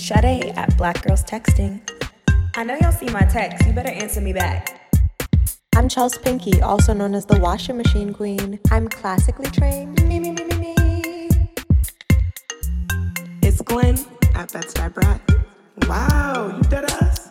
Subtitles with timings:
[0.00, 1.78] It's Sade at Black Girls Texting.
[2.56, 3.66] I know y'all see my text.
[3.66, 4.90] You better answer me back.
[5.76, 8.58] I'm Chels Pinky, also known as the washing machine queen.
[8.70, 10.02] I'm classically trained.
[10.08, 11.28] Me, me, me, me, me.
[13.42, 13.98] It's Glenn
[14.34, 15.20] at Bed-Stuy Brat.
[15.86, 17.28] Wow, you did us.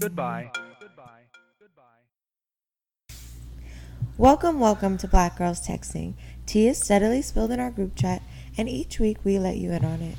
[0.00, 0.50] Goodbye.
[0.80, 1.24] Goodbye.
[1.60, 3.18] Goodbye.
[4.16, 6.14] Welcome, welcome to Black Girls Texting.
[6.46, 8.22] Tea is steadily spilled in our group chat,
[8.56, 10.16] and each week we let you in on it.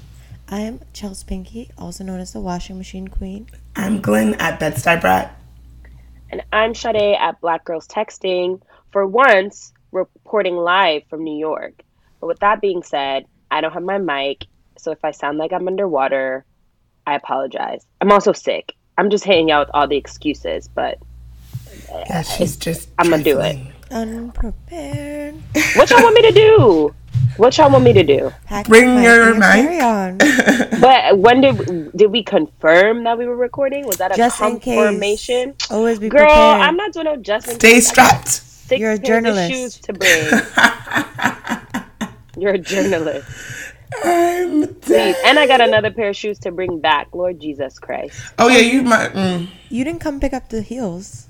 [0.52, 3.48] I am Chels Pinky, also known as the washing machine queen.
[3.76, 5.40] I'm Glenn at Bed-Stuy Brat.
[6.32, 8.60] And I'm Sade at Black Girls Texting.
[8.92, 11.84] For once, reporting live from New York.
[12.20, 15.54] But with that being said, I don't have my mic, so if I sound like
[15.54, 16.46] I'm underwater,
[17.06, 17.86] I apologize.
[18.02, 18.74] I'm also sick.
[18.98, 20.98] I'm just hanging out with all the excuses, but
[21.90, 22.90] Yeah, she's just.
[22.98, 23.60] I'm gonna do it.
[23.92, 25.36] Unprepared.
[25.76, 26.96] what y'all want me to do?
[27.40, 28.36] What y'all want me to do?
[28.46, 29.44] Pack Bring mic your and mic.
[29.44, 30.20] Carry on.
[30.76, 33.86] But when did did we confirm that we were recording?
[33.88, 34.70] Was that a Just in case.
[34.70, 35.56] confirmation?
[35.72, 36.62] Always be Girl, prepared.
[36.62, 37.88] I'm not doing no just in Stay case.
[37.88, 38.44] I strapped.
[38.68, 39.50] Six You're a journalist.
[39.50, 40.48] Shoes to bring.
[42.38, 43.30] You're a journalist.
[44.04, 45.16] I'm Please.
[45.16, 45.18] dead.
[45.24, 47.10] And I got another pair of shoes to bring back.
[47.14, 48.36] Lord Jesus Christ.
[48.40, 49.12] Oh yeah, you might.
[49.14, 49.50] Mm.
[49.70, 51.28] You didn't come pick up the heels.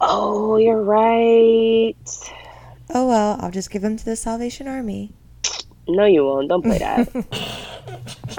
[0.00, 1.96] Oh, you're right.
[2.92, 5.12] Oh well, I'll just give them to the Salvation Army.
[5.88, 6.48] No, you won't.
[6.48, 7.08] Don't play that.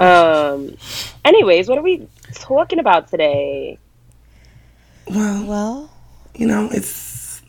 [0.00, 0.76] um.
[1.24, 3.78] Anyways, what are we talking about today?
[5.08, 5.90] Well, Well,
[6.34, 7.42] you know, it's.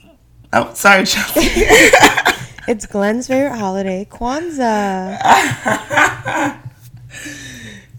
[0.51, 1.41] Oh, sorry, Chelsea.
[2.67, 5.17] it's Glenn's favorite holiday, Kwanzaa.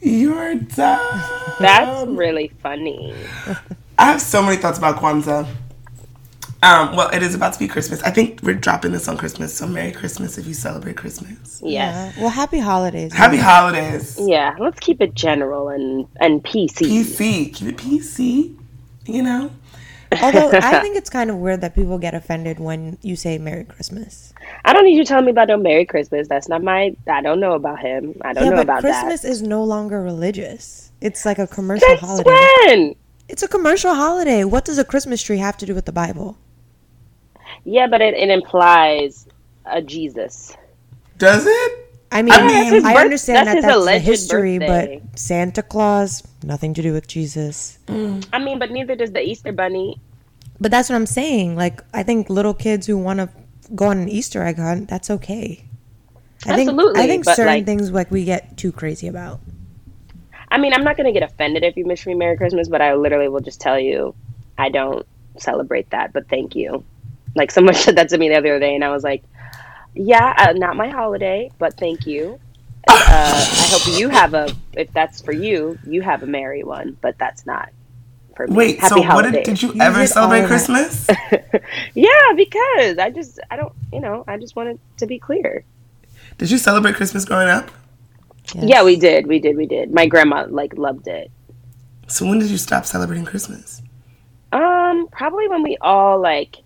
[0.01, 1.23] You're dumb.
[1.61, 3.15] That's really funny.
[3.99, 5.47] I have so many thoughts about Kwanzaa.
[6.65, 8.03] Um, well, it is about to be Christmas.
[8.05, 11.61] I think we're dropping this on Christmas, so Merry Christmas if you celebrate Christmas.
[11.63, 12.17] Yes.
[12.17, 13.13] Uh, well, happy holidays.
[13.13, 14.19] Happy holidays.
[14.19, 14.57] Yeah.
[14.59, 16.87] Let's keep it general and and PC.
[16.87, 17.53] PC.
[17.53, 18.57] Keep it PC.
[19.05, 19.51] You know?
[20.23, 23.65] Although I think it's kind of weird that people get offended when you say Merry
[23.65, 24.33] Christmas.
[24.65, 26.29] I don't need you telling me about no Merry Christmas.
[26.29, 26.97] That's not my.
[27.07, 28.15] I don't know about him.
[28.23, 30.93] I don't yeah, know but about Christmas is no longer religious.
[31.03, 32.31] It's like a commercial Since holiday.
[32.31, 32.95] when?
[33.29, 34.45] It's a commercial holiday.
[34.45, 36.39] What does a Christmas tree have to do with the Bible?
[37.65, 39.27] Yeah, but it, it implies
[39.67, 40.57] a Jesus.
[41.19, 41.81] Does it?
[42.13, 44.59] I mean, I I, mean, That's his birth- understand that's that his that's the history,
[44.59, 45.03] birthday.
[45.11, 47.79] but Santa Claus, nothing to do with Jesus.
[47.89, 50.01] I mean, but neither does the Easter Bunny.
[50.61, 51.57] But that's what I'm saying.
[51.57, 53.29] Like, I think little kids who want to
[53.75, 55.65] go on an Easter egg hunt, that's okay.
[56.47, 59.41] I think, Absolutely, I think certain like- things like we get too crazy about.
[60.51, 62.95] I mean, I'm not gonna get offended if you wish me Merry Christmas, but I
[62.95, 64.15] literally will just tell you,
[64.57, 65.05] I don't
[65.37, 66.13] celebrate that.
[66.13, 66.85] But thank you.
[67.35, 69.23] Like someone said that to me the other day, and I was like,
[69.95, 72.39] Yeah, uh, not my holiday, but thank you.
[72.89, 74.55] Uh, I hope you have a.
[74.75, 77.71] If that's for you, you have a merry one, but that's not
[78.37, 78.55] for me.
[78.57, 80.67] Wait, Happy so what did, did you You ever did celebrate all of that.
[80.67, 81.07] Christmas?
[81.95, 85.65] yeah, because I just I don't you know I just wanted to be clear.
[86.39, 87.71] did you celebrate Christmas growing up?
[88.55, 88.65] Yes.
[88.67, 89.93] Yeah, we did, we did, we did.
[89.95, 91.31] My grandma like loved it.
[92.09, 93.81] So when did you stop celebrating Christmas?
[94.53, 96.59] Um, probably when we all like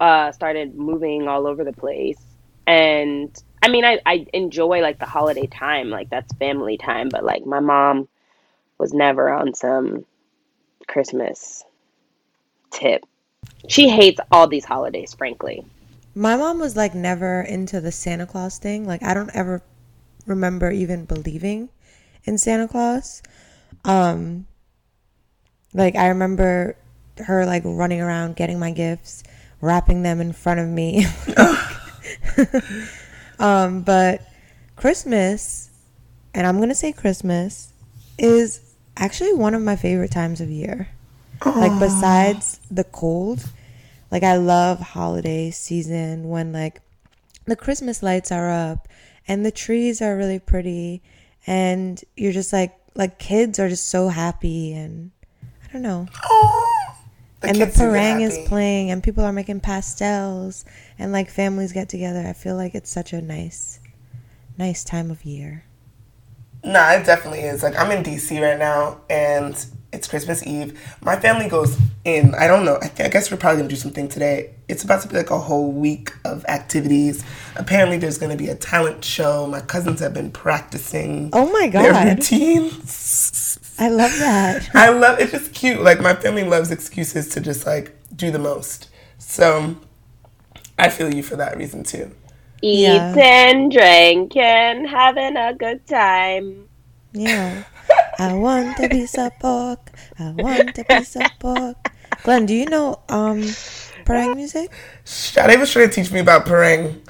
[0.00, 2.18] uh started moving all over the place.
[2.66, 3.30] And
[3.62, 7.46] I mean I, I enjoy like the holiday time, like that's family time, but like
[7.46, 8.08] my mom
[8.78, 10.06] was never on some
[10.88, 11.64] Christmas
[12.70, 13.04] tip.
[13.68, 15.64] She hates all these holidays, frankly.
[16.14, 18.86] My mom was like never into the Santa Claus thing.
[18.86, 19.62] Like I don't ever
[20.26, 21.68] remember even believing
[22.24, 23.22] in Santa Claus.
[23.84, 24.46] Um
[25.72, 26.76] like I remember
[27.18, 29.22] her like running around getting my gifts,
[29.60, 31.06] wrapping them in front of me.
[33.38, 34.22] um but
[34.76, 35.70] Christmas
[36.34, 37.72] and I'm going to say Christmas
[38.18, 38.60] is
[38.96, 40.88] actually one of my favorite times of year.
[41.44, 43.44] Like besides the cold,
[44.10, 46.82] like I love holiday season when like
[47.46, 48.88] the Christmas lights are up
[49.26, 51.02] and the trees are really pretty
[51.46, 55.10] and you're just like like kids are just so happy and
[55.68, 56.06] I don't know.
[57.42, 60.64] Oh, and the kids do get parang is playing and people are making pastelles
[60.98, 62.26] and like families get together.
[62.26, 63.80] I feel like it's such a nice
[64.58, 65.64] nice time of year.
[66.62, 67.62] Nah, it definitely is.
[67.62, 69.54] Like I'm in DC right now, and
[69.92, 70.78] it's Christmas Eve.
[71.00, 72.34] My family goes in.
[72.34, 72.76] I don't know.
[72.76, 74.50] I, th- I guess we're probably gonna do something today.
[74.68, 77.24] It's about to be like a whole week of activities.
[77.56, 79.46] Apparently, there's gonna be a talent show.
[79.46, 81.30] My cousins have been practicing.
[81.32, 81.82] Oh my god!
[81.82, 83.49] Their routines.
[83.80, 84.68] I love that.
[84.74, 85.80] I love it's just cute.
[85.80, 88.90] Like my family loves excuses to just like do the most.
[89.18, 89.76] So
[90.78, 92.12] I feel you for that reason too.
[92.62, 93.12] Yeah.
[93.12, 96.68] Eating, drinking, having a good time.
[97.12, 97.64] Yeah.
[98.18, 99.90] I want a piece of pork.
[100.18, 101.92] I want a piece of pork.
[102.22, 103.42] Glenn, do you know um
[104.04, 104.70] parang music?
[105.04, 107.00] Sade was trying to teach me about parang.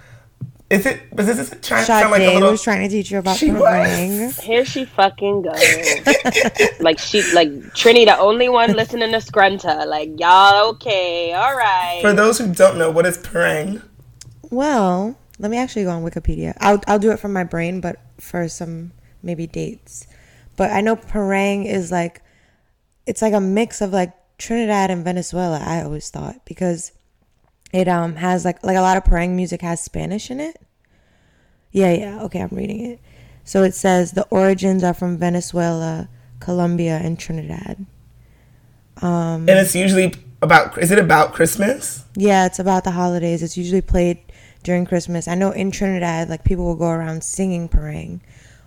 [0.71, 1.03] Is it?
[1.13, 1.21] it?
[1.21, 2.53] Is this is it trying to sound like a little?
[2.53, 3.63] was trying to teach you about She was.
[3.63, 4.31] parang.
[4.31, 6.81] Here she fucking goes.
[6.81, 9.85] like she, like Trini, the only one listening to Scrunter.
[9.87, 11.99] Like y'all, okay, all right.
[12.03, 13.83] For those who don't know, what is parang?
[14.51, 16.57] Well, let me actually go on Wikipedia.
[16.61, 18.93] I'll I'll do it from my brain, but for some
[19.25, 20.07] maybe dates.
[20.57, 22.23] But I know parang is like
[23.07, 25.59] it's like a mix of like Trinidad and Venezuela.
[25.59, 26.93] I always thought because
[27.73, 30.61] it um has like like a lot of parang music has Spanish in it.
[31.73, 32.23] Yeah, yeah.
[32.23, 33.01] Okay, I'm reading it.
[33.45, 36.09] So it says the origins are from Venezuela,
[36.41, 37.87] Colombia, and Trinidad.
[39.03, 40.13] Um, And it's usually
[40.43, 40.79] about.
[40.79, 42.05] Is it about Christmas?
[42.17, 43.43] Yeah, it's about the holidays.
[43.43, 44.19] It's usually played
[44.63, 45.27] during Christmas.
[45.29, 48.21] I know in Trinidad, like people will go around singing parang,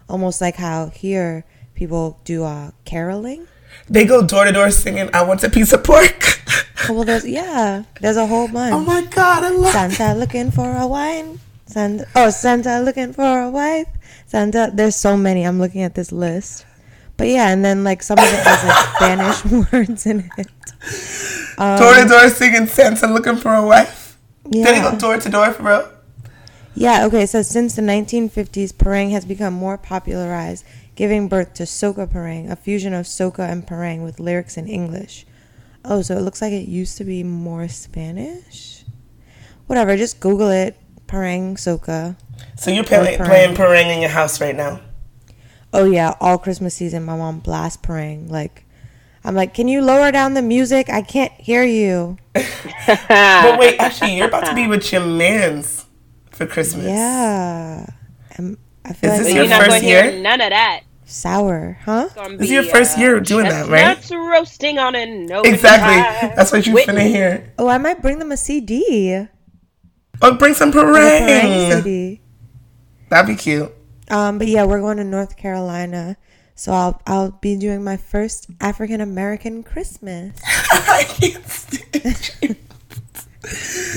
[0.10, 1.46] almost like how here
[1.76, 3.48] people do uh, caroling.
[3.90, 6.40] They go door to door singing, "I want a piece of pork."
[6.90, 8.74] Oh, well, there's yeah, there's a whole oh bunch.
[8.74, 9.74] oh my god, I love.
[9.74, 11.40] Santa looking for a wine.
[11.66, 13.88] Santa, oh, Santa looking for a wife.
[14.26, 15.44] Santa, there's so many.
[15.44, 16.66] I'm looking at this list.
[17.18, 20.48] But yeah, and then like some of it has like Spanish words in it.
[21.58, 24.18] Um, door to door singing, Santa looking for a wife.
[24.50, 25.90] Did he go door to door for real?
[26.76, 30.66] Yeah, okay, so since the 1950s, parang has become more popularized,
[30.96, 35.26] giving birth to soca parang, a fusion of soca and parang with lyrics in English.
[35.86, 38.86] Oh, so it looks like it used to be more Spanish?
[39.68, 40.78] Whatever, just Google it.
[41.08, 42.16] Parang soca.
[42.56, 43.30] So you're playing, parang.
[43.30, 44.82] playing parang in your house right now.
[45.74, 48.30] Oh, yeah, all Christmas season, my mom blasts parang.
[48.30, 48.66] Like,
[49.24, 50.90] I'm like, can you lower down the music?
[50.90, 52.18] I can't hear you.
[52.86, 55.86] But wait, actually, you're about to be with your man's
[56.32, 56.86] for Christmas.
[56.86, 57.86] Yeah.
[58.86, 60.22] I feel Is like this your first gonna hear year?
[60.22, 60.82] none of that.
[61.06, 62.10] sour, huh?
[62.38, 63.96] This is your first uh, year doing that, right?
[63.96, 65.04] That's roasting on a
[65.34, 65.94] open Exactly.
[65.96, 66.34] fire.
[66.36, 66.94] That's what you Whitney.
[66.94, 67.54] finna hear.
[67.58, 69.26] Oh, I might bring them a CD.
[70.22, 71.72] Oh, bring some A parang parang.
[71.84, 72.22] CD.
[73.10, 73.72] That'd be cute.
[74.10, 76.18] Um, but yeah, we're going to North Carolina,
[76.56, 80.40] so I'll I'll be doing my first African American Christmas.
[80.46, 82.56] I can't stand you.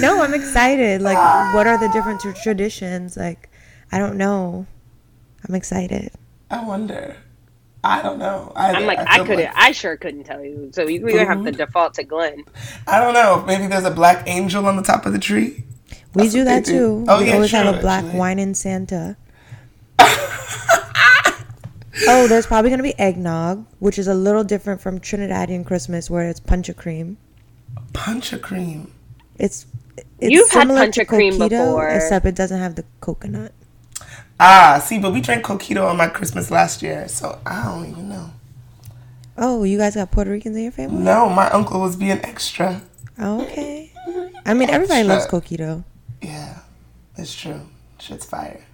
[0.01, 1.01] No, I'm excited.
[1.01, 1.17] Like,
[1.55, 3.17] what are the different traditions?
[3.17, 3.49] Like,
[3.93, 4.67] I don't know.
[5.49, 6.13] I'm excited.
[6.51, 7.17] I wonder.
[7.85, 8.53] I don't know.
[8.57, 9.45] I, I'm like, I feel couldn't.
[9.45, 10.71] like- I sure couldn't tell you.
[10.73, 11.57] So you're gonna have to mm-hmm.
[11.57, 12.45] default to Glenn.
[12.87, 13.45] I don't know.
[13.47, 15.65] Maybe there's a black angel on the top of the tree.
[16.15, 16.73] We That's do that do.
[16.73, 17.05] too.
[17.09, 18.19] Oh, we yeah, always have a black actually.
[18.19, 19.17] wine in Santa.
[22.09, 26.29] oh, there's probably gonna be eggnog, which is a little different from Trinidadian Christmas, where
[26.29, 27.19] it's puncha cream.
[27.93, 28.93] Puncha cream.
[29.39, 29.67] It's
[30.19, 31.89] it's You've had puncha to of cream before.
[31.89, 33.53] except it doesn't have the coconut.
[34.39, 38.09] Ah, see, but we drank coquito on my Christmas last year, so I don't even
[38.09, 38.31] know.
[39.39, 41.03] Oh, you guys got Puerto Ricans in your family?
[41.03, 42.81] No, my uncle was being extra.
[43.21, 43.93] Okay.
[44.45, 45.85] I mean, everybody loves coquito.
[46.23, 46.61] Yeah,
[47.17, 47.61] it's true.
[47.99, 48.65] Shit's fire.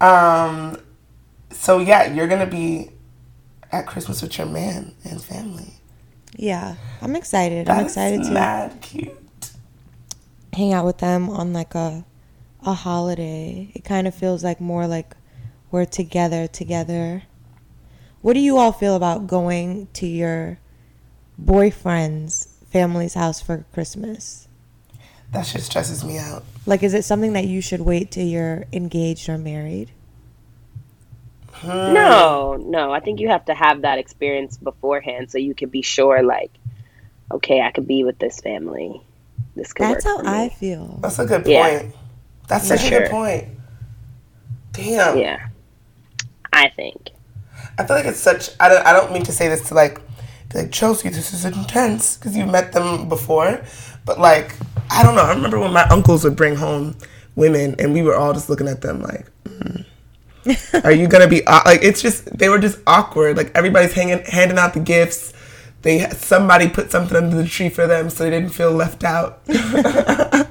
[0.00, 0.78] Um,
[1.50, 2.90] so yeah, you're gonna be
[3.70, 5.74] at Christmas with your man and family.
[6.36, 7.68] Yeah, I'm excited.
[7.68, 9.16] I'm excited to mad cute.
[10.52, 12.04] hang out with them on like a
[12.64, 13.70] a holiday.
[13.74, 15.14] It kind of feels like more like
[15.70, 17.22] we're together together.
[18.22, 20.58] What do you all feel about going to your
[21.38, 24.48] boyfriend's family's house for Christmas?
[25.32, 26.44] That shit stresses me out.
[26.66, 29.90] Like, is it something that you should wait till you're engaged or married?
[31.52, 31.92] Hmm.
[31.94, 32.92] No, no.
[32.92, 36.50] I think you have to have that experience beforehand so you can be sure, like,
[37.30, 39.00] okay, I could be with this family.
[39.54, 40.98] This could That's how work for I feel.
[41.00, 41.82] That's a good Yeah.
[42.50, 43.46] That's such a good point.
[44.72, 45.16] Damn.
[45.16, 45.48] Yeah,
[46.52, 47.10] I think.
[47.78, 48.50] I feel like it's such.
[48.58, 48.84] I don't.
[48.84, 50.00] I don't mean to say this to like,
[50.52, 51.10] like Chelsea.
[51.10, 53.62] This is intense because you've met them before,
[54.04, 54.56] but like,
[54.90, 55.22] I don't know.
[55.22, 56.96] I remember when my uncles would bring home
[57.36, 61.42] women, and we were all just looking at them like, mm, "Are you gonna be
[61.46, 63.36] like?" It's just they were just awkward.
[63.36, 65.32] Like everybody's hanging, handing out the gifts.
[65.82, 69.40] They somebody put something under the tree for them, so they didn't feel left out.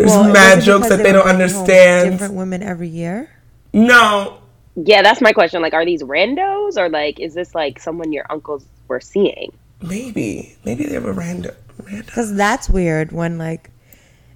[0.00, 2.12] There's Well, mad jokes that they were don't understand.
[2.12, 3.30] Different women every year.
[3.74, 4.38] No,
[4.76, 5.62] Yeah, that's my question.
[5.62, 9.52] Like, are these randos or like, is this like someone your uncles were seeing?
[9.82, 11.54] maybe, maybe they were random.
[11.78, 12.06] random.
[12.06, 13.70] Because that's weird when, like,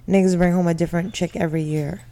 [0.07, 2.03] niggas bring home a different chick every year.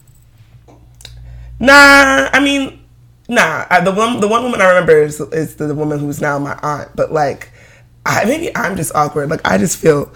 [1.60, 2.84] Nah, I mean,
[3.30, 3.66] nah.
[3.70, 6.60] I, the one, the one woman I remember is, is the, woman who's now my
[6.64, 6.90] aunt.
[6.96, 7.52] But like,
[8.06, 9.30] I maybe I'm just awkward.
[9.30, 10.12] Like I just feel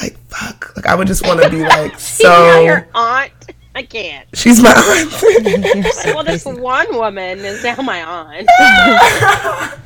[0.00, 0.72] like fuck.
[0.76, 2.60] Like I would just want to be like Now so.
[2.62, 3.32] your aunt.
[3.74, 4.28] I can't.
[4.34, 5.10] She's my aunt.
[5.94, 8.46] So Well, this one woman is now my aunt.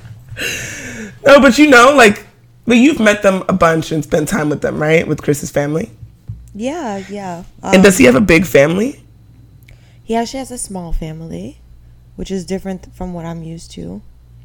[1.25, 2.25] no, but you know, like,
[2.67, 5.07] but you've met them a bunch and spent time with them, right?
[5.07, 5.91] With Chris's family.
[6.55, 7.45] Yeah, yeah.
[7.63, 9.03] And Um, does he have a big family?
[10.03, 11.59] he actually has a small family,
[12.15, 14.03] which is different from what I'm used to.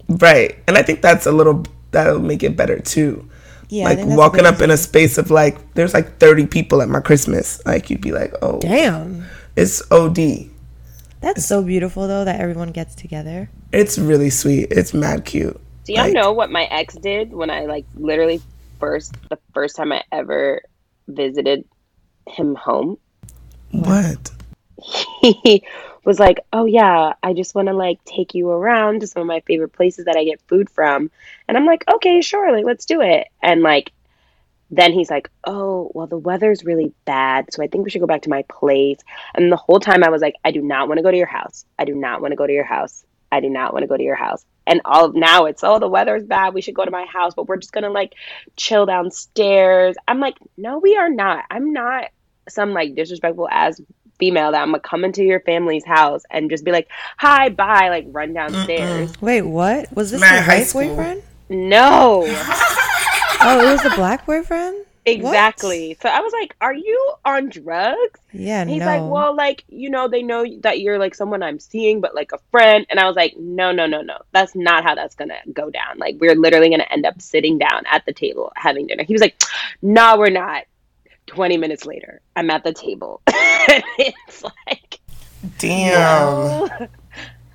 [0.09, 0.57] Right.
[0.67, 3.29] And I think that's a little that'll make it better too.
[3.71, 6.47] Yeah, like think that's a walking up in a space of like there's like 30
[6.47, 7.65] people at my Christmas.
[7.65, 9.25] Like you'd be like, "Oh, Damn.
[9.55, 10.49] it's OD."
[11.21, 13.49] That's so beautiful though that everyone gets together.
[13.71, 14.67] It's really sweet.
[14.71, 15.57] It's mad cute.
[15.85, 18.41] Do y'all Like- know what my ex did when I like literally
[18.79, 20.61] first the first time I ever
[21.07, 21.63] visited
[22.27, 22.97] him home?
[23.71, 24.31] What?
[25.21, 25.63] He
[26.03, 29.27] was like, "Oh yeah, I just want to like take you around to some of
[29.27, 31.11] my favorite places that I get food from."
[31.47, 33.91] And I'm like, "Okay, sure, like let's do it." And like
[34.71, 38.07] then he's like, "Oh, well the weather's really bad, so I think we should go
[38.07, 38.99] back to my place."
[39.35, 41.27] And the whole time I was like, "I do not want to go to your
[41.27, 41.65] house.
[41.77, 43.05] I do not want to go to your house.
[43.31, 45.79] I do not want to go to your house." And all of now it's, "Oh,
[45.79, 46.53] the weather's bad.
[46.53, 48.13] We should go to my house, but we're just to like
[48.55, 51.45] chill downstairs." I'm like, "No, we are not.
[51.51, 52.05] I'm not
[52.49, 53.79] some like disrespectful ass
[54.21, 56.87] female that I'm gonna come into your family's house and just be like,
[57.17, 59.11] "Hi, bye," like run downstairs.
[59.19, 59.91] Wait, what?
[59.93, 60.87] Was this Man, the high school.
[60.87, 61.23] boyfriend?
[61.49, 62.21] No,
[63.43, 64.85] Oh, it was the black boyfriend?
[65.03, 65.97] exactly.
[65.99, 68.85] So I was like, "Are you on drugs?" Yeah, And he's no.
[68.85, 72.31] like, "Well, like you know, they know that you're like someone I'm seeing, but like
[72.33, 74.19] a friend." And I was like, "No, no, no, no.
[74.31, 75.97] That's not how that's gonna go down.
[75.97, 79.21] Like we're literally gonna end up sitting down at the table having dinner." He was
[79.23, 79.41] like,
[79.81, 80.65] "No, we're not."
[81.31, 83.21] Twenty minutes later, I'm at the table.
[83.27, 84.99] and it's like.
[85.57, 86.69] Damn.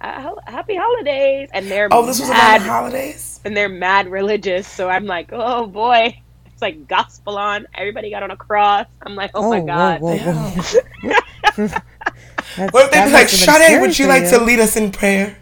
[0.01, 3.41] Uh, happy holidays and they're Oh, this was around mad the holidays?
[3.45, 6.17] and they're mad religious so i'm like oh boy
[6.47, 10.17] it's like gospel on everybody got on a cross i'm like oh, my god Whoa,
[10.17, 10.51] whoa,
[11.53, 11.69] whoa.
[12.71, 14.77] What if they'd be like, must have Sade, would you for like to lead us
[14.77, 15.37] in prayer?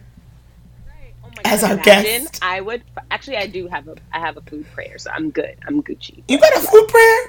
[1.45, 2.39] Oh my As our imagine guest.
[2.43, 5.57] i would actually i do have a i have a food prayer so i'm good
[5.67, 7.21] i'm gucci You got a food prayer?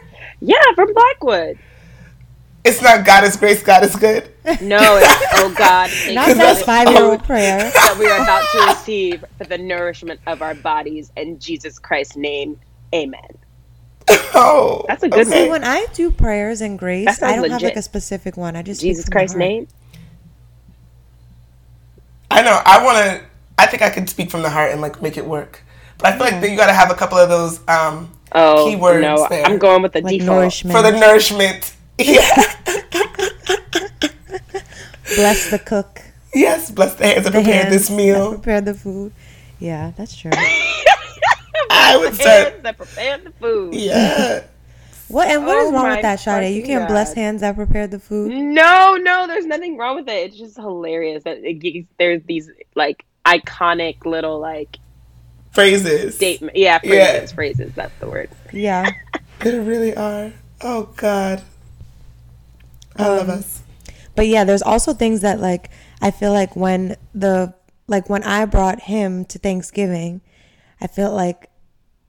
[0.41, 1.59] yeah from blackwood
[2.63, 4.31] It's not God is grace, God is good.
[4.61, 7.59] no it's, oh god Not that five year old oh, prayer.
[7.73, 12.15] that we are about to receive for the nourishment of our bodies in jesus christ's
[12.17, 12.59] name
[12.93, 13.37] amen
[14.37, 14.83] Oh.
[14.87, 15.45] That's a good okay.
[15.45, 18.55] See, when I do prayers and grace, I don't have like a specific one.
[18.55, 19.67] I just jesus christ's name
[22.31, 22.59] I know.
[22.65, 23.25] I want to.
[23.57, 25.63] I think I could speak from the heart and like make it work.
[25.97, 28.67] But I feel like that you got to have a couple of those um, oh
[28.69, 30.75] keywords no there i'm going with the Like default nourishment.
[30.75, 31.73] for the nourishment.
[31.97, 32.19] Yeah.
[35.15, 36.01] Bless the cook.
[36.33, 36.71] yes.
[36.71, 38.33] Bless the hands that The prepared hands this that meal.
[38.33, 39.13] prepared the food.
[39.59, 40.31] Yeah, that's true.
[41.69, 42.55] I would hands say.
[42.63, 43.73] that prepared the food.
[43.75, 44.43] Yeah.
[45.07, 46.55] What and what is Oh wrong with that, Sade?
[46.55, 48.31] You can't bless hands that prepared the food.
[48.31, 50.31] No, no, there's nothing wrong with it.
[50.31, 54.77] It's just hilarious that it, gives- there's these like iconic little like
[55.51, 56.15] Phrases.
[56.15, 56.55] statement.
[56.57, 57.11] Yeah, Yeah.
[57.11, 57.71] phrases, phrases.
[57.75, 58.29] That's the word.
[58.51, 58.89] Yeah.
[59.39, 60.31] They really are.
[60.61, 61.43] Oh God.
[62.97, 63.61] I love Um, us.
[64.15, 65.69] But yeah, there's also things that like
[66.01, 67.53] I feel like when the
[67.87, 70.21] like when I brought him to Thanksgiving,
[70.79, 71.49] I felt like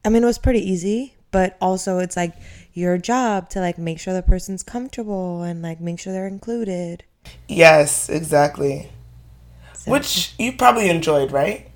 [0.05, 2.35] I mean it was pretty easy, but also it's like
[2.73, 7.03] your job to like make sure the person's comfortable and like make sure they're included.
[7.49, 8.89] Yes, exactly.
[9.87, 11.69] So- Which you probably enjoyed, right?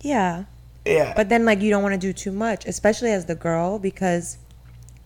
[0.00, 0.44] yeah.
[0.86, 1.12] Yeah.
[1.14, 4.38] But then like you don't want to do too much, especially as the girl because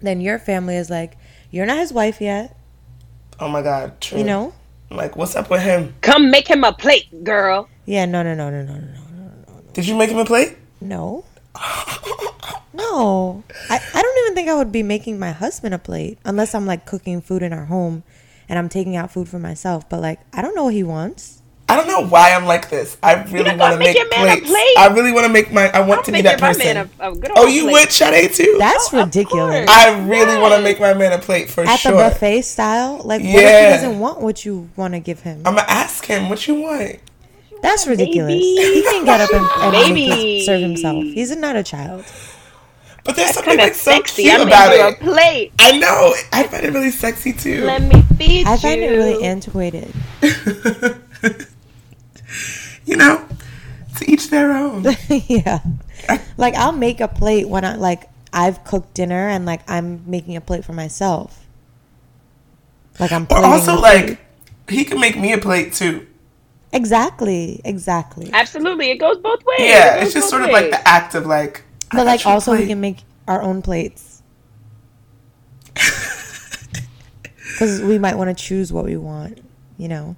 [0.01, 1.17] then your family is like
[1.51, 2.57] you're not his wife yet,
[3.41, 4.01] oh my God.
[4.01, 4.19] True.
[4.19, 4.55] you know?
[4.91, 5.95] Like, what's up with him?
[6.01, 7.69] Come make him a plate, girl.
[7.87, 9.61] Yeah, no, no, no, no, no, no, no.
[9.73, 10.57] Did you make him a plate?
[10.81, 11.25] No.
[12.73, 13.45] No.
[13.71, 16.67] I, I don't even think I would be making my husband a plate unless I'm
[16.67, 18.03] like cooking food in our home
[18.49, 19.89] and I'm taking out food for myself.
[19.89, 21.41] But like, I don't know what he wants.
[21.67, 22.99] I don't know why I'm like this.
[23.03, 24.51] I really want to make make your man a plates.
[24.51, 24.75] plate?
[24.79, 25.71] I really want to make my.
[25.71, 26.75] I want I'll to be that your my person.
[26.75, 27.73] man a, a good oh, you plate.
[27.73, 28.57] would, Sade, too?
[28.59, 29.67] That's Oh, ridiculous.
[29.71, 31.93] I really want to make my man a plate for At sure.
[31.93, 33.43] At the buffet style, like, what if he
[33.87, 35.39] doesn't want what you want to give him?
[35.47, 36.97] I'm gonna ask him what you want.
[37.63, 38.35] That's ridiculous.
[38.35, 38.75] Maybe.
[38.75, 41.03] He can get up and, and make serve himself.
[41.03, 42.05] He's not a child.
[43.05, 44.23] But there's something Kind of like so sexy.
[44.25, 45.01] cute I'm about making a it.
[45.01, 45.53] plate.
[45.59, 46.15] I know.
[46.33, 47.65] I find it really sexy too.
[47.65, 48.47] Let me feed you.
[48.47, 48.59] I you.
[48.61, 49.93] find it really antiquated.
[52.85, 53.27] you know,
[53.97, 54.95] to each their own.
[55.29, 55.61] yeah.
[56.37, 60.37] Like I'll make a plate when I like I've cooked dinner and like I'm making
[60.37, 61.47] a plate for myself.
[62.99, 64.21] Like I'm Or also like
[64.69, 66.07] he can make me a plate too.
[66.73, 68.35] exactly, exactly.
[68.35, 69.93] Absolutely, it goes both ways.
[69.93, 71.65] Yeah, goes it's just both sort of like the act of like.
[71.91, 74.23] I But got like you a also we can make our own plates
[77.53, 79.41] because we might want to choose what we want.
[79.77, 80.17] you know.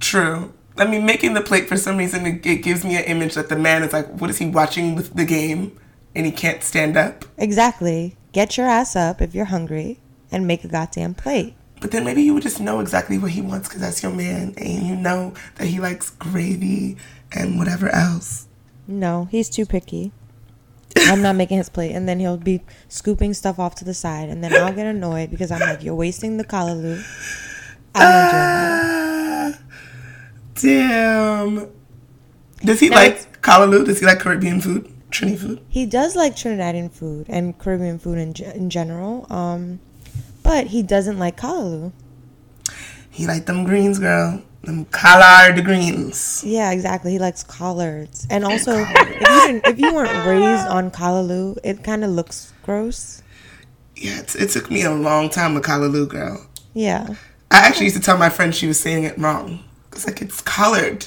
[0.00, 0.52] True.
[0.76, 3.48] I mean, making the plate for some reason it, it gives me an image that
[3.48, 5.78] the man is like, what is he watching the, the game,
[6.14, 7.24] and he can't stand up.
[7.38, 8.16] Exactly.
[8.32, 10.00] Get your ass up if you're hungry
[10.30, 11.54] and make a goddamn plate.
[11.80, 14.54] But then maybe you would just know exactly what he wants because that's your man,
[14.56, 16.96] and you know that he likes gravy
[17.32, 18.46] and whatever else.
[18.86, 20.12] No, he's too picky.
[20.96, 24.28] I'm not making his plate, and then he'll be scooping stuff off to the side,
[24.28, 27.02] and then I'll get annoyed because I'm like, "You're wasting the callaloo."
[27.94, 29.08] I'm not doing that.
[30.54, 31.68] Damn.
[32.64, 33.84] Does he Now like callaloo?
[33.84, 35.60] Does he like Caribbean food, Trini food?
[35.68, 39.80] He does like Trinidadian food and Caribbean food in, in general, um,
[40.42, 41.92] but he doesn't like callaloo.
[43.10, 44.42] He like them greens, girl.
[44.62, 46.42] Them collard greens.
[46.46, 47.10] Yeah, exactly.
[47.12, 52.04] He likes collards, and also if you if you weren't raised on callaloo, it kind
[52.04, 53.22] of looks gross.
[53.96, 56.46] Yeah, it, it took me a long time with callaloo, girl.
[56.74, 57.16] Yeah,
[57.50, 59.64] I actually used to tell my friend she was saying it wrong.
[59.92, 61.06] It's like it's collared.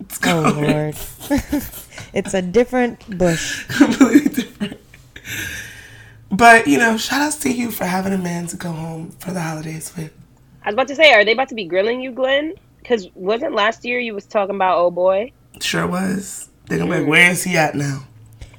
[0.00, 0.96] It's Oh lord,
[2.14, 3.66] it's a different bush.
[3.68, 4.80] completely different.
[6.30, 9.32] But you know, shout outs to you for having a man to go home for
[9.32, 10.12] the holidays with.
[10.62, 12.54] I was about to say, are they about to be grilling you, Glenn?
[12.78, 16.48] Because wasn't last year you was talking about oh boy, Sure was.
[16.66, 17.10] They're gonna be like, mm.
[17.10, 18.06] where is he at now?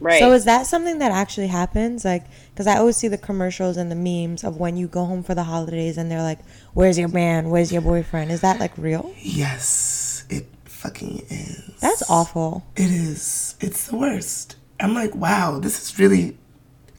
[0.01, 0.19] Right?
[0.19, 2.03] So is that something that actually happens?
[2.03, 5.23] Like, because I always see the commercials and the memes of when you go home
[5.23, 6.39] for the holidays and they're like,
[6.73, 7.49] "Where's your man?
[7.49, 9.13] Where's your boyfriend?" Is that like real?
[9.19, 11.71] Yes, it fucking is.
[11.79, 12.65] That's awful.
[12.75, 13.55] It is.
[13.61, 14.55] It's the worst.
[14.79, 16.37] I'm like, wow, this is really.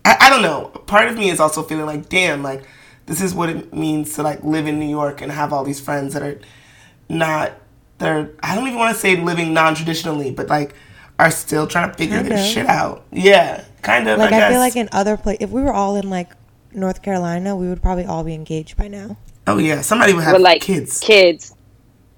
[0.04, 0.68] I, I don't know.
[0.86, 2.62] Part of me is also feeling like, damn, like
[3.06, 5.80] this is what it means to like live in New York and have all these
[5.80, 6.40] friends that are
[7.08, 7.52] not.
[7.98, 8.30] They're.
[8.42, 10.74] I don't even want to say living non-traditionally, but like
[11.18, 12.44] are still trying to figure their Kinda.
[12.44, 13.04] shit out.
[13.12, 14.18] Yeah, kind of.
[14.18, 14.50] Like I, I, guess.
[14.52, 16.32] feel like in other places, if we were all in like
[16.72, 19.16] North Carolina, we would probably all be engaged by now.
[19.46, 21.00] oh yeah, somebody would have With like kids.
[21.00, 21.54] kids.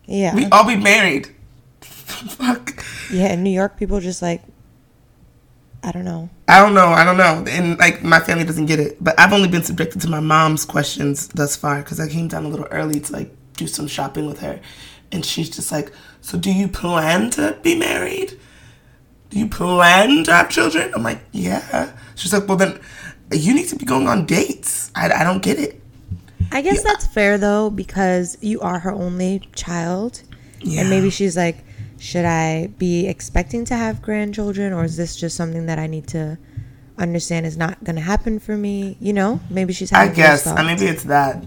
[0.06, 1.34] Yeah, We all be married.
[1.80, 2.84] Fuck.
[3.10, 3.32] yeah.
[3.32, 4.42] In New York, people just like,
[5.82, 6.28] I don't know.
[6.48, 6.88] I don't know.
[6.88, 7.44] I don't know.
[7.48, 9.02] And like my family doesn't get it.
[9.02, 12.44] But I've only been subjected to my mom's questions thus far because I came down
[12.44, 14.60] a little early to like do some shopping with her.
[15.12, 15.90] And she's just like,
[16.20, 18.38] So do you plan to be married?
[19.34, 20.92] You plan to have children?
[20.94, 21.92] I'm like, Yeah.
[22.14, 22.78] She's like, Well, then
[23.32, 24.90] you need to be going on dates.
[24.94, 25.80] I, I don't get it.
[26.52, 30.22] I guess that's fair though because you are her only child,
[30.60, 30.80] Yeah.
[30.82, 31.64] and maybe she's like,
[31.98, 36.06] should I be expecting to have grandchildren, or is this just something that I need
[36.08, 36.38] to
[36.98, 38.96] understand is not going to happen for me?
[39.00, 40.46] You know, maybe she's I guess.
[40.46, 40.66] I thoughts.
[40.66, 41.44] maybe it's that.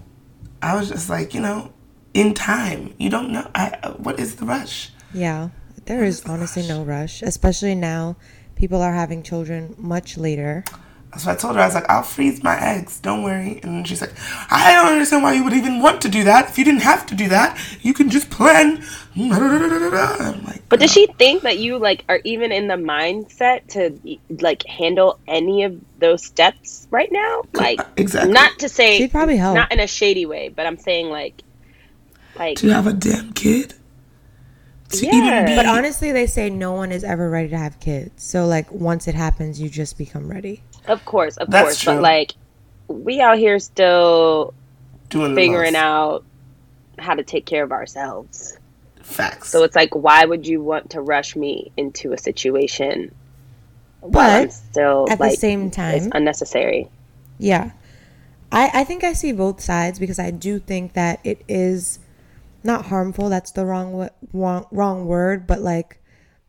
[0.62, 1.71] I was just like, you know,
[2.13, 2.93] in time.
[2.97, 3.50] You don't know.
[3.56, 4.91] I, what is the rush?
[5.13, 5.50] Yeah,
[5.88, 8.15] there is honestly no rush, especially now.
[8.56, 10.63] People are having children much later.
[11.17, 13.00] So I told her, I was like, I'll freeze my eggs.
[13.00, 13.62] Don't worry.
[13.63, 14.13] And she's like,
[14.52, 16.50] I don't understand why you would even want to do that.
[16.50, 18.84] If you didn't have to do that, you can just plan.
[19.15, 23.97] I'm like, But does she think that you like are even in the mindset to
[24.41, 27.43] like handle any of those steps right now?
[27.54, 28.34] Like, exactly.
[28.34, 29.56] not to say She'd probably help.
[29.56, 31.41] not in a shady way, but I'm saying like,
[32.38, 33.73] like to have a damn kid.
[34.89, 35.15] To Yeah.
[35.15, 38.23] even be, But honestly, they say no one is ever ready to have kids.
[38.23, 40.62] So like once it happens, you just become ready.
[40.88, 41.93] of course, of That's course, true.
[41.95, 42.34] but like
[42.88, 44.54] we out here still
[45.10, 46.23] doing figuring out
[46.97, 48.58] how to take care of ourselves.
[49.02, 49.50] facts.
[49.50, 53.13] So it's like, why would you want to rush me into a situation
[54.02, 56.89] while I'm But still At the like same it's time, unnecessary?
[57.38, 57.71] Yeah.
[58.52, 62.00] I, I think I see both sides because I do think that it is
[62.63, 66.02] not harmful, that's the wrong wrong, wrong word, but like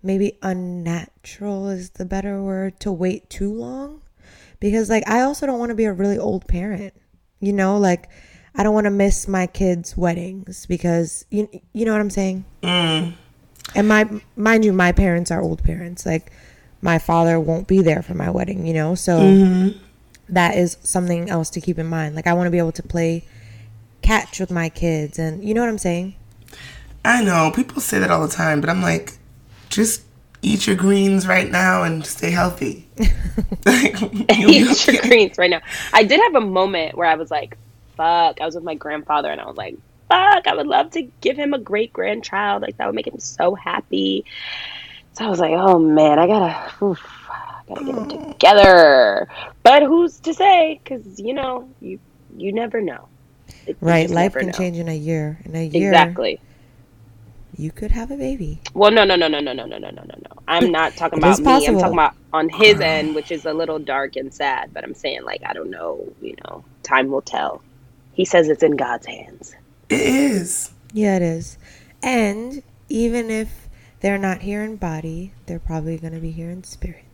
[0.02, 4.00] maybe unnatural is the better word to wait too long
[4.60, 6.94] because like I also don't want to be a really old parent.
[7.40, 8.08] You know, like
[8.54, 12.44] I don't want to miss my kids' weddings because you you know what I'm saying?
[12.62, 13.14] Mm.
[13.74, 16.06] And my mind you my parents are old parents.
[16.06, 16.32] Like
[16.80, 18.94] my father won't be there for my wedding, you know?
[18.94, 19.72] So
[20.28, 22.14] that is something else to keep in mind.
[22.14, 23.24] Like I want to be able to play
[24.02, 26.14] catch with my kids and you know what I'm saying?
[27.04, 29.12] I know people say that all the time, but I'm like,
[29.68, 30.02] just
[30.42, 32.86] eat your greens right now and stay healthy.
[33.64, 34.00] Like,
[34.36, 35.60] you'll Eat your greens right now.
[35.92, 37.56] I did have a moment where I was like,
[37.96, 38.40] fuck.
[38.40, 39.76] I was with my grandfather and I was like,
[40.08, 42.62] fuck, I would love to give him a great grandchild.
[42.62, 44.24] Like, that would make him so happy.
[45.12, 48.32] So I was like, oh man, I gotta, oof, I gotta get them oh.
[48.32, 49.28] together.
[49.62, 50.80] But who's to say?
[50.82, 51.98] Because, you know, you
[52.36, 53.08] you never know.
[53.68, 54.52] It- Right, life can know.
[54.52, 55.40] change in a year.
[55.44, 56.40] In a year, Exactly.
[57.56, 58.62] you could have a baby.
[58.74, 60.42] Well, no, no, no, no, no, no, no, no, no, no.
[60.48, 61.66] I'm not talking about is me.
[61.66, 64.72] I'm talking about on his end, which is a little dark and sad.
[64.74, 66.14] But I'm saying, like, I don't know.
[66.20, 67.64] You know, time will tell.
[68.12, 69.54] He says it's in God's hands.
[69.90, 70.72] It is.
[70.92, 71.58] Yeah, it is.
[72.02, 73.68] And even if
[74.00, 77.04] they're not here in body, they're probably going to be here in spirit.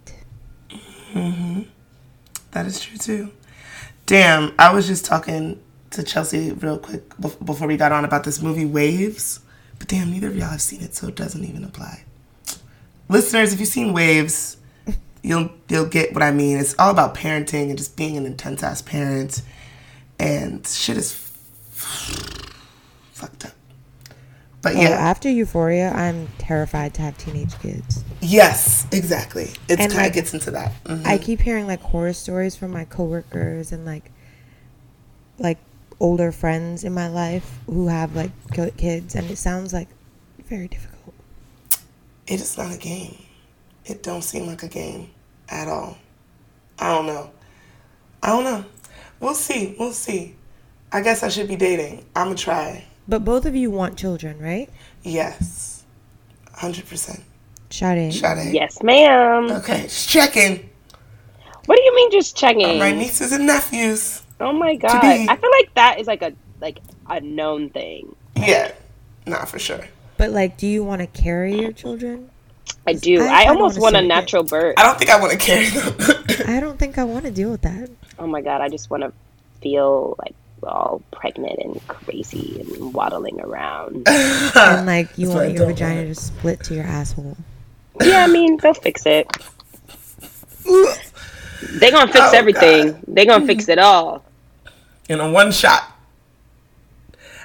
[2.53, 3.33] That is true too.
[4.07, 5.63] Damn, I was just talking
[5.95, 9.41] to Chelsea real quick before we got on about this movie Waves.
[9.79, 12.05] But damn, neither of y'all have seen it, so it doesn't even apply.
[13.09, 14.57] Listeners, if you've seen Waves,
[15.23, 16.59] you'll you'll get what I mean.
[16.59, 19.43] It's all about parenting and just being an intense ass parent,
[20.19, 21.13] and shit is
[21.73, 23.53] fucked up.
[24.63, 28.03] But Oh, yeah, after Euphoria, I'm terrified to have teenage kids.
[28.23, 29.51] yes, exactly.
[29.69, 30.73] It kind of like, gets into that.
[30.85, 31.05] Mhm.
[31.07, 34.11] I keep hearing like horror stories from my coworkers and like
[35.39, 35.59] like
[36.01, 38.31] older friends in my life who have like
[38.77, 39.89] kids and it sounds like
[40.47, 41.15] very difficult.
[42.27, 43.17] it is not a game.
[43.85, 45.11] It don't seem like a game
[45.49, 45.99] at all.
[46.79, 47.31] I don't know.
[48.23, 48.65] I don't know.
[49.21, 49.75] We'll see.
[49.79, 50.35] We'll see.
[50.93, 52.05] I guess I should be dating.
[52.17, 52.85] I'ma try.
[53.07, 54.71] But both of you want children, right?
[55.03, 55.85] Yes.
[56.53, 57.23] Hundred percent.
[57.71, 58.15] Sade.
[58.15, 58.55] Sade.
[58.55, 59.51] Yes, ma'am.
[59.51, 59.83] Okay.
[59.83, 60.71] Just checking.
[61.67, 62.79] What do you mean just checking?
[62.79, 64.23] My nieces and nephews.
[64.41, 65.01] Oh my god.
[65.01, 68.15] be- I feel like that is like a like a known thing.
[68.37, 68.73] Yeah.
[69.27, 69.87] not for sure.
[70.17, 72.31] But like do you want to carry your children?
[72.87, 73.23] I do.
[73.23, 74.09] I- I, I almost wanna a see it.
[74.09, 74.75] natural birth.
[74.79, 75.95] I don't think I want to carry them.
[76.57, 77.91] I don't think I want to deal with that.
[78.19, 79.13] Oh my god, I just want to
[79.61, 84.07] feel like all pregnant and crazy and waddling around.
[84.57, 86.15] And like you That's want your vagina want.
[86.15, 87.37] to split to your asshole.
[88.03, 89.27] yeah, I mean, they'll fix it.
[91.73, 92.93] They gonna fix Oh, everything.
[92.93, 93.01] God.
[93.09, 94.25] They gonna fix it all.
[95.09, 95.91] in a one shot.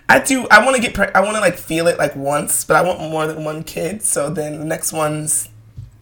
[0.08, 0.48] I do.
[0.50, 0.94] I want to get.
[0.94, 3.64] Pre- I want to like feel it like once, but I want more than one
[3.64, 4.02] kid.
[4.02, 5.50] So then the next ones,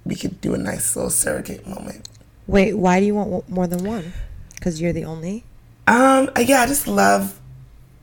[0.06, 2.08] we could do a nice little surrogate moment.
[2.48, 4.14] Wait, why do you want more than one?
[4.56, 5.44] Because you're the only.
[5.88, 6.30] Um.
[6.40, 7.40] Yeah, I just love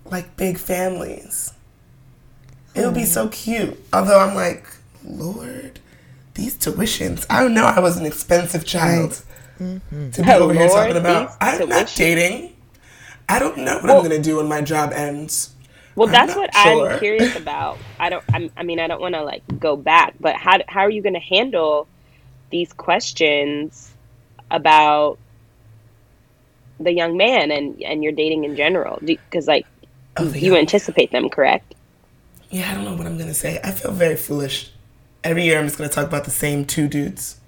[0.05, 1.53] like big families.
[2.75, 3.79] It would be so cute.
[3.93, 4.67] Although I'm like,
[5.05, 5.79] Lord,
[6.35, 7.25] these tuitions.
[7.31, 7.65] I don't know.
[7.65, 9.23] I was an expensive child
[9.61, 10.11] Mm-hmm.
[10.11, 11.33] to be Oh, over here oh, talking about.
[11.41, 11.97] I'm not tuitions.
[11.97, 12.57] dating.
[13.29, 15.51] I don't know what Well- I'm gonna do when my job ends.
[15.97, 16.91] Well, I'm that's what sure.
[16.93, 17.79] I'm curious about.
[18.01, 18.25] I don't.
[18.33, 21.03] I'm, I mean, I don't want to like go back, but how how are you
[21.03, 21.87] going to handle
[22.51, 23.93] these questions
[24.51, 25.19] about
[26.81, 28.99] the young man and and your dating in general?
[29.05, 29.67] Because like
[30.17, 31.75] Oh, you young- anticipate them, correct?
[32.51, 33.61] Yeah, I don't know what I'm gonna say.
[33.65, 34.71] I feel very foolish.
[35.23, 37.39] Every year I'm just gonna talk about the same two dudes,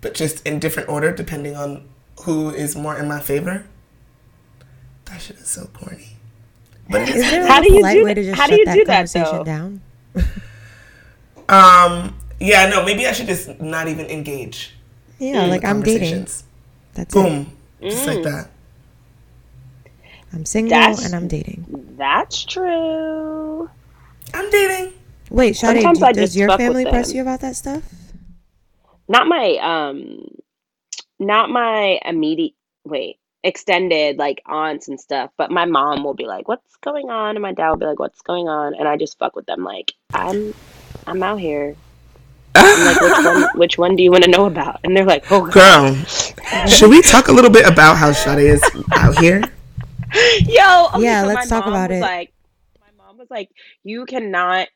[0.00, 1.88] but just in different order depending on
[2.24, 3.64] who is more in my favor.
[5.06, 6.16] That shit is so corny.
[6.88, 8.46] But it Is is, there How a do you do way to that- just how
[8.46, 9.44] do shut you that do that, conversation though?
[9.44, 9.80] down?
[11.48, 14.72] um yeah, no, maybe I should just not even engage.
[15.18, 16.00] Yeah, like I'm dating.
[16.00, 16.44] conversations.
[16.94, 17.18] That's it.
[17.18, 17.56] Boom.
[17.82, 18.48] Just like that.
[20.32, 21.66] I'm single That's- and I'm dating.
[21.98, 23.68] That's true.
[24.32, 24.92] I'm dating.
[25.28, 27.16] Wait, Sade, Sometimes do, does your family press them.
[27.16, 27.82] you about that stuff?
[29.10, 30.24] Not my um,
[31.18, 32.54] not my immediate.
[32.84, 35.32] Wait, extended like aunts and stuff.
[35.36, 37.98] But my mom will be like, "What's going on?" And my dad will be like,
[37.98, 39.64] "What's going on?" And I just fuck with them.
[39.64, 40.54] Like, I'm,
[41.08, 41.74] I'm out here.
[42.54, 43.48] I'm like, which one?
[43.58, 44.78] Which one do you want to know about?
[44.84, 45.52] And they're like, "Oh, God.
[45.52, 45.94] Girl,
[46.68, 49.40] should we talk a little bit about how Sade is out here?
[50.46, 52.00] yo." okay, Yeah, so let's talk about it.
[52.00, 52.32] Like,
[52.80, 53.50] my mom was like,
[53.82, 54.68] "You cannot."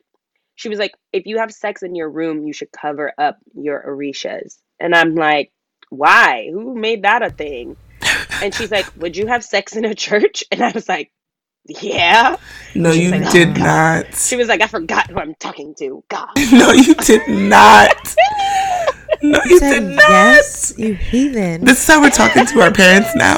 [0.55, 3.83] She was like, "If you have sex in your room, you should cover up your
[3.87, 5.51] orishas." And I'm like,
[5.89, 6.49] "Why?
[6.51, 7.77] Who made that a thing?"
[8.41, 11.11] And she's like, "Would you have sex in a church?" And I was like,
[11.67, 12.37] "Yeah."
[12.75, 14.05] No, you like, oh, did God.
[14.05, 14.15] not.
[14.15, 16.29] She was like, "I forgot who I'm talking to." God.
[16.51, 18.15] No, you did not.
[19.23, 20.09] No, you did not.
[20.09, 21.63] yes, you heathen.
[21.65, 23.37] This is how we're talking to our parents now.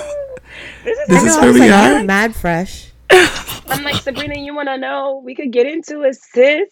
[0.83, 2.03] This is This is where we like, are.
[2.03, 2.91] mad fresh.
[3.11, 5.21] I'm like, Sabrina, you want to know?
[5.23, 6.69] We could get into it, sis.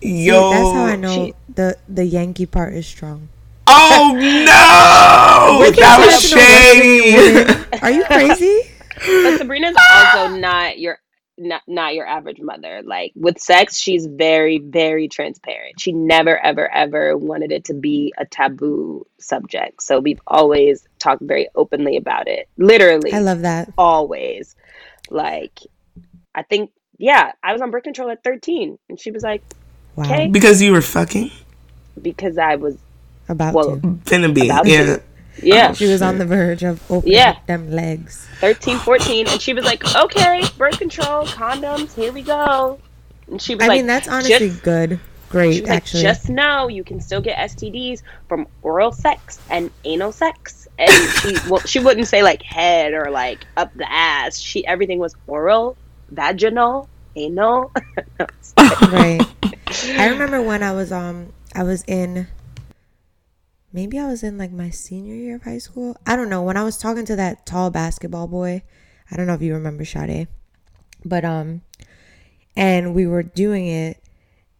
[0.00, 3.28] Yo, That's how I know she- the the Yankee part is strong.
[3.66, 7.78] Oh no, Ricky that was Martin shady.
[7.82, 8.62] Are you crazy?
[8.96, 10.98] But Sabrina's also not your
[11.38, 12.82] not not your average mother.
[12.84, 15.78] Like with sex, she's very very transparent.
[15.80, 19.82] She never ever ever wanted it to be a taboo subject.
[19.82, 22.48] So we've always talked very openly about it.
[22.56, 23.72] Literally, I love that.
[23.78, 24.56] always.
[25.10, 25.60] Like,
[26.34, 29.42] I think yeah, I was on birth control at 13, and she was like,
[29.96, 30.04] Wow.
[30.04, 30.28] Okay.
[30.28, 31.30] because you were fucking
[32.00, 32.76] because I was
[33.28, 33.80] About well, to.
[34.04, 34.48] finna be.
[34.48, 34.84] About Yeah.
[34.84, 35.02] to.
[35.42, 35.68] yeah.
[35.70, 37.30] Oh, she was on the verge of opening Yeah.
[37.30, 38.26] up them legs.
[38.40, 42.78] 13, 14, and she was like, okay, birth control, condoms, here we go.
[43.28, 44.90] And she was I like, mean, that's honestly just, good.
[44.92, 44.98] she
[45.30, 46.02] Great, was like, actually.
[46.02, 50.66] just know you can still get STDs from oral sex and anal sex.
[50.78, 54.38] And she, well, she wouldn't say like head or like up the ass.
[54.38, 55.76] She everything was oral,
[56.10, 57.70] vaginal, anal.
[58.58, 59.20] right.
[59.84, 62.28] I remember when I was um I was in
[63.72, 65.96] maybe I was in like my senior year of high school.
[66.06, 66.42] I don't know.
[66.42, 68.62] When I was talking to that tall basketball boy,
[69.10, 70.28] I don't know if you remember Sade.
[71.04, 71.62] But um
[72.56, 74.02] and we were doing it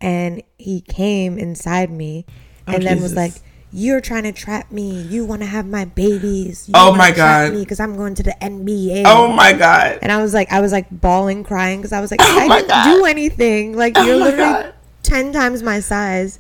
[0.00, 2.24] and he came inside me
[2.66, 3.32] and Oh, then was like
[3.72, 5.00] you're trying to trap me.
[5.02, 6.68] You want to have my babies.
[6.68, 7.52] You Oh my God.
[7.52, 9.04] me because I'm going to the NBA.
[9.06, 10.00] Oh my god.
[10.02, 12.48] And I was like, I was like bawling, crying because I was like, Oh I
[12.48, 12.84] didn't God.
[12.84, 13.76] do anything.
[13.76, 14.74] Like Oh you're literally God.
[15.02, 16.38] Ten times my size.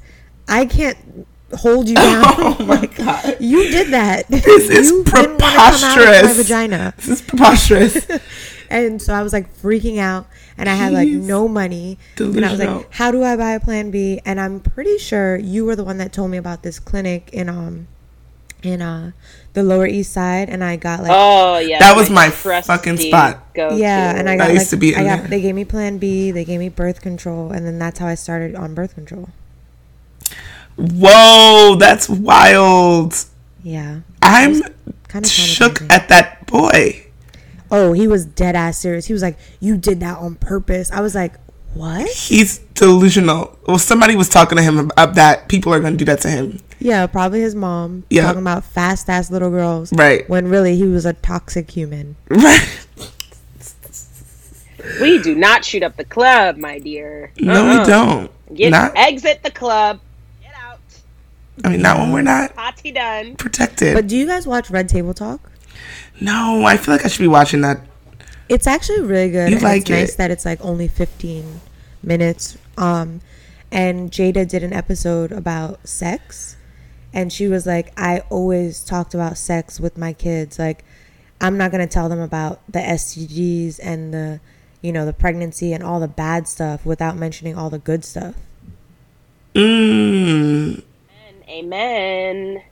[0.48, 2.24] I can't hold you down.
[2.26, 3.36] Oh my god.
[3.40, 4.26] You did that.
[4.30, 5.26] This is you out
[5.74, 6.94] of my vagina.
[6.96, 8.06] This is preposterous.
[8.72, 11.24] And so I was like freaking out, and I had like Jeez.
[11.24, 11.98] no money.
[12.18, 15.36] And I was like, "How do I buy a Plan B?" And I'm pretty sure
[15.36, 17.88] you were the one that told me about this clinic in um
[18.62, 19.12] in uh
[19.52, 23.52] the Lower East Side, and I got like Oh yeah, That was my fucking spot.
[23.54, 25.28] Go Yeah, and I I got used like, to be I got there.
[25.28, 28.14] they gave me Plan B, they gave me birth control, and then that's how I
[28.14, 29.30] started on birth control.
[30.76, 33.14] Whoa, that's wild.
[33.62, 34.62] Yeah, I'm
[35.08, 37.06] kind of shook at that boy.
[37.70, 39.06] Oh, he was dead ass serious.
[39.06, 41.34] He was like, "You did that on purpose." I was like,
[41.74, 43.56] "What?" He's delusional.
[43.66, 45.48] Well, somebody was talking to him about that.
[45.48, 46.60] People are going to do that to him.
[46.78, 48.22] Yeah, probably his mom Yeah.
[48.22, 49.92] talking about fast ass little girls.
[49.92, 50.28] Right.
[50.30, 52.16] When really he was a toxic human.
[52.30, 52.66] Right.
[55.00, 57.32] We do not shoot up the club, my dear.
[57.38, 57.78] No, Uh-uh.
[57.80, 58.30] we don't.
[58.56, 58.92] Get not.
[58.96, 60.00] exit the club.
[60.42, 60.78] Get out.
[61.64, 63.36] I mean, not when we're not Party done.
[63.36, 63.94] protected.
[63.94, 65.40] But do you guys watch Red Table Talk?
[66.20, 67.80] no, I feel like I should be watching that.
[68.50, 69.50] It's actually really good.
[69.50, 71.60] You like it's nice that it's like only 15
[72.02, 72.58] minutes.
[72.76, 73.20] Um,
[73.70, 76.56] and Jada did an episode about sex,
[77.14, 80.58] and she was like, "I always talked about sex with my kids.
[80.58, 80.84] Like,
[81.40, 84.40] I'm not gonna tell them about the STDs and the,
[84.82, 88.34] you know, the pregnancy and all the bad stuff without mentioning all the good stuff."
[89.54, 90.82] Mm.
[91.48, 92.62] Amen.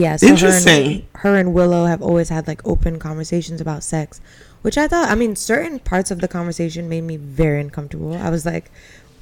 [0.00, 0.86] Yeah, so Her Interesting.
[0.92, 4.20] and, her and Willow have always had like open conversations about sex,
[4.62, 8.14] which I thought, I mean, certain parts of the conversation made me very uncomfortable.
[8.16, 8.70] I was like,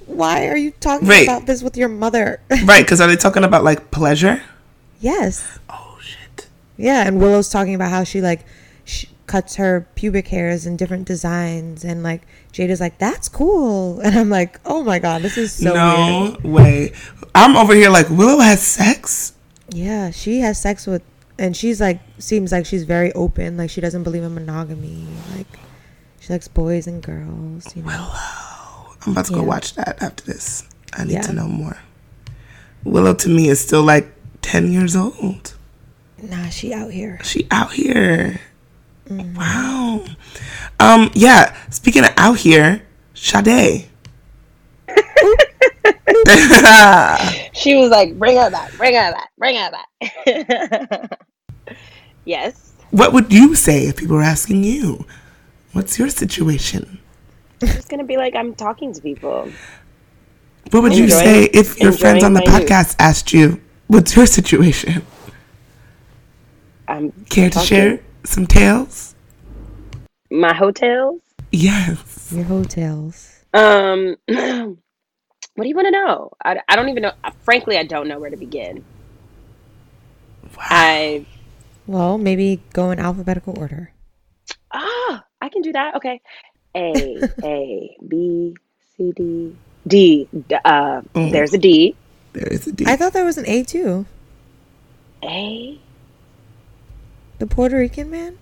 [0.07, 1.25] why are you talking Wait.
[1.25, 2.41] about this with your mother?
[2.65, 4.43] Right, because are they talking about like pleasure?
[5.01, 5.59] yes.
[5.69, 6.49] Oh shit.
[6.77, 8.45] Yeah, and Willow's talking about how she like
[8.85, 14.01] sh- cuts her pubic hairs in different designs, and like Jada's like, that's cool.
[14.05, 16.45] And I'm like, oh my God, this is so weird.
[16.45, 16.93] no way.
[17.35, 19.33] I'm over here like Willow has sex.
[19.71, 21.03] Yeah, she has sex with,
[21.39, 23.57] and she's like, seems like she's very open.
[23.57, 25.07] Like she doesn't believe in monogamy.
[25.37, 25.47] Like
[26.21, 27.75] she likes boys and girls.
[27.77, 28.11] You know.
[29.07, 30.69] I'm about to go watch that after this.
[30.95, 31.23] I need Yeah.
[31.23, 31.79] to know more.
[32.85, 35.55] Willow to me is still like 10 years old.
[36.23, 37.21] Nah, she out here.
[37.23, 38.41] She out here.
[39.09, 39.35] Mm-hmm.
[39.37, 40.05] Wow.
[40.81, 42.83] Um, yeah, speaking of out here,
[43.15, 43.87] Sade.
[47.59, 48.73] She was like, "Bring her back.
[48.77, 49.31] Bring her back.
[49.39, 51.19] Bring her back."
[52.25, 52.73] yes.
[52.91, 55.05] what would you say if people were asking you?
[55.73, 57.01] What's your situation?
[57.61, 59.51] It's gonna be like I'm talking to people.
[60.71, 62.69] What would you say if your friends on the enjoying my youth.
[62.69, 65.03] podcast asked you, what's your situation?
[66.87, 69.15] I'm Care to share some tales?
[70.31, 71.21] my hotels.
[71.51, 72.33] Yes.
[72.33, 73.45] Your hotels.
[73.55, 74.17] Um,
[75.59, 76.33] what do you want to know?
[76.45, 77.13] I, I don't even know.
[77.45, 78.87] Frankly, I don't know where to begin.
[80.59, 80.69] Wow.
[80.71, 81.27] I
[81.87, 83.93] Well, maybe go in alphabetical order.
[84.73, 85.97] ah, I can do that.
[85.97, 86.21] Okay,
[86.77, 88.57] A A B
[88.97, 89.57] C D
[89.89, 90.29] D.
[90.49, 91.31] D- Uh, Mm.
[91.33, 91.99] there's a D.
[92.35, 92.87] There is a D.
[92.87, 94.07] I thought there was an A too.
[95.25, 95.83] A
[97.39, 98.37] The Puerto Rican man.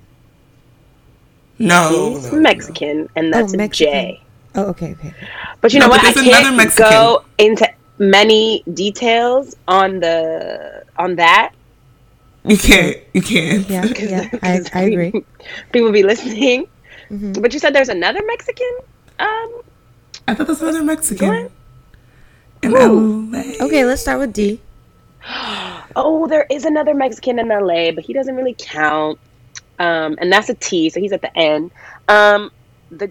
[1.59, 2.42] no, is no, no.
[2.42, 3.68] Mexican, and that's a Mexican.
[3.70, 4.26] J.
[4.57, 5.14] Oh, okay, okay.
[5.61, 6.01] But you know No, what?
[6.05, 6.90] I there's can't another Mexican.
[6.90, 11.53] go into many details on the on that.
[12.45, 12.97] You can't.
[13.12, 13.69] You can't.
[13.69, 14.31] Yeah, yeah.
[14.42, 15.12] I, I agree.
[15.73, 16.66] People be listening.
[17.11, 17.40] Mhm.
[17.42, 18.71] But you said there's another Mexican.
[19.19, 19.61] Um,
[20.29, 21.51] I thought that's another Mexican.
[22.62, 23.31] In Who?
[23.33, 23.42] LA.
[23.66, 24.61] Okay, let's start with D.
[25.97, 29.19] oh, there is another Mexican in LA, but he doesn't really count.
[29.79, 31.71] Um, and that's a T, so he's at the end.
[32.09, 32.51] Um,
[32.90, 33.11] the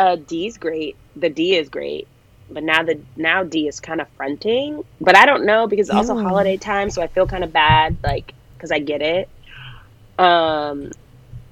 [0.00, 0.96] uh, D is great.
[1.14, 2.08] The D is great,
[2.50, 4.82] but now the now D is kind of fronting.
[4.98, 7.98] But I don't know because it's also holiday time, so I feel kind of bad,
[8.02, 9.28] like because I get it.
[10.18, 10.90] Um,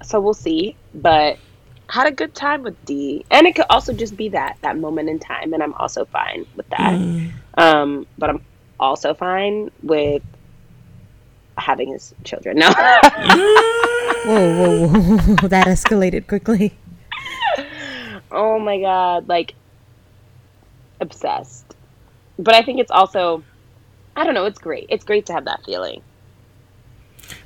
[0.01, 0.75] so we'll see.
[0.95, 1.37] But
[1.89, 5.09] had a good time with D, and it could also just be that that moment
[5.09, 6.93] in time, and I'm also fine with that.
[6.93, 7.31] Mm.
[7.53, 8.43] Um, but I'm
[8.79, 10.23] also fine with
[11.55, 12.57] having his children.
[12.65, 12.73] No.
[14.25, 15.47] Whoa, whoa, whoa!
[15.47, 16.73] that escalated quickly.
[18.31, 19.27] Oh my god.
[19.27, 19.53] Like
[20.99, 21.65] obsessed.
[22.37, 23.43] But I think it's also,
[24.15, 24.87] I don't know, it's great.
[24.89, 26.01] It's great to have that feeling.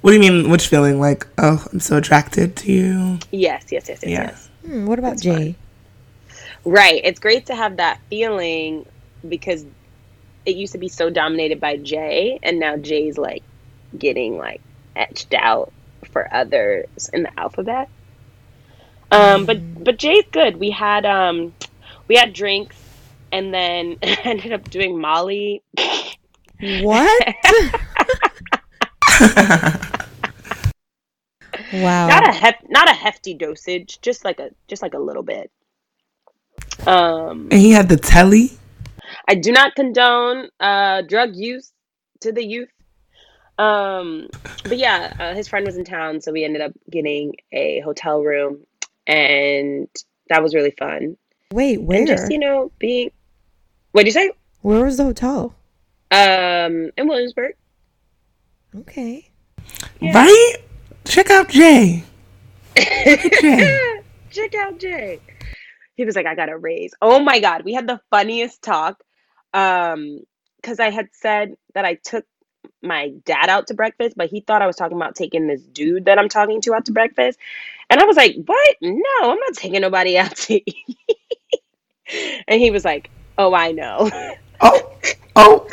[0.02, 0.50] What do you mean?
[0.50, 1.00] Which feeling?
[1.00, 3.19] Like, oh, I'm so attracted to you.
[3.32, 4.24] Yes, yes, yes, yes, Yeah.
[4.24, 4.50] yes.
[4.65, 5.56] Hmm, what about Jay?
[6.63, 7.02] Right.
[7.04, 8.86] It's great to have that feeling
[9.28, 9.65] because
[10.46, 13.43] it used to be so dominated by Jay, and now Jay's like
[13.98, 14.62] getting like
[14.96, 15.72] etched out
[16.12, 17.89] for others in the alphabet.
[19.13, 20.58] Um, but but Jay's good.
[20.58, 21.54] We had um,
[22.08, 22.76] we had drinks,
[23.32, 25.63] and then ended up doing Molly.
[26.82, 27.36] What?
[31.73, 32.08] wow.
[32.08, 35.52] Not a hef- not a hefty dosage, just like a just like a little bit.
[36.88, 38.52] Um, And he had the telly.
[39.28, 41.71] I do not condone uh, drug use
[42.21, 42.69] to the youth.
[43.58, 44.30] Um,
[44.63, 48.21] but yeah, uh, his friend was in town, so we ended up getting a hotel
[48.21, 48.65] room,
[49.07, 49.87] and
[50.29, 51.17] that was really fun.
[51.51, 51.99] Wait, where?
[51.99, 53.11] And just you know, being
[53.91, 54.31] what'd you say?
[54.61, 55.55] Where was the hotel?
[56.11, 57.55] Um, in Williamsburg.
[58.75, 59.29] Okay.
[60.01, 60.55] Right?
[61.05, 62.03] Check out Jay.
[62.75, 64.01] Look Jay.
[64.31, 65.19] Check out Jay.
[65.95, 66.93] He was like, I got a raise.
[67.01, 69.03] Oh my god, we had the funniest talk.
[69.53, 70.21] Um,
[70.57, 72.25] because I had said that I took
[72.82, 76.06] my dad out to breakfast, but he thought I was talking about taking this dude
[76.06, 77.39] that I'm talking to out to breakfast.
[77.89, 78.76] And I was like, What?
[78.82, 80.97] No, I'm not taking nobody out to eat.
[82.47, 84.10] and he was like, Oh, I know.
[84.62, 84.99] Oh,
[85.36, 85.69] oh,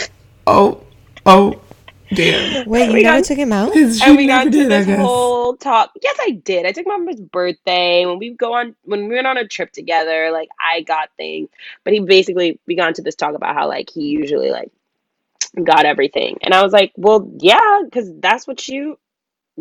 [0.47, 0.83] oh,
[1.27, 1.61] oh,
[2.15, 2.67] damn.
[2.69, 3.75] Wait, you We never got- took him out?
[3.75, 4.99] His and we she got never into did, I this guess.
[4.99, 5.91] whole talk.
[6.03, 6.65] Yes, I did.
[6.67, 9.47] I took him on his birthday when we go on when we went on a
[9.47, 10.31] trip together.
[10.33, 11.49] Like I got things,
[11.85, 14.71] but he basically we got into this talk about how like he usually like
[15.63, 18.99] got everything, and I was like, well, yeah, because that's what you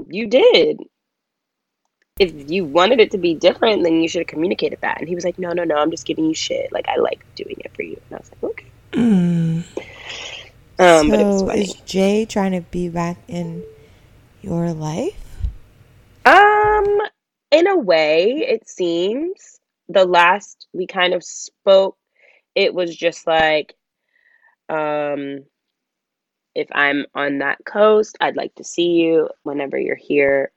[0.08, 0.82] you did.
[2.19, 4.99] If you wanted it to be different, then you should have communicated that.
[4.99, 6.69] And he was like, no, no, no, I'm just giving you shit.
[6.71, 7.99] Like I like doing it for you.
[8.10, 8.65] And I was like, okay.
[8.91, 9.63] Mm.
[10.80, 11.62] Um, but it was funny.
[11.62, 13.63] is Jay trying to be back in
[14.41, 15.17] your life?
[16.25, 17.02] Um,
[17.52, 21.97] in a way, it seems the last we kind of spoke,
[22.56, 23.75] it was just like,
[24.69, 25.43] um,
[26.56, 29.30] if I'm on that coast, I'd like to see you.
[29.44, 30.52] Whenever you're here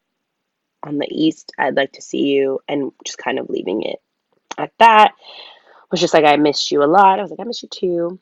[0.83, 4.01] on the east, I'd like to see you, and just kind of leaving it
[4.59, 5.13] at that.
[5.91, 7.19] Was just like, I missed you a lot.
[7.19, 8.19] I was like, I miss you too.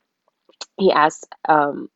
[0.76, 1.88] He asked, um,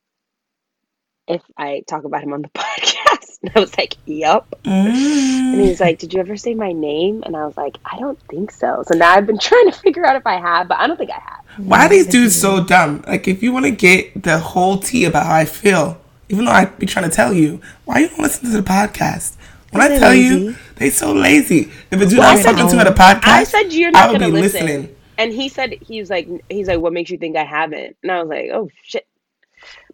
[1.27, 3.04] if I talk about him on the podcast.
[3.45, 4.55] And I was like, Yup.
[4.65, 5.61] And Mm.
[5.61, 7.23] he's like, Did you ever say my name?
[7.27, 8.83] And I was like, I don't think so.
[8.87, 11.11] So now I've been trying to figure out if I have, but I don't think
[11.11, 11.41] I have.
[11.67, 13.05] Why are these dudes so dumb?
[13.07, 16.51] Like, if you want to get the whole tea about how I feel, even though
[16.51, 19.37] I be trying to tell you, why you don't listen to the podcast?
[19.71, 20.57] When I They're tell you, lazy.
[20.77, 21.71] they so lazy.
[21.91, 24.29] If a dude Well, I'm talking to at a podcast, I said you're not gonna
[24.29, 24.67] listen.
[24.67, 24.97] listening.
[25.19, 27.97] And he said he was like he's like, What makes you think I haven't?
[28.03, 29.07] And I was like, Oh shit.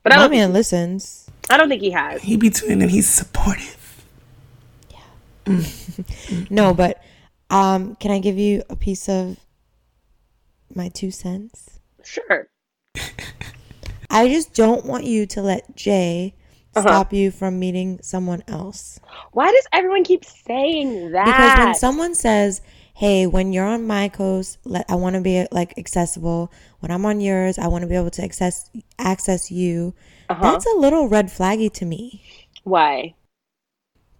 [0.03, 1.30] But I My don't man listens.
[1.51, 2.23] I don't think he has.
[2.23, 4.05] He be tuning and he's supportive.
[4.91, 5.61] Yeah.
[6.51, 7.03] No, but
[7.51, 9.37] um, can I give you a piece of
[10.75, 11.81] my two cents?
[12.05, 12.49] Sure.
[14.11, 16.35] I just don't want you to let Jay
[16.77, 16.83] Uh-huh.
[16.89, 19.01] stop you from meeting someone else.
[19.33, 21.25] Why does everyone keep saying that?
[21.27, 22.61] Because when someone says,
[22.95, 26.53] "Hey, when you're on my coast, let I want to be like accessible.
[26.79, 29.95] When I'm on yours, I want to be able to access access you."
[30.31, 30.53] Uh-huh.
[30.53, 32.23] That's a little red flaggy to me.
[32.65, 33.15] Why?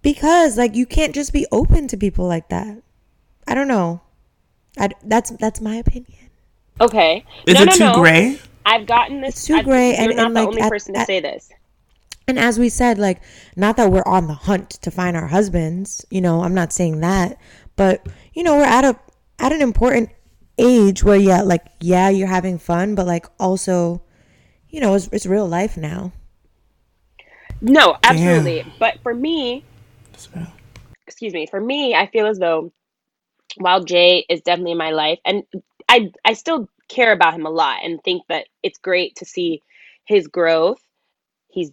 [0.03, 2.83] Because like you can't just be open to people like that.
[3.47, 4.01] I don't know.
[4.79, 6.31] I, that's that's my opinion.
[6.81, 7.25] Okay.
[7.47, 7.95] Is no, it no, too no.
[7.95, 8.39] gray?
[8.67, 9.35] I've gotten this.
[9.37, 11.07] It's too I've- gray You're and- not and, the like, only at- person to at-
[11.07, 11.51] say this.
[12.29, 13.21] And as we said, like,
[13.57, 17.01] not that we're on the hunt to find our husbands, you know, I'm not saying
[17.01, 17.37] that,
[17.75, 18.97] but you know, we're at a
[19.41, 20.11] at an important
[20.57, 24.03] age where yeah, like, yeah, you're having fun, but like also,
[24.71, 26.13] you know, it's, it's real life now.
[27.61, 28.65] No, absolutely.
[28.79, 29.65] But for me,
[31.07, 32.73] excuse me, for me, I feel as though
[33.57, 35.43] while Jay is definitely in my life, and
[35.89, 39.63] I I still care about him a lot and think that it's great to see
[40.05, 40.81] his growth.
[41.49, 41.71] He's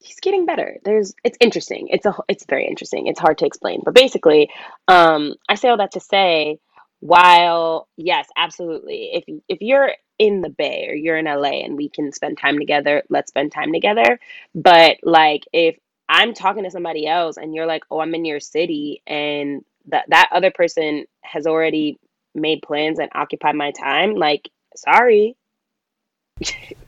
[0.00, 0.78] he's getting better.
[0.84, 1.88] There's it's interesting.
[1.88, 3.06] It's a it's very interesting.
[3.06, 4.50] It's hard to explain, but basically,
[4.88, 6.58] um, I say all that to say,
[7.00, 9.92] while yes, absolutely, if if you're
[10.26, 13.52] in the Bay or you're in LA and we can spend time together, let's spend
[13.52, 14.20] time together.
[14.54, 15.76] But like if
[16.08, 20.06] I'm talking to somebody else and you're like, "Oh, I'm in your city," and that
[20.10, 21.98] that other person has already
[22.34, 25.36] made plans and occupied my time, like, sorry.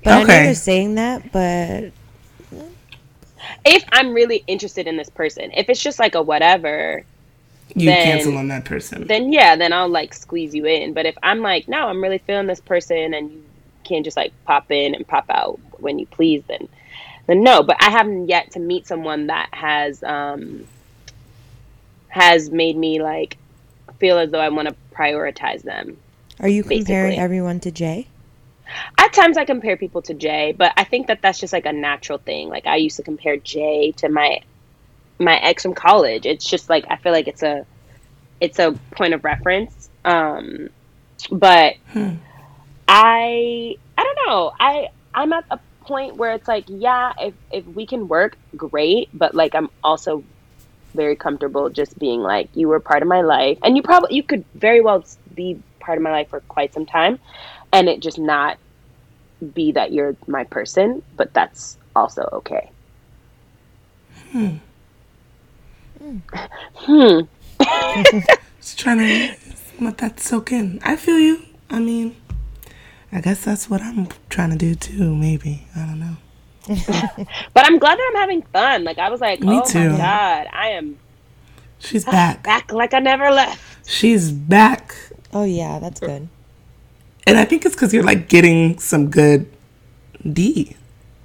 [0.05, 0.37] But I know Okay.
[0.37, 1.93] you're saying that, but
[3.64, 7.05] If I'm really interested in this person, if it's just like a whatever,
[7.75, 9.07] You then, cancel on that person.
[9.07, 10.93] Then yeah, then I'll like squeeze you in.
[10.93, 13.43] But if I'm like, no, I'm really feeling this person, and you
[13.83, 16.68] can't just like pop in and pop out when you please, then
[17.27, 17.62] then no.
[17.62, 20.66] But I haven't yet to meet someone that has um
[22.09, 23.39] has made me like
[23.99, 25.97] feel as though I want to prioritize them.
[26.41, 28.07] Are you comparing everyone to Jay?
[28.99, 31.72] At times I compare people to Jay, but I think that that's just like a
[31.72, 32.49] natural thing.
[32.49, 34.41] Like I used to compare Jay to my
[35.19, 36.27] my ex from college.
[36.27, 37.67] It's just like I feel like it's a
[38.41, 39.89] it's a point of reference.
[40.05, 40.71] Um
[41.31, 41.77] but
[42.89, 44.53] I I don't know.
[44.59, 49.09] I I'm at a point where it's like, yeah, if if we can work, great,
[49.12, 50.25] but like I'm also
[50.95, 54.23] very comfortable just being like you were part of my life and you probably you
[54.23, 55.05] could very well
[55.35, 57.19] be part of my life for quite some time
[57.73, 58.59] and it just not
[59.53, 62.71] be that you're my person, but that's also okay.
[64.31, 64.57] Hmm.
[66.74, 67.20] Hmm.
[68.61, 69.34] Just trying to
[69.80, 70.80] let that soak in.
[70.82, 71.42] I feel you.
[71.70, 72.16] I mean,
[73.12, 75.14] I guess that's what I'm trying to do too.
[75.14, 76.16] Maybe I don't know.
[77.55, 78.84] But I'm glad that I'm having fun.
[78.84, 79.90] Like I was like, Me oh too.
[79.90, 80.98] my god, I am
[81.78, 82.42] She's ah, back.
[82.42, 83.61] back like I never left.
[83.86, 84.94] She's back,
[85.32, 86.28] Oh yeah, that's good.
[87.26, 89.46] and I think it's because you're like getting some good
[90.32, 90.74] D.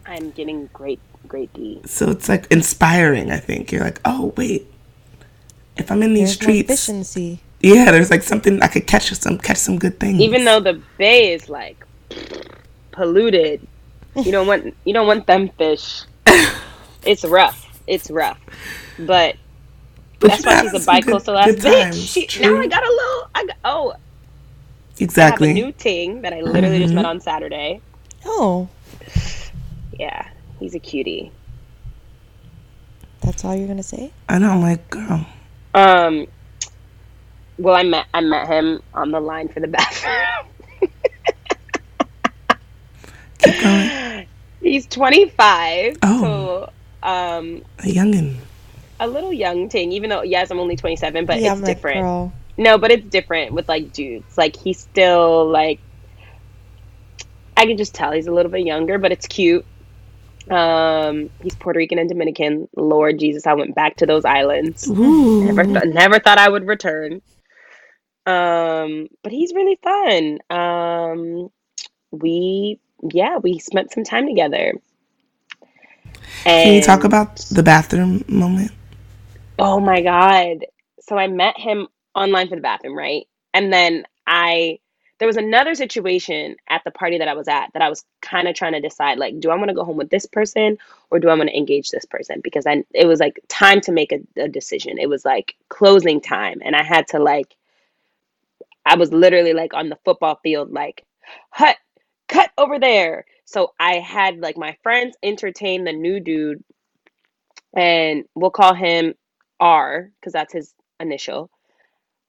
[0.06, 1.00] I'm getting great,
[1.30, 1.80] great D.
[1.86, 3.32] So it's like inspiring.
[3.32, 4.68] I think you're like, oh wait,
[5.78, 7.40] if I'm in these There's my streets, efficiency.
[7.62, 10.20] yeah, there's like something I could catch some catch some good things.
[10.20, 11.86] Even though the bay is like
[12.92, 13.66] polluted,
[14.16, 16.04] you don't want you don't want them fish.
[17.06, 17.82] It's rough.
[17.88, 18.40] It's rough.
[19.00, 19.38] But
[20.20, 22.14] But that's why she's a some good- bi-coastal ass bitch.
[22.14, 22.56] She, True.
[22.56, 23.30] now I got a little.
[23.36, 24.02] I got, oh, I have
[25.00, 25.54] a exactly.
[25.54, 27.10] new ting that I literally just met mm-hmm.
[27.12, 27.80] on Saturday.
[28.26, 28.68] Oh,
[29.98, 30.28] Yeah,
[30.60, 31.32] he's a cutie.
[33.22, 34.12] that's all you're gonna say?
[34.28, 34.50] I know.
[34.52, 35.26] I'm like, girl.
[35.74, 36.28] Um,
[37.58, 40.50] well, I met I met him on the line for the bathroom.
[43.40, 44.28] Keep going.
[44.62, 46.22] He's 25, Oh.
[46.22, 46.70] so
[47.08, 48.36] um, A youngin.
[49.00, 49.92] a little young ting.
[49.94, 52.02] Even though yes, I'm only 27, but yeah, it's I'm like, different.
[52.02, 52.34] girl.
[52.58, 54.38] No, but it's different with like dudes.
[54.38, 55.80] Like he's still like
[57.56, 59.66] I can just tell he's a little bit younger, but it's cute.
[60.50, 62.68] Um, he's Puerto Rican and Dominican.
[62.76, 64.88] Lord Jesus, I went back to those islands.
[64.90, 65.44] Ooh.
[65.44, 67.22] Never, th- never thought I would return.
[68.26, 70.40] Um, but he's really fun.
[70.50, 71.50] Um,
[72.12, 72.80] we,
[73.12, 74.74] yeah, we spent some time together.
[76.46, 78.72] Can you talk about the bathroom moment?
[79.60, 80.66] Oh my god.
[81.02, 83.26] So I met him online for the bathroom, right?
[83.54, 84.80] And then I
[85.20, 88.48] there was another situation at the party that I was at that I was kind
[88.48, 90.78] of trying to decide like do I want to go home with this person
[91.12, 93.92] or do I want to engage this person because I it was like time to
[93.92, 94.98] make a, a decision.
[94.98, 97.56] It was like closing time and I had to like
[98.86, 101.06] I was literally like on the football field like
[101.52, 101.78] hut
[102.28, 103.26] cut over there.
[103.46, 106.64] So I had like my friends entertain the new dude
[107.76, 109.16] and we'll call him
[109.60, 111.50] R because that's his initial.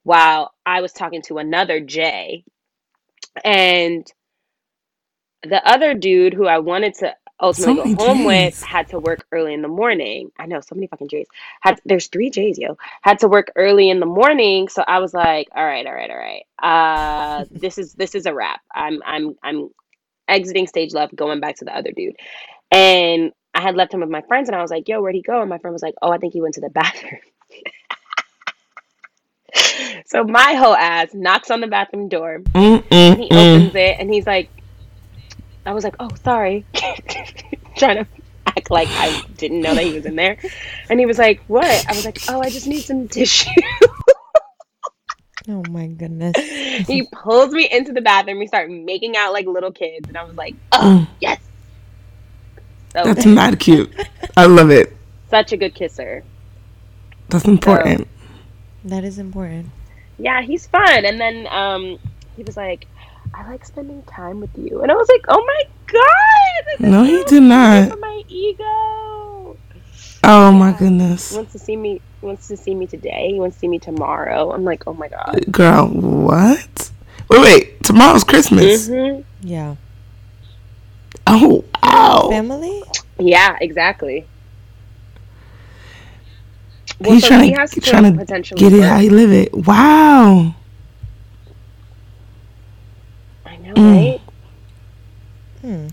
[0.03, 2.45] While I was talking to another J,
[3.45, 4.07] and
[5.43, 8.26] the other dude who I wanted to ultimately So many go home Js.
[8.26, 10.30] with had to work early in the morning.
[10.38, 11.26] I know so many fucking J's.
[11.61, 12.76] Had there's three J's, yo.
[13.03, 16.11] Had to work early in the morning, so I was like, all right, all right,
[16.11, 16.45] all right.
[16.62, 18.61] Uh, this is this is a wrap.
[18.74, 19.70] I'm I'm I'm
[20.28, 22.16] exiting stage left, going back to the other dude,
[22.70, 25.22] and I had left him with my friends, and I was like, yo, where'd he
[25.22, 25.41] go?
[25.41, 27.20] And my friend was like, oh, I think he went to the bathroom.
[30.07, 32.40] so my whole ass knocks on the bathroom door.
[32.40, 32.84] Mm-mm-mm.
[32.90, 34.51] And he opens it and he's like,
[35.66, 36.64] I was like, oh, sorry.
[37.76, 38.07] Trying to
[38.46, 40.38] act like I didn't know that he was in there.
[40.88, 41.64] And he was like, what?
[41.64, 43.51] I was like, oh, I just need some tissue.
[45.48, 46.36] Oh my goodness.
[46.86, 48.38] he pulls me into the bathroom.
[48.38, 50.07] We start making out like little kids.
[50.09, 51.14] And I was like, oh, mm.
[51.20, 51.40] yes.
[52.92, 53.92] So, That's mad cute.
[54.36, 54.96] I love it.
[55.30, 56.24] such a good kisser.
[57.28, 58.09] That's important.
[58.85, 59.66] That is important.
[60.18, 61.05] Yeah, he's fun.
[61.05, 61.99] And then um,
[62.37, 62.87] he was like,
[63.35, 64.83] I like spending time with you.
[64.83, 66.91] And I was like, oh my God.
[66.91, 67.91] No, he did not.
[67.91, 69.57] For my ego.
[70.24, 71.31] Oh my goodness.
[71.31, 72.01] He wants to see me.
[72.20, 73.31] He wants to see me today.
[73.33, 74.53] He wants to see me tomorrow.
[74.53, 75.45] I'm like, oh my god.
[75.51, 76.91] Girl, what?
[77.28, 77.83] Wait, wait.
[77.85, 78.89] Tomorrow's Christmas.
[78.89, 79.76] hmm Yeah.
[81.26, 82.28] Oh, wow.
[82.31, 82.83] Family?
[83.18, 84.26] Yeah, exactly.
[87.01, 89.11] Well, He's so trying he to, has to trying to potentially get it how you
[89.11, 89.55] live it.
[89.55, 90.55] Wow.
[93.46, 93.84] I know, Mm.
[93.84, 94.20] right?
[95.62, 95.88] Hmm.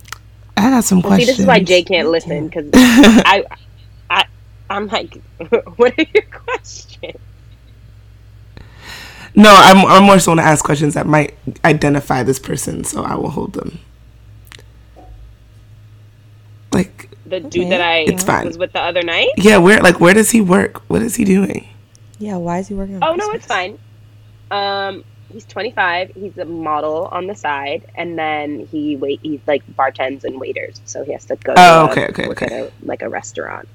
[0.58, 2.72] I got some Well, see, this is why Jay can't listen because
[3.26, 3.46] I,
[4.10, 4.26] I,
[4.70, 5.24] I'm like,
[5.78, 7.18] what are your questions?
[9.36, 13.04] No, I'm, I'm more so want to ask questions that might identify this person, so
[13.04, 13.80] I will hold them.
[16.74, 18.46] Like, The dude that I It's fine.
[18.46, 19.30] was with the other night.
[19.38, 20.82] yeah, where like where does he work?
[20.90, 21.68] What is he doing?
[22.20, 23.78] Yeah, why is he working on Oh no, it's fine.
[24.50, 26.12] Um, he's 25.
[26.16, 29.20] He's a model on the side, and then he wait.
[29.22, 31.54] He's like bartends and waiters, so he has to go.
[31.58, 32.60] Oh, to okay, okay, okay.
[32.62, 33.68] A, like a restaurant.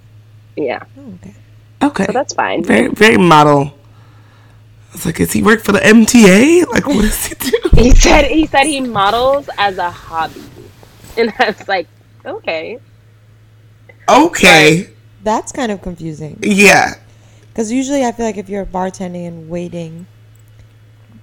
[0.57, 1.35] Yeah, Oh, okay.
[1.83, 2.65] Okay, so that's fine.
[2.65, 3.75] very very model.
[4.91, 6.67] I was like, is he work for the MTA?
[6.69, 7.59] Like, what does he do?
[7.75, 10.43] He said he said he models as a hobby,
[11.17, 11.87] and I was like,
[12.25, 12.79] okay.
[14.09, 14.89] Okay,
[15.23, 16.39] That's kind of confusing.
[16.43, 16.95] yeah,
[17.49, 20.07] Because usually I feel like if you're bartending and waiting,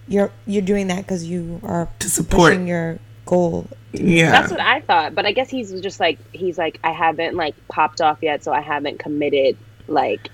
[0.07, 2.51] you're you're doing that because you are To support.
[2.53, 3.67] pushing your goal.
[3.91, 4.31] yeah.
[4.31, 7.55] That's what I thought, but I guess he's just like he's like I haven't like
[7.67, 9.57] popped off yet, so I haven't committed
[9.87, 10.29] like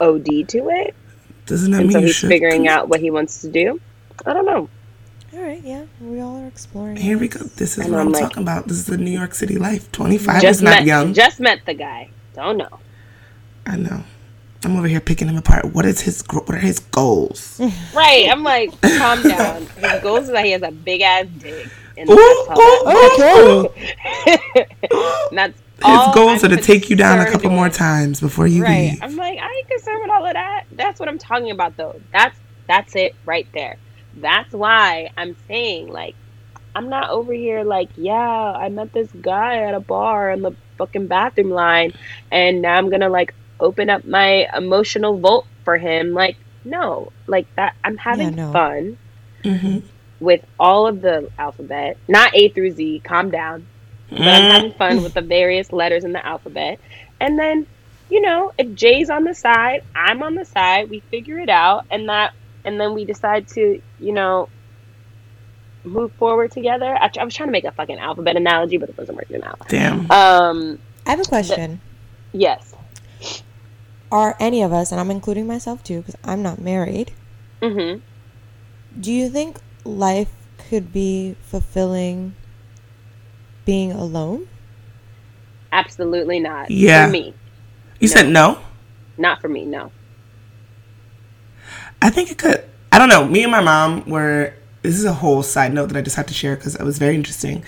[0.00, 0.94] OD to it,
[1.46, 2.28] Doesn't that and mean so he's should?
[2.28, 3.80] figuring out what he wants to do.
[4.26, 4.68] I don't know.
[5.32, 6.96] All right, yeah, we all are exploring.
[6.96, 7.40] Here we go.
[7.40, 8.66] This is And what I'm I'm like- talking about.
[8.66, 9.90] This is the New York City life.
[9.92, 11.12] 25 just is not met young.
[11.12, 12.08] just met the guy.
[12.34, 12.80] Don't know.
[13.66, 14.02] I know.
[14.64, 15.66] I'm over here picking him apart.
[15.74, 16.22] What is his?
[16.32, 17.60] What are his goals?
[17.94, 18.28] Right.
[18.30, 19.66] I'm like, calm down.
[19.66, 21.68] His goals is that he has a big ass dick.
[21.96, 24.40] And Ooh, that's ooh, Okay.
[24.54, 28.46] that- that's His goals I'm are to take you down a couple more times before
[28.48, 28.90] you Right.
[28.92, 29.02] leave.
[29.02, 30.64] I'm like, I ain't concerned with all of that.
[30.72, 32.00] That's what I'm talking about though.
[32.12, 33.76] That's that's it right there.
[34.20, 36.14] That's why I'm saying like
[36.74, 38.14] I'm not over here like, yeah,
[38.52, 41.92] I met this guy at a bar in the fucking bathroom line
[42.30, 46.12] and now I'm gonna like open up my emotional vault for him.
[46.12, 47.12] Like, no.
[47.26, 48.52] Like that I'm having no.
[48.52, 48.98] fun
[49.42, 49.82] Mhm.
[50.20, 51.96] with all of the alphabet.
[52.06, 53.66] Not A through Z, calm down
[54.10, 56.80] but I'm having fun with the various letters in the alphabet.
[57.20, 57.66] And then,
[58.10, 61.84] you know, if Jay's on the side, I'm on the side, we figure it out
[61.90, 62.32] and that
[62.68, 64.48] and then we decide to, you know,
[65.84, 66.94] move forward together.
[67.00, 69.66] I, I was trying to make a fucking alphabet analogy, but it wasn't working out.
[69.68, 70.10] Damn.
[70.10, 71.80] Um, I have a question.
[72.32, 72.74] yes.
[74.12, 77.12] Are any of us, and I'm including myself too, because I'm not married,
[77.60, 77.98] Mm-hmm.
[79.00, 80.30] do you think life
[80.70, 82.34] could be fulfilling
[83.64, 84.48] being alone?
[85.72, 86.70] Absolutely not.
[86.70, 87.06] Yeah.
[87.06, 87.34] For me.
[88.00, 88.58] You said no.
[89.18, 89.90] Not for me, no.
[92.00, 92.64] I think it could.
[92.92, 93.26] I don't know.
[93.26, 94.54] Me and my mom were.
[94.82, 96.98] This is a whole side note that I just had to share because it was
[96.98, 97.64] very interesting.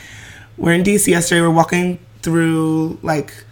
[0.56, 1.40] We're in DC yesterday.
[1.40, 3.44] We're walking through like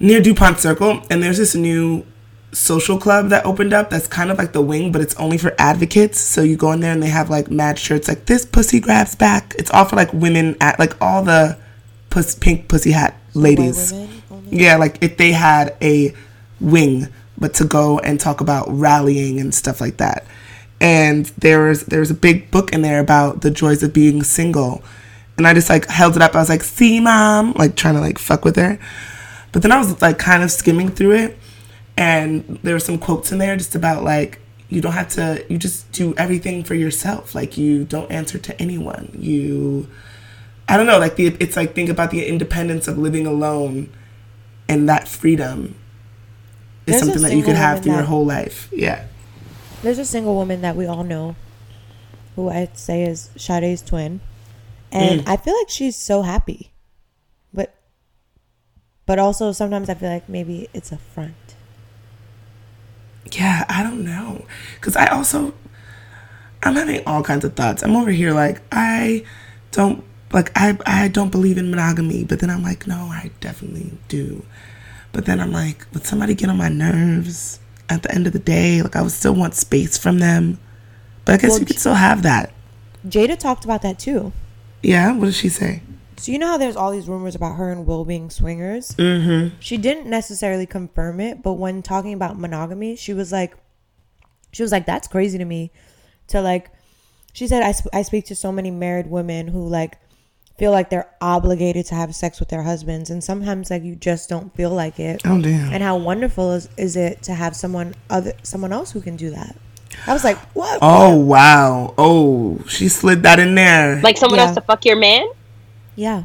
[0.00, 2.06] near Dupont Circle, and there's this new
[2.52, 3.90] social club that opened up.
[3.90, 6.20] That's kind of like the wing, but it's only for advocates.
[6.20, 9.14] So you go in there and they have like mad shirts like this pussy grabs
[9.14, 9.54] back.
[9.58, 11.58] It's all for like women at like all the
[12.10, 13.92] puss, pink pussy hat ladies.
[13.92, 14.48] Women?
[14.50, 16.14] Yeah, like if they had a
[16.60, 17.08] wing,
[17.38, 20.26] but to go and talk about rallying and stuff like that.
[20.80, 24.82] And there was a big book in there about the joys of being single.
[25.38, 26.34] And I just like held it up.
[26.34, 28.78] I was like, see mom, like trying to like fuck with her.
[29.52, 31.38] But then I was like kind of skimming through it
[31.96, 35.56] and there were some quotes in there just about like you don't have to you
[35.56, 37.34] just do everything for yourself.
[37.34, 39.10] Like you don't answer to anyone.
[39.18, 39.88] You
[40.68, 43.88] I don't know, like the it's like think about the independence of living alone
[44.68, 45.76] and that freedom
[46.86, 48.68] There's a something that you could have through your whole life.
[48.72, 49.04] Yeah.
[49.82, 51.36] There's a single woman that we all know
[52.34, 54.20] who I'd say is Sade's twin.
[54.92, 55.28] And Mm.
[55.28, 56.70] I feel like she's so happy.
[57.52, 57.74] But
[59.04, 61.34] but also sometimes I feel like maybe it's a front.
[63.32, 64.46] Yeah, I don't know.
[64.80, 65.54] Cuz I also
[66.62, 67.82] I'm having all kinds of thoughts.
[67.82, 69.24] I'm over here like I
[69.72, 73.98] don't like I I don't believe in monogamy, but then I'm like no, I definitely
[74.08, 74.44] do.
[75.16, 77.58] But then I'm like would somebody get on my nerves
[77.88, 78.82] at the end of the day?
[78.82, 80.58] Like I would still want space from them.
[81.24, 82.52] But I guess Well, you could still have that.
[83.08, 84.34] Jada talked about that too.
[84.82, 85.80] Yeah, what did she say?
[86.18, 88.90] So you know how there's all these rumors about her and Will being swingers?
[88.96, 89.56] Mm-hmm.
[89.58, 93.54] She didn't necessarily confirm it, but when talking about monogamy, she was like,
[94.52, 95.72] she was like, that's crazy to me.
[96.28, 96.70] To like,
[97.32, 99.96] she said, I, sp- I speak to so many married women who like
[100.58, 104.28] feel like they're obligated to have sex with their husbands, and sometimes like you just
[104.28, 105.22] don't feel like it.
[105.24, 105.72] Oh damn.
[105.72, 109.30] And how wonderful is, is it to have someone other someone else who can do
[109.30, 109.56] that?
[110.06, 110.78] I was like, what?
[110.82, 111.94] Oh wow.
[111.98, 114.00] Oh, she slid that in there.
[114.02, 114.46] Like someone Yeah.
[114.46, 115.26] else to fuck your man?
[115.94, 116.24] Yeah.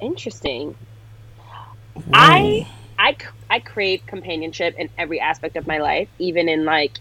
[0.00, 0.74] Interesting.
[2.12, 2.66] I
[2.98, 3.16] I
[3.50, 6.98] I crave companionship in every aspect of my life, even in like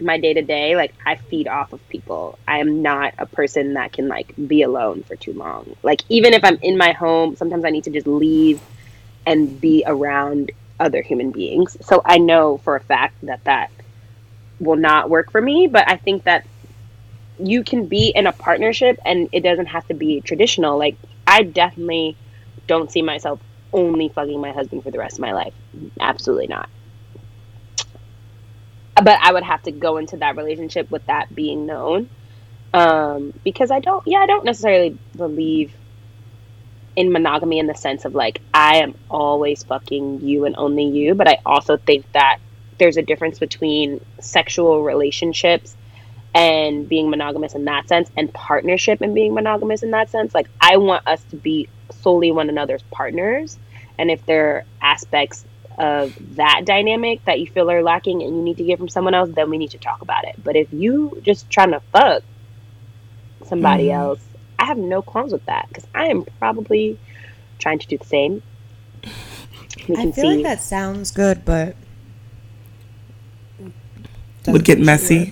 [0.00, 0.76] my day to day.
[0.76, 2.38] Like I feed off of people.
[2.46, 5.76] I am not a person that can like be alone for too long.
[5.82, 8.60] Like even if I'm in my home, sometimes I need to just leave
[9.26, 11.76] and be around other human beings.
[11.82, 13.70] So I know for a fact that that
[14.60, 15.66] will not work for me.
[15.66, 16.46] But I think that
[17.38, 20.78] you can be in a partnership and it doesn't have to be traditional.
[20.78, 22.16] Like I definitely
[22.66, 23.40] don't see myself
[23.72, 25.54] only fucking my husband for the rest of my life.
[26.00, 26.68] Absolutely not.
[28.96, 32.08] But I would have to go into that relationship with that being known.
[32.72, 35.72] Um, because I don't, yeah, I don't necessarily believe
[36.96, 41.14] in monogamy in the sense of like, I am always fucking you and only you.
[41.14, 42.38] But I also think that
[42.78, 45.76] there's a difference between sexual relationships
[46.34, 50.34] and being monogamous in that sense and partnership and being monogamous in that sense.
[50.34, 53.56] Like, I want us to be solely one another's partners.
[53.98, 55.44] And if there are aspects
[55.78, 59.14] of that dynamic that you feel are lacking and you need to get from someone
[59.14, 60.34] else, then we need to talk about it.
[60.42, 62.22] But if you just trying to fuck
[63.46, 63.94] somebody Mhm.
[63.94, 64.20] else,
[64.58, 66.98] I have no qualms with that because I am probably
[67.58, 68.42] trying to do the same.
[69.88, 70.34] We I feel see.
[70.36, 71.74] like that sounds good, but
[74.46, 75.18] Would get messy.
[75.18, 75.28] work.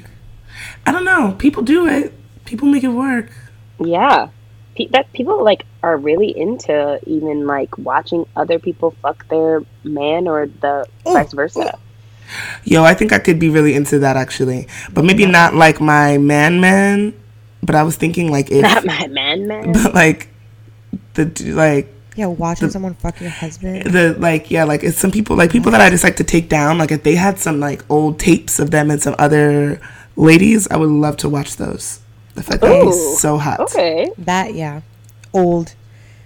[0.87, 1.35] I don't know.
[1.39, 2.13] People do it.
[2.45, 3.31] People make it work.
[3.79, 4.29] Yeah.
[4.77, 10.29] Pe- that people like are really into even like watching other people fuck their man
[10.29, 11.79] or the Oh, vice versa.
[12.65, 16.19] Yo, I think I could be really into that actually, but maybe not like my
[16.19, 17.15] man man.
[17.63, 19.73] But I was thinking like if, Not my man, man.
[19.85, 20.29] but like
[21.15, 21.25] the
[21.55, 23.85] like Yeah, watching someone fuck your husband.
[23.93, 26.49] the like yeah like it's some people like people that I just like to take
[26.49, 26.79] down.
[26.79, 29.81] Like if they had some like old tapes of them and some other
[30.17, 32.01] ladies, I would love to watch those.
[32.37, 33.61] I feel like that'd be so hot.
[33.61, 34.11] Okay.
[34.19, 34.81] That yeah,
[35.35, 35.75] old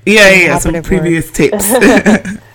[0.06, 0.56] Yeah, yeah, yeah.
[0.56, 1.00] Some Operative word.
[1.00, 1.78] previous tapes.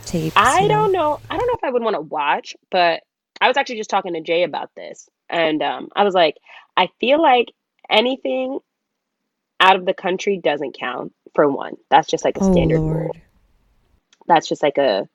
[0.06, 0.36] tapes.
[0.36, 0.76] I you know.
[0.76, 1.20] don't know.
[1.30, 3.02] I don't know if I would want to watch, but
[3.42, 6.38] I was actually just talking to Jay about this, and um, I was like,
[6.78, 7.52] I feel like
[7.90, 8.60] anything
[9.60, 11.76] out of the country doesn't count for one.
[11.90, 13.16] That's just like a Oh standard rule.
[14.28, 15.08] That's just like a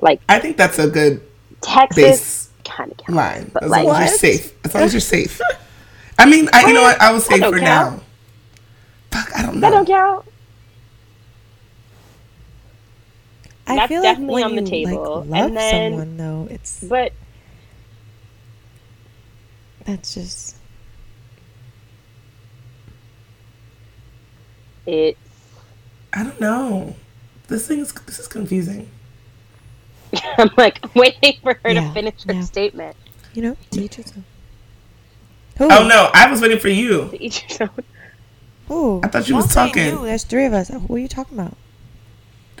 [0.00, 1.22] like I think that's a good
[1.62, 3.50] Texas base kind of counts, line.
[3.52, 4.54] but As like long as you're safe.
[4.64, 5.40] As long as you're safe.
[6.18, 7.00] I mean, I, you know what?
[7.00, 7.94] I will say for count.
[7.94, 8.02] now.
[9.12, 9.60] Fuck, I don't know.
[9.60, 9.70] that know.
[9.70, 10.26] don't count.
[13.68, 15.20] I That's feel like definitely when on the you, table.
[15.20, 17.12] Like, love And then- someone though, it's But
[19.84, 20.56] that's just
[24.86, 25.18] it's
[26.12, 26.96] I don't know.
[27.48, 28.88] This thing is this is confusing.
[30.38, 32.40] I'm like waiting for her Yeah, to finish her yeah.
[32.42, 32.96] statement.
[33.34, 34.24] you know teach its own.
[35.58, 35.68] Who?
[35.70, 37.08] Oh no, I was waiting for you.
[37.10, 37.68] To each his own.
[38.68, 39.00] Who?
[39.02, 39.86] I thought you I'm was talking.
[39.86, 40.04] You.
[40.04, 40.68] There's three of us.
[40.68, 41.56] Who are you talking about?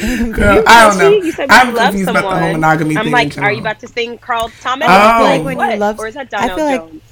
[0.32, 1.10] Girl, I don't know.
[1.10, 2.52] You said I'm love confused about the whole someone.
[2.52, 3.12] monogamy I'm thing.
[3.12, 4.88] like, are you about to sing Carl Thomas?
[4.88, 4.92] Oh.
[4.92, 7.02] I'm Like when you love- or is that I Donell feel like- Jones?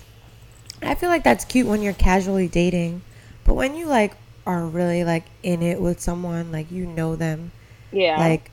[0.80, 3.02] I feel like that's cute when you're casually dating,
[3.44, 4.14] but when you like
[4.46, 7.50] are really like in it with someone, like you know them,
[7.90, 8.16] yeah.
[8.16, 8.50] like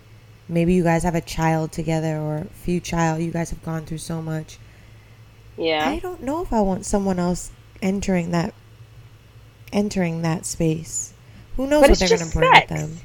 [0.49, 3.85] maybe you guys have a child together or a few child, you guys have gone
[3.85, 4.57] through so much.
[5.55, 5.87] yeah.
[5.87, 8.53] I don't know if I want someone else entering that
[9.71, 11.13] entering that space.
[11.57, 12.69] Who knows But what they're gonna bring sex.
[12.71, 12.97] with them?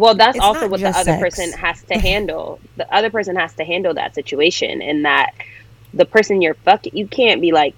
[0.00, 1.20] Well, that's It's also what the other sex.
[1.20, 2.60] person has to handle.
[2.76, 5.34] The other person has to handle that situation, and that
[5.92, 7.74] the person you're fucking, you can't be like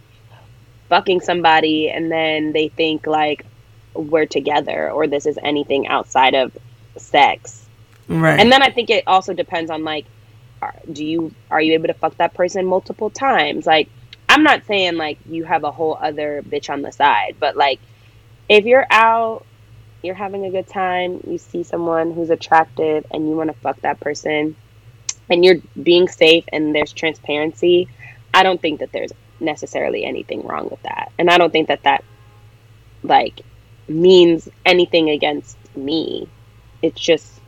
[0.89, 3.47] fucking somebody and then they think like
[3.95, 6.57] we're together or this is anything outside of
[6.99, 7.65] sex.
[8.09, 8.39] Right.
[8.39, 10.05] And then I think it also depends on like,
[10.61, 13.67] are, do you are you able to fuck that person multiple times?
[13.67, 13.89] Like,
[14.29, 17.81] I'm not saying like you have a whole other bitch on the side, but like,
[18.49, 19.47] if you're out,
[20.03, 23.81] you're having a good time, you see someone who's attractive, and you want to fuck
[23.83, 24.57] that person,
[25.29, 27.89] and you're being safe and there's transparency,
[28.35, 31.83] I don't think that there's necessarily anything wrong with that, and I don't think that
[31.85, 32.05] that
[33.03, 33.41] like
[33.89, 36.29] means anything against me.
[36.83, 37.41] It's just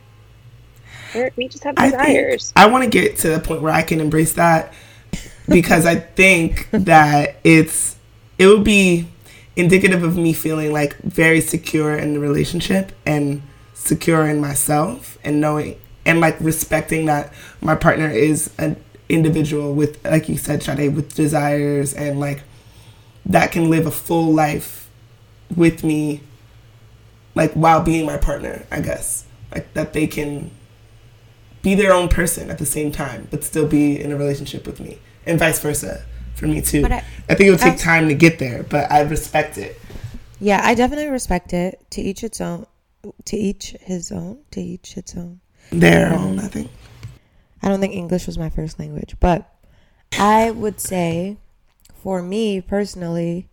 [1.14, 2.52] we're, just have desires.
[2.52, 4.72] think I want to get to the point where I can embrace that
[5.48, 7.96] because I think that it's
[8.38, 9.06] it would be
[9.56, 13.42] indicative of me feeling like very secure in the relationship and
[13.72, 18.76] secure in myself and knowing and like respecting that my partner is an
[19.08, 22.42] individual with like you said Sade with desires and like
[23.26, 24.88] that can live a full life
[25.54, 26.20] with me
[27.34, 29.24] like while being my partner I guess.
[29.52, 30.50] Like that they can
[31.62, 34.80] be their own person at the same time, but still be in a relationship with
[34.80, 36.04] me, and vice versa
[36.44, 36.82] for me too.
[36.82, 39.58] But I, I- think it would take I- time to get there, but I respect
[39.58, 39.80] it.
[40.40, 41.80] Yeah, I definitely respect it.
[41.90, 42.66] To each its own.
[43.26, 44.38] To each his own.
[44.50, 45.40] To each its own.
[45.70, 46.70] Their own, I think.
[47.62, 49.50] I don't think English was my first language, but
[50.18, 51.38] I would say
[52.02, 53.48] for me personally,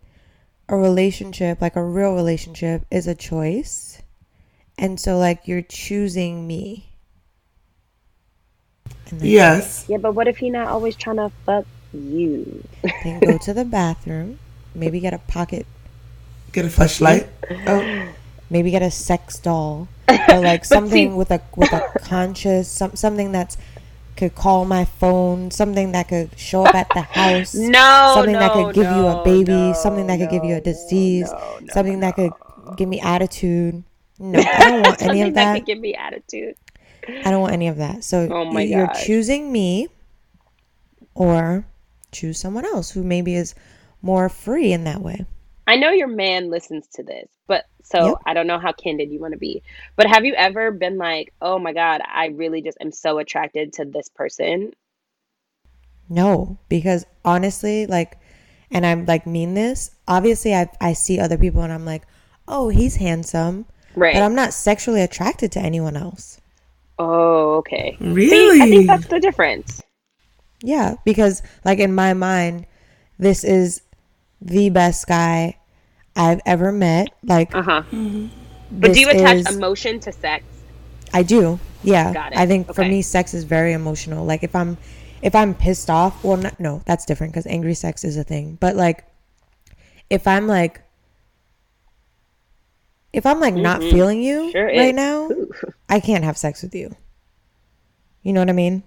[0.68, 4.02] a relationship, like a real relationship, is a choice.
[4.76, 6.90] And so, like, you're choosing me.
[9.10, 9.86] And then Yes.
[9.88, 12.64] Yeah, but what if he not always trying to fuck you?
[13.04, 14.38] then go to the bathroom.
[14.74, 15.66] Maybe get a pocket.
[16.52, 17.28] Get a flashlight.
[17.66, 18.08] Oh,
[18.50, 19.88] Maybe get a sex doll,
[20.28, 23.56] or like something see- with a with a conscious some something that's
[24.14, 27.54] could call my phone, something that could show up at the house.
[27.58, 30.60] No, something that could give you a baby, no, something that could give you a
[30.60, 32.32] disease, no, no, something that could
[32.76, 33.82] give me attitude.
[34.18, 35.54] No, I don't want any of that that.
[35.60, 36.54] could give me attitude.
[37.24, 38.04] I don't want any of that.
[38.04, 39.04] So Oh my you're gosh.
[39.06, 39.88] choosing me
[41.14, 41.64] or
[42.12, 43.54] choose someone else who maybe is
[44.02, 45.26] more free in that way.
[45.66, 48.18] I know your man listens to this, but so Yep.
[48.26, 49.62] I don't know how candid you want to be.
[49.96, 53.72] But have you ever been like, oh my God, I really just am so attracted
[53.74, 54.72] to this person?
[56.08, 58.18] No, because honestly, like,
[58.70, 59.90] and I'm like mean this.
[60.08, 62.02] Obviously, I I see other people and I'm like,
[62.48, 64.14] oh, he's handsome, Right.
[64.14, 66.40] but I'm not sexually attracted to anyone else.
[66.98, 67.96] oh, okay.
[68.28, 69.82] See, I think that's the difference.
[70.62, 72.66] Yeah, because like in my mind,
[73.18, 73.82] this is
[74.40, 75.58] the best guy
[76.16, 77.08] I've ever met.
[77.24, 77.82] Like, Uh huh.
[78.70, 80.44] But do you attach is- emotion to sex?
[81.12, 81.58] I do.
[81.82, 82.12] Yeah.
[82.12, 82.38] Got it.
[82.38, 84.24] I think for me sex is very emotional.
[84.24, 84.78] Like if I'm
[85.20, 88.56] if I'm pissed off, well not, no, that's different cuz angry sex is a thing.
[88.60, 89.04] But like
[90.08, 90.80] if I'm like
[93.12, 94.50] if I'm like not feeling you Mm-hmm.
[94.52, 94.94] Sure right is.
[94.94, 95.28] now,
[95.88, 96.96] I can't have sex with you.
[98.22, 98.84] You know what I mean?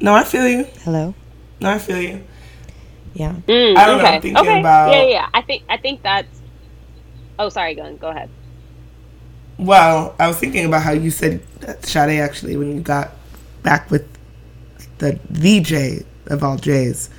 [0.00, 0.64] No, I feel you.
[0.84, 1.14] Hello?
[1.60, 2.24] No, I feel you.
[3.14, 3.34] Yeah.
[3.46, 4.14] Mm, I don't know, okay.
[4.16, 4.60] I'm thinking okay.
[4.60, 5.28] about- Yeah, yeah, yeah.
[5.34, 6.40] I think I think that's.
[7.38, 7.96] Oh, sorry, Gun.
[7.96, 8.28] Go ahead.
[9.58, 13.10] Well, I was thinking about how you said that Sade actually when you got
[13.62, 14.06] back with
[14.98, 17.10] the the J of all J's,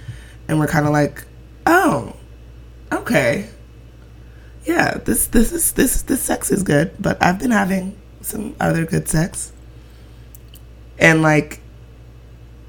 [0.48, 1.24] and we're kind of like,
[1.68, 2.16] oh,
[2.92, 3.50] okay,
[4.66, 8.86] yeah, this this is this this sex is good, but I've been having some other
[8.86, 9.52] good sex,
[10.98, 11.60] and like,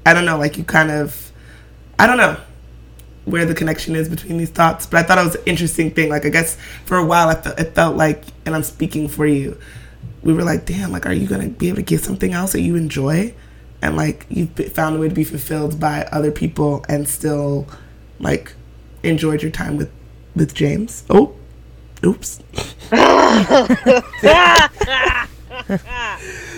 [0.05, 1.31] I don't know, like you kind of,
[1.97, 2.37] I don't know
[3.25, 4.85] where the connection is between these thoughts.
[4.85, 6.09] But I thought it was an interesting thing.
[6.09, 9.25] Like I guess for a while, I felt it felt like, and I'm speaking for
[9.25, 9.57] you.
[10.21, 12.61] We were like, damn, like, are you gonna be able to give something else that
[12.61, 13.33] you enjoy,
[13.81, 17.67] and like you've found a way to be fulfilled by other people and still
[18.19, 18.53] like
[19.03, 19.91] enjoyed your time with
[20.35, 21.03] with James?
[21.09, 21.35] Oh,
[22.05, 22.39] oops.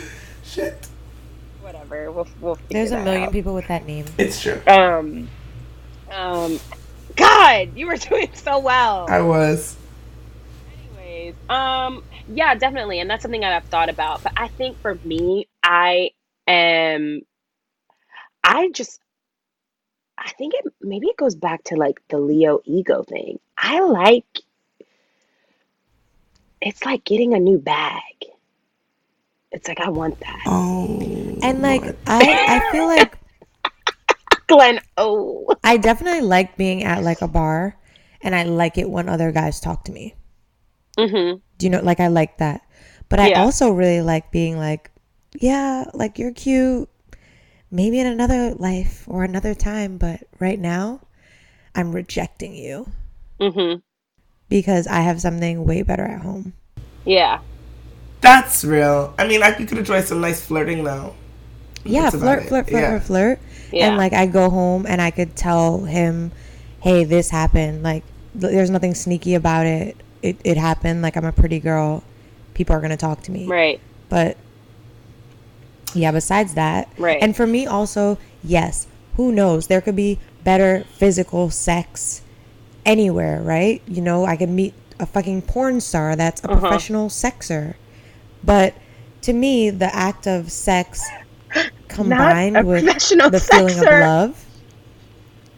[1.95, 2.11] Shit, Whatever.
[2.11, 2.55] We'll we'll.
[2.55, 3.31] figure There's a that million out.
[3.31, 4.05] people with that name.
[4.17, 4.61] it's true.
[4.67, 5.31] Um.
[6.11, 6.59] Um.
[7.15, 9.09] God, you were doing so well.
[9.09, 9.77] I was.
[10.67, 14.23] Anyways, um, yeah, definitely, and that's something that I've thought about.
[14.23, 16.11] But I think for me, I
[16.47, 17.21] am,
[18.43, 18.99] I just,
[20.17, 23.39] I think it maybe it goes back to like the Leo ego thing.
[23.57, 24.25] I like,
[26.61, 28.01] it's like getting a new bag.
[29.55, 30.99] It's like I want that, Oh,
[31.41, 31.97] And like Lord.
[32.07, 33.17] I I feel like
[34.47, 34.79] Glenn.
[34.97, 37.77] Oh, I definitely like being at like a bar
[38.21, 40.13] and I like it when other guys talk to me.
[40.99, 41.39] mm-hmm.
[41.57, 42.61] Do you know like I like that.
[43.07, 44.91] But I also really like being like,
[45.39, 46.89] yeah, like you're cute.
[47.71, 51.01] Maybe in another life or another time, but right now
[51.75, 52.91] I'm rejecting you
[53.39, 53.79] Mm-hmm.
[54.49, 56.53] because I have something way better at home.
[57.05, 57.39] Yeah.
[58.25, 59.13] That's real.
[59.17, 61.13] I mean, I, you could enjoy some nice flirting though.
[61.83, 62.89] Yeah, flirt, flirt, flirt, Yeah.
[62.99, 63.39] flirt, flirt.
[63.71, 63.87] Yeah.
[63.89, 66.31] And like I go home and I could tell him,
[66.81, 67.83] hey, this happened.
[67.83, 68.03] Like
[68.39, 69.95] th- there's nothing sneaky about it.
[70.23, 71.01] It it happened.
[71.01, 72.03] Like I'm a pretty girl.
[72.55, 73.45] People are gonna talk to me.
[73.45, 73.79] Right.
[74.09, 74.37] But
[75.93, 77.21] yeah, besides that, Right.
[77.21, 78.87] And for me also, yes.
[79.15, 79.67] Who knows?
[79.67, 82.21] There could be better physical sex
[82.85, 83.81] anywhere, right?
[83.87, 86.59] You know, I could meet a fucking porn star that's a Uh-huh.
[86.59, 87.75] professional sexer.
[88.45, 88.75] But
[89.21, 91.03] to me, the act of sex
[91.87, 94.45] combined with professional the feeling of love,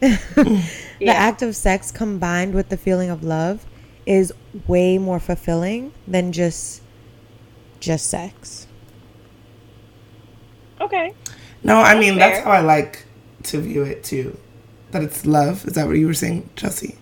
[0.00, 0.64] the
[1.00, 1.12] Yeah.
[1.12, 3.64] act of sex combined with the feeling of love
[4.06, 4.32] is
[4.66, 6.82] way more fulfilling than just
[7.80, 8.66] just sex.
[10.80, 11.12] Okay.
[11.62, 12.44] No, I mean that's fair.
[12.44, 13.04] how I like
[13.44, 14.38] to view it too.
[14.92, 15.66] That it's love.
[15.66, 16.96] Is that what you were saying, Chelsea?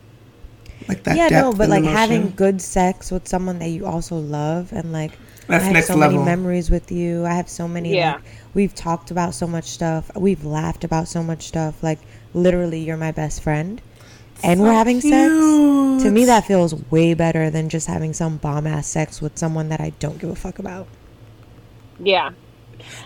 [0.89, 1.17] Like that.
[1.17, 1.97] yeah, no, but like emotion?
[1.97, 5.13] having good sex with someone that you also love and like
[5.49, 6.19] That's I have next so level.
[6.19, 7.25] many memories with you.
[7.25, 8.15] I have so many Yeah.
[8.15, 8.23] like
[8.55, 10.11] we've talked about so much stuff.
[10.17, 11.83] We've laughed about so much stuff.
[11.83, 12.01] Like
[12.35, 13.81] literally you're my best friend.
[14.43, 15.33] And we're having sex.
[15.33, 19.69] To me that feels way better than just having some bomb ass sex with someone
[19.71, 20.87] that I don't give a fuck about.
[21.99, 22.31] Yeah.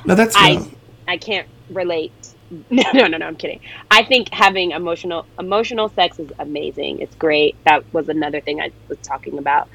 [0.04, 0.70] No, that's I real.
[1.08, 2.12] I can't relate.
[2.68, 3.26] No, no, no, no.
[3.26, 3.60] I'm kidding.
[3.92, 6.98] I think having emotional emotional sex is amazing.
[6.98, 7.54] It's great.
[7.64, 9.68] That was another thing I was talking about.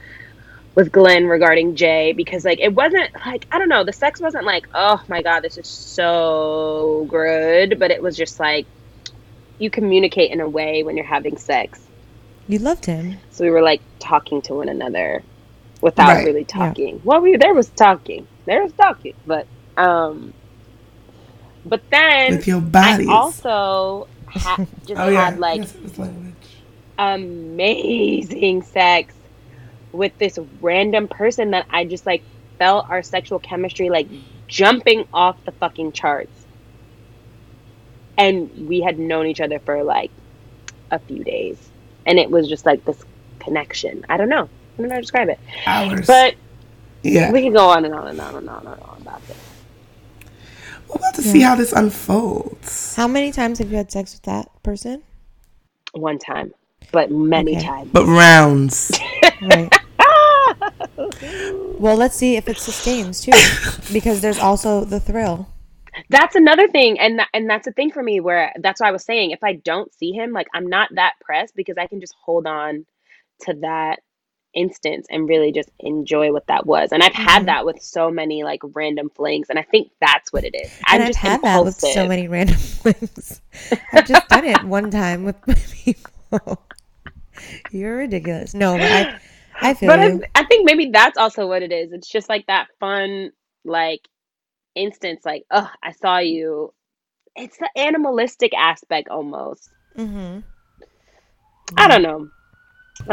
[0.76, 4.46] With Glenn regarding Jay because like it wasn't like I don't know the sex wasn't
[4.46, 8.68] like oh my god this is so good but it was just like
[9.58, 11.90] you communicate in a way when you're having sex
[12.48, 13.20] You loved him.
[13.30, 15.24] so we were like talking to one another
[15.82, 16.26] without Right.
[16.26, 19.48] really talking well we there was talking there was talking but
[19.78, 20.34] um
[21.64, 23.08] but then With your bodies.
[23.10, 25.26] I also ha- just oh yeah.
[25.32, 26.66] had like yes, it was language.
[26.98, 29.15] amazing sex
[29.96, 32.24] with this random person that I just like
[32.60, 34.08] felt our sexual chemistry like
[34.48, 36.46] jumping off the fucking charts.
[38.18, 40.12] And we had known each other for like
[40.92, 41.58] a few days.
[42.06, 43.04] And it was just like this
[43.40, 44.06] connection.
[44.10, 44.44] I don't know.
[44.44, 45.40] I don't know how to describe it.
[45.66, 46.08] Hours.
[46.08, 46.36] But
[47.04, 47.32] yeah.
[47.32, 49.38] we can go on and on and on and on and on about this.
[50.88, 52.96] We're about to see how this unfolds.
[52.96, 55.04] How many times have you had sex with that person?
[55.94, 56.54] One time.
[56.92, 57.66] But many Okay.
[57.66, 57.90] times.
[57.92, 58.92] But rounds.
[59.42, 59.72] Right.
[61.78, 63.52] Well, let's see if it sustains too,
[63.92, 65.50] because there's also the thrill.
[66.10, 68.92] that's another thing and that, and that's a thing for me where that's why I
[68.92, 72.00] was saying if I don't see him like I'm not that pressed because I can
[72.02, 72.86] just hold on
[73.42, 74.00] to that
[74.54, 77.16] instance and really just enjoy what that was and I've Mm-hmm.
[77.16, 80.72] had that with so many like random flings and I think that's what it is
[80.86, 83.42] I'm and I've just had that with so many random things.
[83.92, 85.36] I've just done it one time with
[85.72, 86.64] people.
[87.72, 88.54] You're ridiculous.
[88.54, 89.08] No, but I,
[89.62, 90.24] I feel but I, you.
[90.36, 93.32] I think maybe that's also what it is it's just like that fun
[93.64, 94.02] like
[94.76, 96.74] instance like oh I saw you
[97.36, 100.40] it's the animalistic aspect almost hmm
[101.78, 102.30] I don't know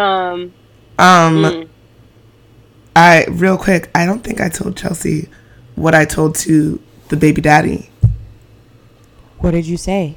[0.00, 0.52] um
[0.98, 1.68] Um, mm.
[2.94, 3.90] I real quick.
[3.94, 5.28] I don't think I told Chelsea
[5.74, 7.90] what I told to the baby daddy.
[9.38, 10.16] What did you say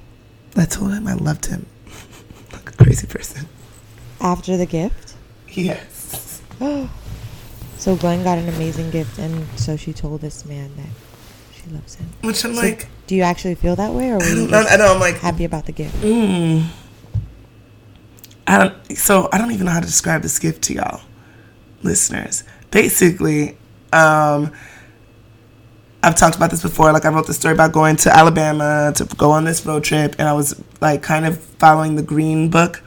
[0.55, 1.65] I told him I loved him.
[2.53, 3.47] like a crazy person.
[4.21, 5.15] after the gift?
[5.49, 5.95] Yes.
[7.78, 10.88] So Glenn got an amazing gift, and so she told this man that
[11.53, 12.08] she loves him.
[12.22, 14.49] Which I'm So like, do you actually feel that way, or were I you don't
[14.49, 14.62] know.
[14.62, 14.93] just I know.
[14.93, 15.93] I'm like, happy about the gift?
[16.01, 16.66] mm.
[18.47, 18.97] I don't.
[18.97, 21.01] So I don't even know how to describe this gift to y'all,
[21.84, 22.43] listeners.
[22.72, 23.58] Basically,
[23.91, 24.51] um,
[26.03, 26.91] I've talked about this before.
[26.93, 30.16] Like I wrote the story about going to Alabama to go on this road trip,
[30.20, 32.82] and I was like kind of following the Green Book,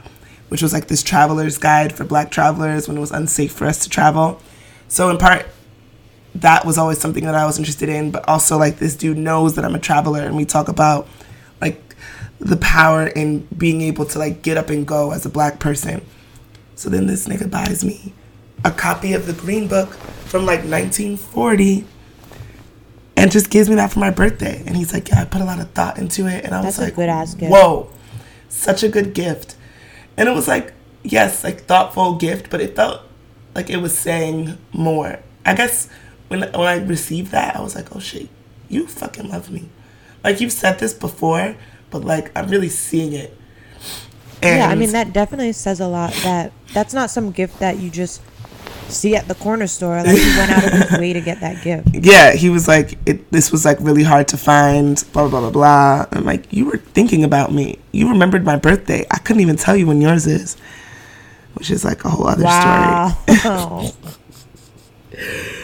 [0.49, 3.79] which was like this traveler's guide for Black travelers when it was unsafe for us
[3.83, 4.41] to travel.
[4.87, 5.47] So in part,
[6.35, 8.11] that was always something that I was interested in.
[8.11, 11.07] But also like this dude knows that I'm a traveler, and we talk about
[11.61, 11.95] like
[12.39, 16.05] the power in being able to like get up and go as a black person.
[16.75, 18.13] So then this nigga buys me
[18.63, 19.89] a copy of the Green Book
[20.25, 21.85] from like 1940
[23.17, 24.63] and just gives me that for my birthday.
[24.65, 26.45] And he's like, Yeah, I put a lot of thought into it.
[26.45, 27.51] And I That's was a like, good-ass gift.
[27.51, 27.89] Whoa,
[28.47, 29.55] such a good gift.
[30.19, 33.03] And it was like, yes, like thoughtful gift, but it felt
[33.55, 35.19] like it was saying more.
[35.45, 35.87] I guess
[36.27, 38.27] when when I received that, I was like, oh shit,
[38.67, 39.69] you fucking love me.
[40.21, 41.55] Like you've said this before,
[41.89, 43.35] but like I'm really seeing it.
[44.43, 46.11] And yeah, I mean that definitely says a lot.
[46.23, 48.21] That that's not some gift that you just
[48.91, 49.97] see at the corner store.
[49.97, 51.89] Like he went out of his way to get that gift.
[51.93, 55.51] yeah, he was like, it, this was like really hard to find, blah, blah, blah,
[55.51, 56.05] blah.
[56.11, 57.79] I'm like, you were thinking about me.
[57.91, 59.05] You remembered my birthday.
[59.11, 60.57] I couldn't even tell you when yours is,
[61.53, 63.45] which is like a whole other story.
[63.45, 63.91] Wow.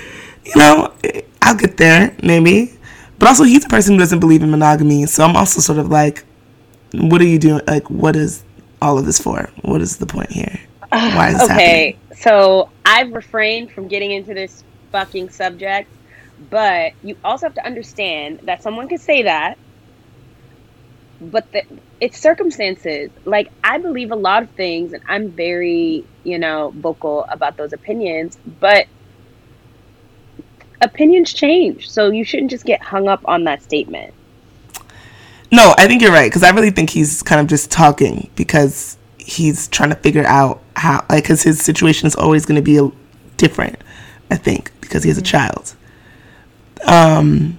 [0.46, 0.94] You know,
[1.42, 2.78] I'll get there, maybe.
[3.18, 5.06] But also, he's a person who doesn't believe in monogamy.
[5.08, 6.24] So I'm also sort of like,
[6.94, 7.62] what are you doing?
[7.68, 8.44] Like, what is
[8.82, 9.50] all of this for?
[9.62, 10.60] What is the point here?
[10.90, 15.88] Why is this okay, so I've refrained from getting into this fucking subject,
[16.50, 19.60] but you also have to understand that someone could say that,
[21.22, 21.62] but the,
[22.02, 23.12] it's circumstances.
[23.26, 27.74] Like, I believe a lot of things, and I'm very, you know, vocal about those
[27.74, 28.88] opinions, but
[30.82, 31.92] opinions change.
[31.92, 34.16] So you shouldn't just get hung up on that statement.
[35.52, 38.98] No, I think you're right because I really think he's kind of just talking because
[39.26, 42.78] he's trying to figure out how, like, because his situation is always going to be
[42.78, 42.90] a,
[43.38, 43.82] different.
[44.32, 45.76] I think because he has a child.
[46.88, 47.58] Um,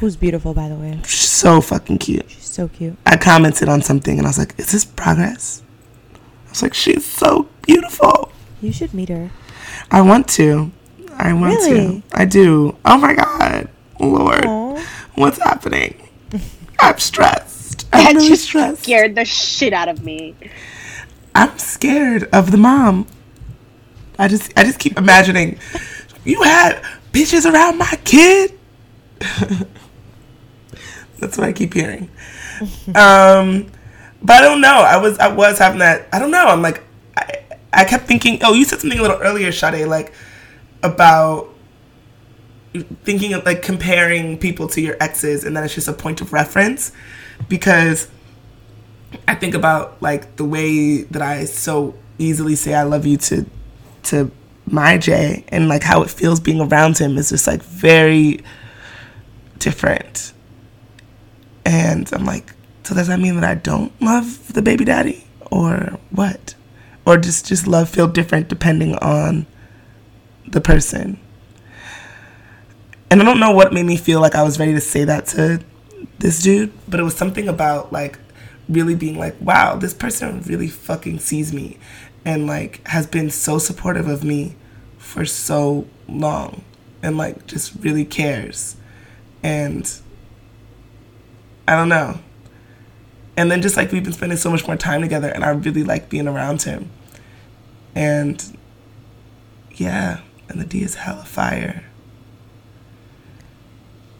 [0.00, 1.00] Who's beautiful, by the way.
[1.04, 2.28] so fucking cute.
[2.30, 2.96] She's so cute.
[3.06, 5.62] I commented on something and I was like, "Is this progress?"
[6.46, 8.30] I was like, "She's so beautiful."
[8.60, 9.30] You should meet her.
[9.90, 10.70] I want to.
[11.16, 12.00] I want Really?
[12.00, 12.02] to.
[12.12, 12.76] I do.
[12.84, 13.68] Oh my god,
[14.00, 14.84] Lord, Aw.
[15.14, 16.08] what's happening?
[16.80, 17.86] I'm stressed.
[17.92, 18.82] I'm That really stressed.
[18.82, 20.34] scared the shit out of me.
[21.34, 23.06] I'm scared of the mom.
[24.18, 25.58] I just I just keep imagining
[26.24, 26.82] you had
[27.12, 28.52] bitches around my kid.
[31.18, 32.10] That's what I keep hearing.
[32.94, 33.70] Um
[34.22, 34.76] but I don't know.
[34.82, 36.46] I was I was having that I don't know.
[36.46, 36.82] I'm like
[37.16, 40.12] I I kept thinking, oh, you said something a little earlier, Sade, like
[40.82, 41.50] about
[43.04, 46.32] thinking of like comparing people to your exes and then it's just a point of
[46.32, 46.92] reference
[47.48, 48.08] because
[49.26, 53.46] I think about like the way that I so easily say I love you to
[54.04, 54.30] to
[54.66, 58.40] my Jay and like how it feels being around him is just like very
[59.58, 60.32] different.
[61.64, 62.52] And I'm like,
[62.84, 66.54] so does that mean that I don't love the baby daddy or what?
[67.06, 69.46] Or just just love feel different depending on
[70.46, 71.18] the person?
[73.10, 75.26] And I don't know what made me feel like I was ready to say that
[75.26, 75.60] to
[76.18, 78.18] this dude, but it was something about like
[78.68, 81.78] really being like, wow, this person really fucking sees me
[82.24, 84.56] and like has been so supportive of me
[84.98, 86.64] for so long
[87.02, 88.76] and like just really cares.
[89.42, 89.90] And
[91.68, 92.18] I don't know.
[93.36, 95.84] And then just like we've been spending so much more time together and I really
[95.84, 96.90] like being around him.
[97.94, 98.58] And
[99.72, 101.84] yeah, and the D is hella fire.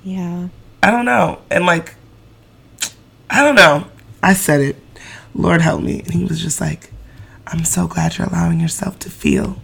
[0.02, 0.48] Yeah.
[0.82, 1.40] I don't know.
[1.50, 1.94] And like,
[3.30, 3.86] I don't know.
[4.24, 4.76] I said it.
[5.34, 6.00] Lord help me.
[6.00, 6.90] And he was just like,
[7.46, 9.60] I'm so glad you're allowing yourself to feel.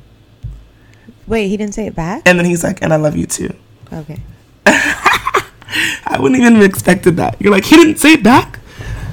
[1.27, 2.23] Wait, he didn't say it back?
[2.27, 3.55] And then he's like, and I love you too.
[3.91, 4.21] Okay.
[4.67, 7.41] I wouldn't even have expected that.
[7.41, 8.61] You're like, he didn't say it back?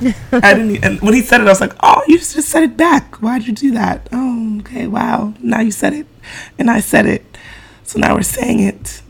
[0.33, 0.83] I didn't.
[0.83, 3.15] And when he said it, I was like, oh, you just said it back.
[3.21, 4.09] Why'd you do that?
[4.11, 5.33] Oh, okay, wow.
[5.39, 6.07] Now you said it.
[6.59, 7.23] And I said it.
[7.83, 9.01] So now we're saying it.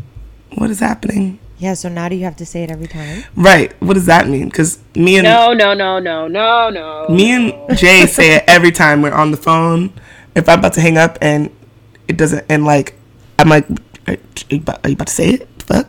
[0.53, 1.39] What is happening?
[1.59, 3.23] Yeah, so now do you have to say it every time?
[3.35, 3.73] Right.
[3.81, 4.49] What does that mean?
[4.49, 7.07] Because me and No, no, no, no, no, no.
[7.09, 9.91] Me and Jay say it every time we're on the phone.
[10.35, 11.49] If I'm about to hang up and
[12.07, 12.93] it doesn't, and like,
[13.39, 13.67] I'm like,
[14.07, 14.17] are
[14.49, 15.49] you about, are you about to say it?
[15.63, 15.87] Fuck.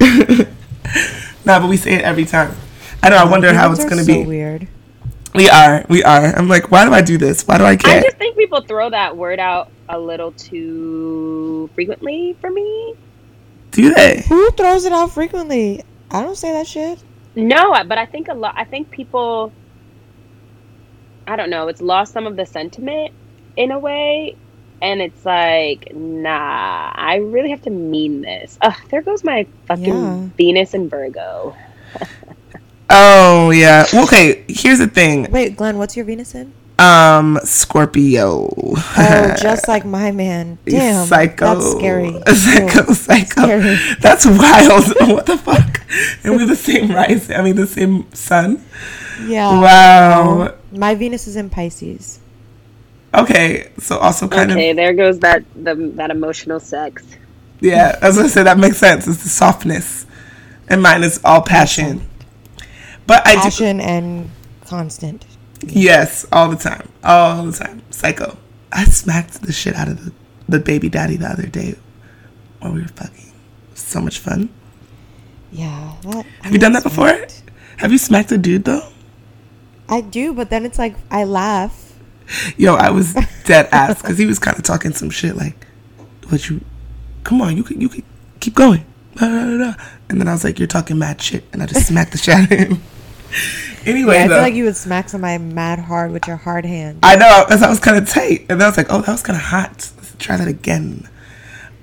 [1.44, 2.56] nah, but we say it every time.
[3.02, 3.16] I know.
[3.16, 4.24] I wonder how it's gonna so be.
[4.24, 4.66] weird.
[5.34, 5.84] We are.
[5.90, 6.34] We are.
[6.34, 7.46] I'm like, why do I do this?
[7.46, 7.98] Why do I care?
[7.98, 12.94] I just think people throw that word out a little too frequently for me.
[13.74, 14.24] Do they?
[14.28, 15.82] Who throws it out frequently?
[16.10, 17.02] I don't say that shit.
[17.34, 18.54] No, but I think a lot.
[18.56, 19.52] I think people.
[21.26, 21.68] I don't know.
[21.68, 23.12] It's lost some of the sentiment
[23.56, 24.36] in a way,
[24.80, 26.92] and it's like, nah.
[26.94, 28.58] I really have to mean this.
[28.60, 30.28] Ugh, there goes my fucking Yeah.
[30.36, 31.56] Venus and Virgo.
[32.90, 33.86] Oh yeah.
[33.92, 34.44] Okay.
[34.48, 35.30] Here's the thing.
[35.30, 36.52] Wait, Glenn, what's your Venus in?
[36.78, 38.48] Um, Scorpio.
[38.56, 40.58] Oh, just like my man.
[40.66, 41.54] Damn, psycho.
[41.54, 42.20] that's scary.
[42.34, 43.42] Psycho, Ew, psycho.
[43.42, 43.76] scary.
[44.00, 44.84] That's wild.
[45.14, 45.82] what the fuck?
[46.24, 47.30] And we're the same rise.
[47.30, 48.64] I mean, the same sun.
[49.16, 49.60] Yeah.
[49.60, 50.54] Wow.
[50.72, 52.20] My Venus is in Pisces.
[53.14, 57.04] Okay, so also kind okay, of Okay, there goes that the that emotional sex.
[57.60, 57.96] yeah.
[58.02, 59.06] As I said, that makes sense.
[59.06, 60.06] It's the softness,
[60.68, 62.08] and mine is all passion.
[63.06, 64.30] But I do Passion and
[64.66, 65.26] constant.
[65.68, 67.82] Yes, all the time, all the time.
[67.90, 68.36] Psycho.
[68.72, 70.12] I smacked the shit out of the,
[70.48, 71.76] the baby daddy the other day
[72.58, 73.32] while we were fucking.
[73.74, 74.48] So much fun.
[75.52, 75.94] Yeah.
[76.02, 77.12] That, Have you done that before?
[77.78, 78.88] Have you smacked a dude though?
[79.88, 81.98] I do, but then it's like I laugh.
[82.56, 85.66] Yo, I was dead ass because he was kind of talking some shit like,
[86.28, 86.60] "What you?
[87.22, 88.04] Come on, you could you could
[88.40, 88.84] keep going."
[89.16, 89.74] Blah, blah, blah, blah.
[90.08, 92.34] And then I was like, "You're talking mad shit," and I just smacked the shit
[92.34, 92.82] out of him.
[93.86, 96.64] Anyway, Yeah, I though, feel like you would smack somebody mad hard with your hard
[96.64, 97.00] hand.
[97.02, 99.12] I know because I was kind of tight, and then I was like, "Oh, that
[99.12, 99.90] was kind of hot.
[99.96, 101.08] Let's try that again."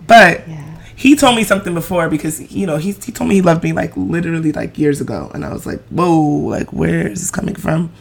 [0.07, 0.63] But Yeah.
[0.95, 3.73] he told me something before because you know he he told me he loved me
[3.73, 7.55] like literally like years ago, and I was like, "Whoa, like where is this coming
[7.55, 7.91] from?"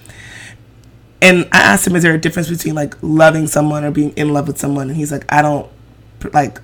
[1.23, 4.33] And I asked him, "Is there a difference between like loving someone or being in
[4.33, 5.69] love with someone?" And he's like, "I don't
[6.33, 6.61] like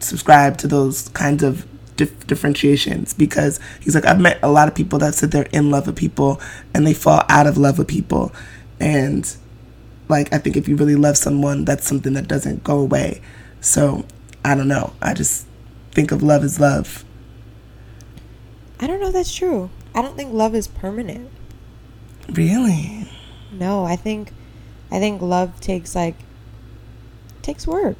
[0.00, 1.66] subscribe to those kinds of
[1.98, 5.70] dif- differentiations because he's like, I've met a lot of people that said they're in
[5.70, 6.40] love with people
[6.72, 8.32] and they fall out of love with people,
[8.80, 9.36] and
[10.08, 13.20] like I think if you really love someone, that's something that doesn't go away.
[13.60, 14.06] So
[14.42, 14.94] I don't know.
[15.02, 15.46] I just
[15.90, 17.04] think of love as love.
[18.80, 19.68] I don't know if that's true.
[19.94, 21.30] I don't think love is permanent.
[22.32, 23.10] Really?
[23.52, 24.32] No, I think
[24.90, 26.14] I think love takes like
[27.42, 27.96] takes work.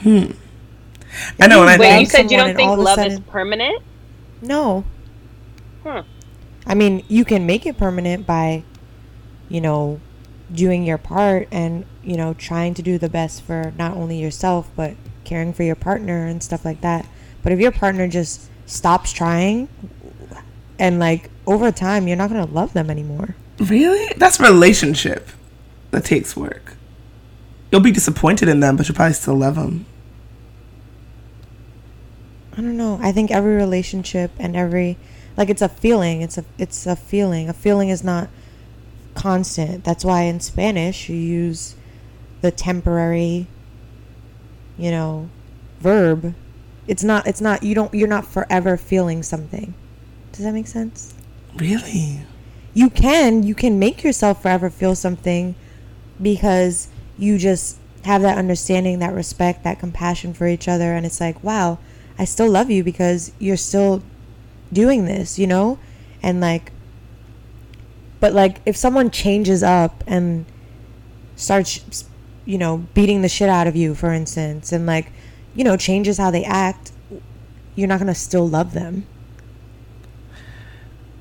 [0.00, 0.32] Hmm.
[1.40, 1.62] I know.
[1.62, 3.82] And I Wait, you said you don't think all of a love is permanent?
[4.42, 4.84] No.
[5.82, 6.02] Huh.
[6.66, 8.64] I mean, you can make it permanent by,
[9.48, 10.00] you know,
[10.52, 14.70] doing your part and, you know, trying to do the best for not only yourself,
[14.74, 14.94] but
[15.24, 17.06] caring for your partner and stuff like that.
[17.42, 19.68] But if your partner just stops trying
[20.78, 23.36] and, like, over time, you're not going to love them anymore.
[23.58, 24.12] Really?
[24.16, 25.28] That's relationship
[25.90, 26.76] that takes work.
[27.70, 29.86] You'll be disappointed in them, but you'll probably still love them.
[32.56, 32.98] I don't know.
[33.02, 34.96] I think every relationship and every
[35.36, 36.22] like it's a feeling.
[36.22, 37.48] It's a it's a feeling.
[37.48, 38.28] A feeling is not
[39.14, 39.84] constant.
[39.84, 41.74] That's why in Spanish you use
[42.40, 43.48] the temporary
[44.76, 45.28] you know,
[45.80, 46.34] verb.
[46.86, 49.74] It's not it's not you don't you're not forever feeling something.
[50.32, 51.14] Does that make sense?
[51.56, 52.20] Really?
[52.74, 55.54] You can you can make yourself forever feel something
[56.20, 61.20] because you just have that understanding, that respect, that compassion for each other and it's
[61.20, 61.78] like, wow,
[62.18, 64.02] I still love you because you're still
[64.72, 65.78] doing this, you know?
[66.22, 66.72] And like
[68.20, 70.46] but like if someone changes up and
[71.36, 72.04] starts
[72.46, 75.10] you know, beating the shit out of you for instance and like,
[75.54, 76.92] you know, changes how they act,
[77.74, 79.06] you're not going to still love them.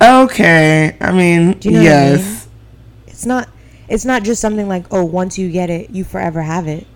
[0.02, 0.96] Okay.
[1.00, 2.20] I mean, Do you know what I mean?
[2.20, 2.48] yes.
[3.08, 3.50] It's not
[3.88, 6.88] it's not just something like, oh, once you get it, you forever have it.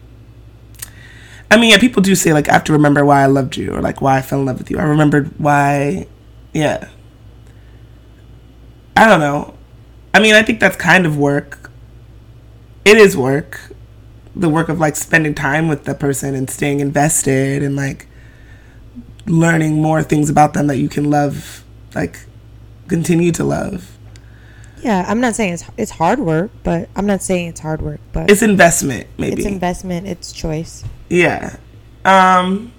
[1.49, 3.73] I mean, yeah, people do say like I have to remember why I loved you
[3.73, 4.77] or like why I fell in love with you.
[4.79, 6.07] I remembered why,
[6.53, 6.89] yeah.
[8.95, 9.55] I don't know.
[10.13, 11.71] I mean, I think that's kind of work.
[12.83, 13.71] It is work.
[14.35, 18.07] The work of like spending time with the person and staying invested and like
[19.25, 21.63] learning more things about them that you can love,
[21.95, 22.25] like
[22.87, 23.96] continue to love.
[24.83, 27.99] Yeah, I'm not saying it's it's hard work, but I'm not saying it's hard work,
[28.13, 29.37] but It's investment, maybe.
[29.37, 30.83] it's investment, it's choice.
[31.09, 31.57] Yeah.
[32.05, 32.73] Um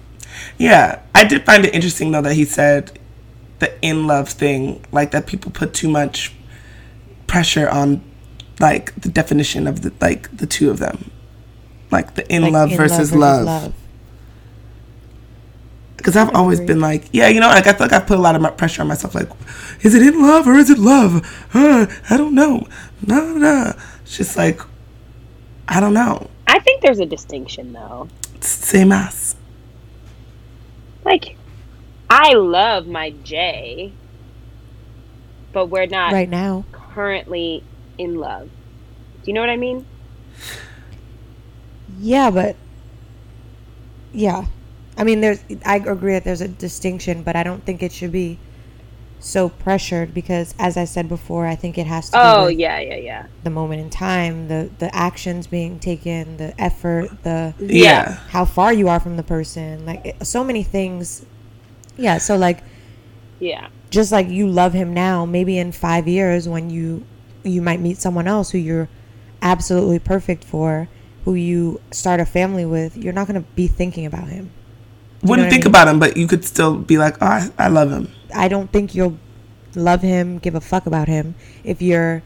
[0.57, 2.97] yeah, I did find it interesting though that he said
[3.59, 6.33] the in love thing, like that people put too much
[7.27, 8.01] pressure on
[8.59, 11.11] like the definition of the like the two of them.
[11.91, 13.73] Like the in Like, love in versus love.
[15.99, 18.21] Because I've always been like, yeah, you know, like I feel like I've put a
[18.21, 19.13] lot of my pressure on myself.
[19.13, 19.29] Like,
[19.81, 21.23] is it in love or is it love?
[21.51, 22.67] Huh, I don't know.
[23.05, 23.73] No, no.
[24.03, 24.59] It's just like,
[25.67, 26.29] I don't know.
[26.47, 28.07] I think there's a distinction though.
[28.35, 29.35] It's same as.
[31.05, 31.35] Like,
[32.09, 33.93] I love my J,
[35.53, 36.65] but we're not Right now.
[36.71, 37.63] currently
[37.97, 38.49] in love.
[39.23, 39.85] Do you know what I mean?
[41.99, 42.55] Yeah, but
[44.13, 44.45] yeah.
[44.99, 48.11] I mean there's I agree that there's a distinction, but I don't think it should
[48.11, 48.37] be
[49.21, 52.95] so pressured because as I said before, I think it has to Oh yeah, yeah,
[52.97, 53.25] yeah.
[53.43, 58.15] the moment in time, the the actions being taken, the effort, the Yeah.
[58.29, 61.25] how far you are from the person, like it, so many things.
[61.97, 62.61] Yeah, so like
[63.39, 63.67] Yeah.
[63.89, 67.03] just like you love him now, maybe in 5 years when you
[67.43, 68.89] you might meet someone else who you're
[69.41, 70.89] absolutely perfect for,
[71.23, 74.51] who you start a family with, you're not going to be thinking about him.
[75.23, 75.71] Know Wouldn't what I think mean?
[75.71, 78.11] about him, but you could still be like, oh, I, I love him.
[78.35, 79.17] I don't think you'll
[79.75, 82.23] love him, give a fuck about him if you're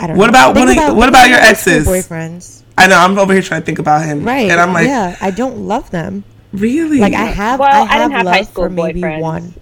[0.00, 0.30] I don't What know.
[0.30, 1.86] about Think one of- what about your exes?
[1.86, 2.62] boyfriends?
[2.76, 2.98] I know.
[2.98, 4.50] I'm over here trying to think about him, Right.
[4.50, 6.24] And I'm like, yeah, I don't love them.
[6.52, 6.98] really?
[6.98, 9.20] Like I have Well, I I have, didn't have love for maybe boyfriends.
[9.20, 9.54] one.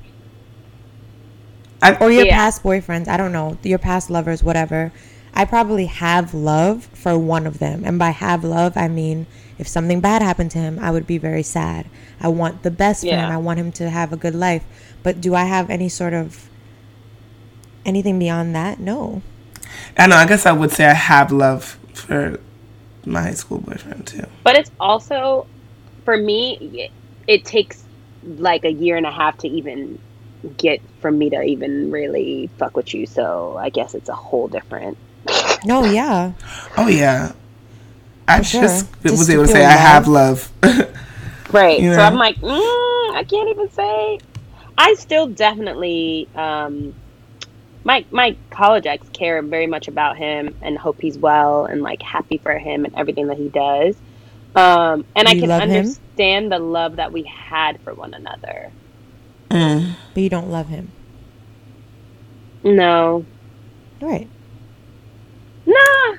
[1.82, 2.34] I- or your Yeah.
[2.36, 4.90] past boyfriends i don't know your past lovers whatever
[5.34, 9.26] i probably have love for one of them and by have love i mean
[9.58, 11.86] if something bad happened to him i would be very sad
[12.20, 14.64] i want the best for him i want him to have a good life
[15.02, 16.48] but do i have any sort of
[17.84, 19.22] anything beyond that no
[19.96, 20.16] I know.
[20.16, 22.38] I guess I would say I have love for
[23.04, 24.24] my high school boyfriend too.
[24.42, 25.46] But it's also,
[26.04, 26.90] for me,
[27.26, 27.84] it takes
[28.22, 29.98] like a year and a half to even
[30.56, 33.06] get for me to even really fuck with you.
[33.06, 34.98] So I guess it's a whole different.
[35.64, 36.32] no yeah
[36.76, 37.32] Oh yeah.
[38.26, 38.62] I sure.
[38.62, 40.50] just Just was able to feel say I have love.
[40.62, 40.90] love.
[41.52, 41.80] Right.
[41.80, 42.00] You So?
[42.02, 44.18] I'm like, mm, I can't even say.
[44.76, 46.94] I still definitely, um,
[47.84, 52.02] my my college ex care very much about him and hope he's well and like
[52.02, 53.96] happy for him and everything that he does.
[54.56, 55.70] Um, and I can love him?
[55.70, 58.70] understand the love that we had for one another.
[59.50, 59.94] Mm.
[60.12, 60.90] but you don't love him
[62.64, 63.24] No,
[64.00, 64.28] right
[65.66, 66.16] nah.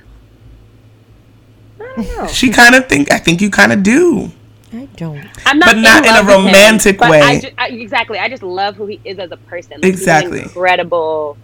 [1.80, 2.26] I don't know.
[2.28, 3.12] She kind of think.
[3.12, 4.30] I think you kind of do.
[4.72, 7.20] i don't I'm not But not in a love with him, romantic way.
[7.20, 8.18] I ju- I- exactly.
[8.18, 9.72] I just love who he is as a person.
[9.80, 10.42] Like, he's an Exactly.
[10.42, 11.36] incredible,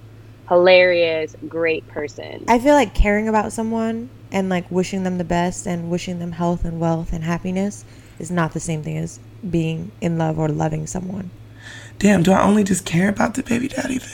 [0.48, 2.44] hilarious, great person.
[2.48, 6.32] I feel like caring about someone and like wishing them the best and wishing them
[6.32, 7.84] health and wealth and happiness
[8.18, 11.30] is not the same thing as being in love or loving someone.
[11.98, 12.22] Damn.
[12.22, 14.08] Do I only just care about the baby daddy then?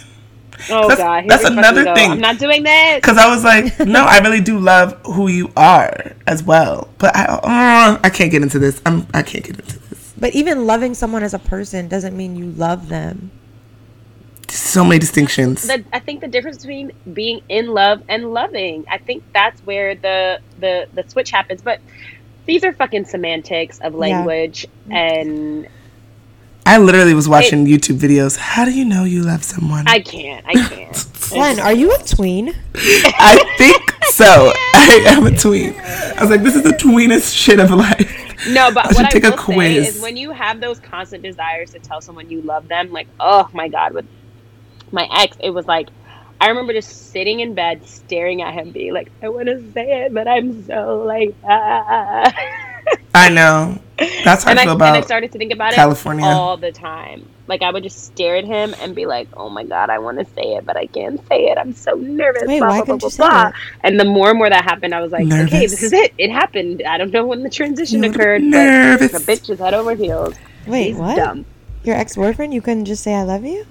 [0.70, 1.94] Oh that's- god, that's we fucking another go.
[1.94, 2.10] thing.
[2.12, 5.50] I'm not doing that Because I was like, no, I really do love who you
[5.56, 6.88] are as well.
[6.98, 8.80] But I, uh, I can't get into this.
[8.86, 9.06] I'm.
[9.14, 10.14] I can't get into this.
[10.18, 13.30] But even loving someone as a person doesn't mean you love them.
[14.50, 15.66] So many distinctions.
[15.66, 18.86] The, I think the difference between being in love and loving.
[18.90, 21.60] I think that's where the the the switch happens.
[21.62, 21.80] But
[22.46, 25.68] these are fucking semantics of language and
[26.68, 28.36] I literally was watching YouTube videos.
[28.36, 29.88] How do you know you love someone?
[29.88, 30.44] I can't.
[30.46, 31.06] I can't.
[31.30, 32.54] Glenn, are you a tween?
[32.74, 34.52] I think so.
[34.74, 35.74] I am a tween.
[35.78, 38.46] I was like, this is the tweenest shit of life.
[38.50, 40.78] No, but I should what I take a will say is when you have those
[40.78, 44.06] constant desires to tell someone you love them, like, oh my god, with
[44.92, 45.88] my ex, it was like
[46.38, 50.04] I remember just sitting in bed staring at him, being like, I want to say
[50.04, 52.66] it, but I'm so like, ah.
[53.18, 53.78] I know.
[54.24, 54.88] That's how and I I, about.
[54.88, 56.24] and I started to think about California.
[56.24, 57.28] it all the time.
[57.48, 60.18] Like I would just stare at him and be like, "Oh my god, I want
[60.18, 61.58] to say it, but I can't say it.
[61.58, 63.54] I'm so nervous." Wait, blah, why blah, blah, you say blah, it?
[63.82, 66.12] And the more and more that happened, I was like, "Okay, this is it.
[66.18, 66.82] It happened.
[66.86, 69.10] I don't know when the transition You're occurred, nervous.
[69.12, 70.36] but the bitch is head over heels.
[70.66, 71.16] Wait, He's what?
[71.16, 71.44] dumb."
[71.84, 72.52] Your ex boyfriend?
[72.54, 73.66] You couldn't just say I love you?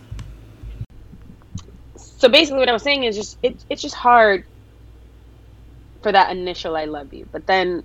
[1.95, 4.43] So basically, what I was saying is just it, it's just hard
[6.01, 7.83] for that initial "I love you," but then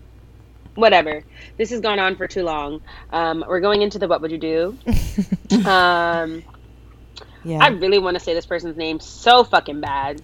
[0.75, 1.23] whatever.
[1.57, 2.81] This has gone on for too long.
[3.11, 4.79] Um, we're going into the what would you do?
[5.67, 6.43] um,
[7.45, 7.59] Yeah.
[7.61, 10.23] I really want to say this person's name so fucking bad,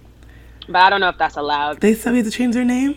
[0.68, 1.80] but I don't know if that's allowed.
[1.80, 2.96] they said we had to change their name.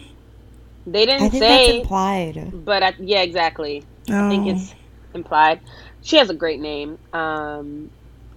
[0.87, 2.65] They didn't I think that's say, implied.
[2.65, 3.83] but I, yeah, exactly.
[4.09, 4.27] Oh.
[4.27, 4.73] I think it's
[5.13, 5.59] implied.
[6.01, 6.97] She has a great name.
[7.13, 7.91] Um,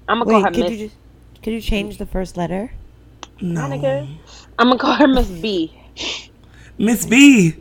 [0.08, 0.70] I'm gonna call her could Miss.
[0.72, 0.96] you just
[1.42, 2.72] could you change the first letter?
[3.40, 3.62] no.
[3.62, 4.06] Monica.
[4.58, 5.72] I'm gonna call her Miss B.
[6.78, 7.54] Miss B.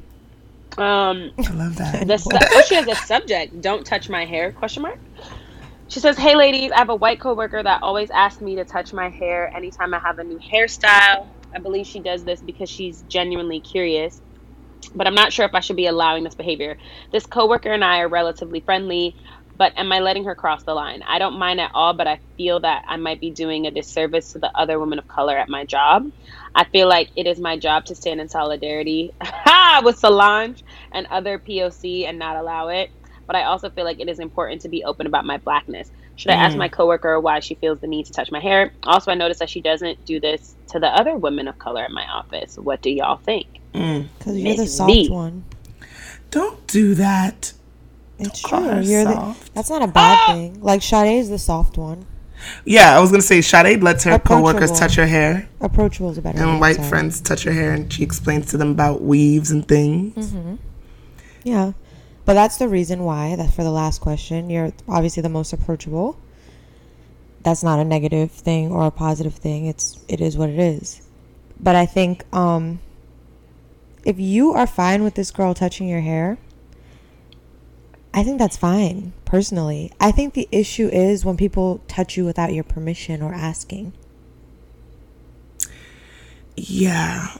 [0.77, 2.07] Um, I love that.
[2.07, 3.61] the su- oh, she has a subject.
[3.61, 4.51] Don't touch my hair?
[4.51, 4.99] Question mark.
[5.87, 8.93] She says, "Hey, ladies, I have a white coworker that always asks me to touch
[8.93, 11.27] my hair anytime I have a new hairstyle.
[11.53, 14.21] I believe she does this because she's genuinely curious,
[14.95, 16.77] but I'm not sure if I should be allowing this behavior.
[17.11, 19.15] This coworker and I are relatively friendly,
[19.57, 21.03] but am I letting her cross the line?
[21.03, 24.33] I don't mind at all, but I feel that I might be doing a disservice
[24.33, 26.11] to the other women of color at my job.
[26.55, 29.13] I feel like it is my job to stand in solidarity
[29.83, 32.89] with Solange and other POC and not allow it.
[33.25, 35.89] But I also feel like it is important to be open about my blackness.
[36.15, 36.59] Should I ask mm-hmm.
[36.59, 38.73] my coworker why she feels the need to touch my hair?
[38.83, 41.91] Also, I noticed that she doesn't do this to the other women of color at
[41.91, 42.57] my office.
[42.57, 43.47] What do y'all think?
[43.73, 44.07] Mm.
[44.17, 45.09] Because you're the soft B.
[45.09, 45.45] one.
[46.29, 47.53] Don't do that.
[48.19, 48.79] It's true.
[48.81, 50.61] You're the, that's not a bad thing.
[50.61, 52.05] Like Sade is the soft one.
[52.65, 56.21] Yeah, I was gonna say Sade lets her coworkers touch her hair, Approachable is a
[56.21, 56.41] better.
[56.43, 60.33] and white friends touch her hair, and she explains to them about weaves and things.
[61.43, 61.71] Yeah,
[62.25, 63.35] but that's the reason why.
[63.35, 66.19] That for the last question, you're obviously the most approachable.
[67.43, 69.65] That's not a negative thing or a positive thing.
[69.65, 71.01] It's it is what it is.
[71.59, 72.79] But I think um,
[74.03, 76.37] if you are fine with this girl touching your hair,
[78.13, 79.13] I think that's fine.
[79.25, 83.93] Personally, I think the issue is when people touch you without your permission or asking.
[86.55, 87.35] Yeah,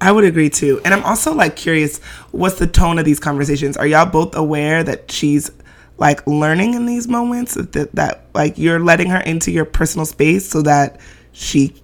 [0.00, 0.80] I would agree too.
[0.84, 1.98] And I'm also like curious,
[2.30, 3.76] what's the tone of these conversations?
[3.76, 5.50] Are y'all both aware that she's
[5.96, 10.48] like learning in these moments that that like you're letting her into your personal space
[10.48, 11.00] so that
[11.32, 11.74] she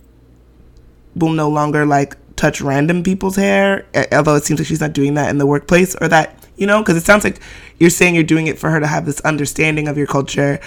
[1.17, 5.15] will no longer like touch random people's hair, although it seems like she's not doing
[5.15, 7.41] that in the workplace or that, you know, because it sounds like
[7.79, 10.61] you're saying you're doing it for her to have this understanding of your culture.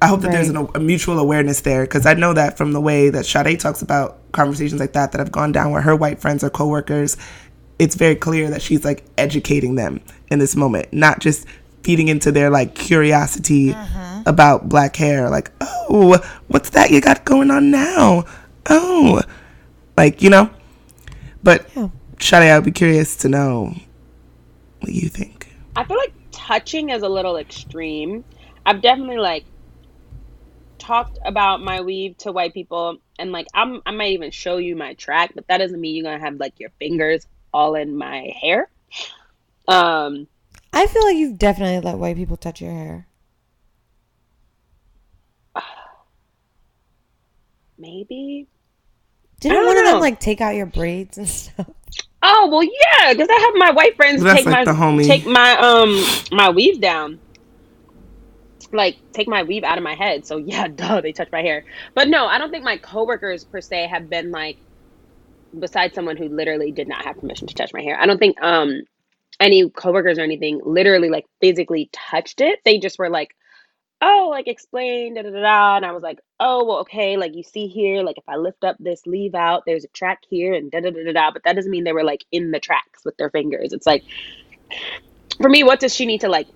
[0.00, 2.80] I hope that there's an, a mutual awareness there because I know that from the
[2.80, 6.20] way that Sade talks about conversations like that that have gone down where her white
[6.20, 7.16] friends are coworkers,
[7.78, 10.00] it's very clear that she's like educating them
[10.30, 11.46] in this moment, not just
[11.82, 14.22] feeding into their like curiosity mm-hmm.
[14.26, 15.28] about black hair.
[15.30, 18.24] Like, oh, what's that you got going on now?
[18.70, 19.20] Oh,
[19.96, 20.50] like you know.
[21.42, 21.88] But Yeah.
[22.20, 23.74] Sade, I'd be curious to know
[24.80, 25.48] what do you think.
[25.76, 28.24] I feel like touching is a little extreme.
[28.64, 29.44] I've definitely like
[30.78, 34.76] talked about my weave to white people and like I'm I might even show you
[34.76, 38.32] my track, but that doesn't mean you're gonna have like your fingers all in my
[38.40, 38.68] hair.
[39.66, 40.26] Um
[40.72, 43.06] I feel like you've definitely let white people touch your hair.
[47.78, 48.46] maybe.
[49.40, 51.68] Didn't don't one of them like take out your braids and stuff?
[52.22, 54.64] Oh well yeah, because I have my white friends take like my
[55.02, 57.20] take my um my weave down.
[58.72, 60.26] Like take my weave out of my head.
[60.26, 61.64] So yeah, duh, they touch my hair.
[61.94, 64.58] But no, I don't think my coworkers per se have been like
[65.58, 67.98] besides someone who literally did not have permission to touch my hair.
[68.00, 68.82] I don't think um
[69.40, 72.60] any coworkers or anything literally like physically touched it.
[72.64, 73.30] They just were like,
[74.02, 75.76] oh, like explain, da da da da.
[75.76, 78.64] And I was like, oh, well, okay, like you see here, like if I lift
[78.64, 81.30] up this leave out, there's a track here and da da da da da.
[81.32, 83.72] But that doesn't mean they were like in the tracks with their fingers.
[83.72, 84.04] It's like,
[85.40, 86.48] for me, what does she need to like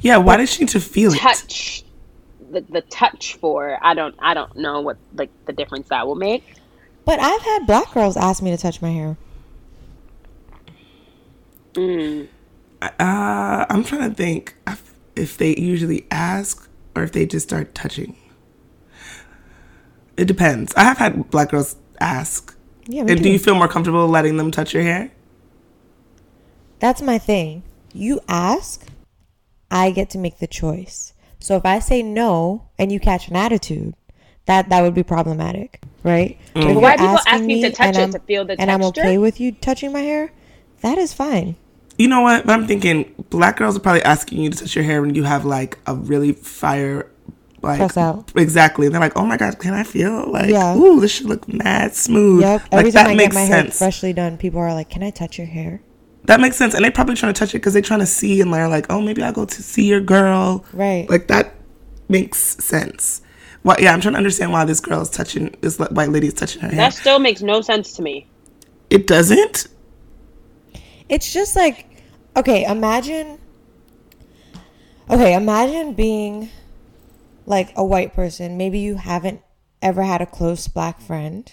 [0.00, 1.22] Yeah, why does she need to feel it?
[1.22, 1.84] touch
[2.40, 3.78] the, the touch for?
[3.82, 6.44] I don't, I don't know what like the difference that will make.
[7.04, 9.18] But I've had black girls ask me to touch my hair.
[11.74, 12.28] Mm.
[12.82, 17.74] Uh, I'm trying to think if- if they usually ask or if they just start
[17.74, 18.16] touching.
[20.16, 20.74] It depends.
[20.76, 22.56] I have had black girls ask.
[22.86, 23.30] Yeah, And do too.
[23.30, 25.10] you feel more comfortable letting them touch your hair?
[26.78, 27.62] That's my thing.
[27.92, 28.86] you ask,
[29.70, 31.14] I get to make the choice.
[31.38, 33.94] So if I say no and you catch an attitude,
[34.44, 36.38] that that would be problematic, right?
[36.52, 38.44] But if But why you're people ask asking you to touch it I'm- to feel
[38.44, 39.00] the and I'm texture?
[39.00, 40.30] okay with you touching my hair,
[40.82, 41.56] that is fine.
[41.98, 42.44] You know what?
[42.46, 45.24] But I'm thinking black girls are probably asking you to touch your hair when you
[45.24, 47.10] have like a really fire
[47.62, 48.32] like Press out.
[48.36, 48.88] Exactly.
[48.88, 50.76] They're like, oh my god, can I feel like Yeah.
[50.76, 52.42] ooh, this should look mad smooth.
[52.42, 52.60] Yep.
[52.64, 55.02] Like Every that time I get makes my hair freshly done, people are like, "Can
[55.02, 55.80] I touch your hair?"
[56.24, 56.74] That makes sense.
[56.74, 58.86] And they're probably trying to touch it because they're trying to see and they're like,
[58.90, 60.64] oh, maybe I'll go to see your girl.
[60.72, 61.08] Right.
[61.08, 61.54] Like that
[62.08, 63.22] makes sense.
[63.62, 66.26] Well, yeah, I'm trying to understand why this girl is touching this li- white lady
[66.26, 66.76] is touching her hair.
[66.76, 68.26] That still makes no sense to me.
[68.90, 69.68] it doesn't.
[71.08, 71.85] It's just like,
[72.36, 73.38] okay, imagine.
[75.08, 76.50] Okay, imagine being
[77.46, 78.56] like a white person.
[78.56, 79.40] Maybe you haven't
[79.80, 81.50] ever had a close black friend,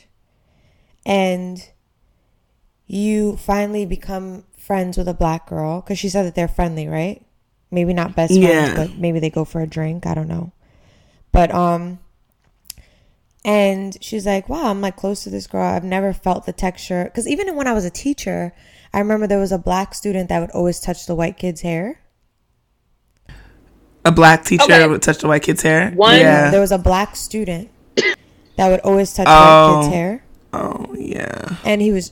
[1.05, 1.69] and
[2.88, 7.26] you finally become friends with a black girl because she said that they're friendly, right?
[7.69, 8.76] Maybe not best friends, Yeah.
[8.76, 10.05] but maybe they go for a drink.
[10.05, 10.51] I don't know.
[11.31, 11.99] But um,
[13.45, 15.64] and she's like, "Wow, I'm like close to this girl.
[15.64, 18.53] I've never felt the texture." Because even when I was a teacher,
[18.93, 21.99] I remember there was a black student that would always touch the white kid's hair.
[24.05, 24.87] A black teacher Okay.
[24.87, 25.91] would touch the white kid's hair.
[25.91, 26.51] One- yeah.
[26.51, 27.69] There was a black student
[28.57, 29.31] that would always touch Oh.
[29.77, 31.55] white kid's hair, oh yeah.
[31.65, 32.11] and he was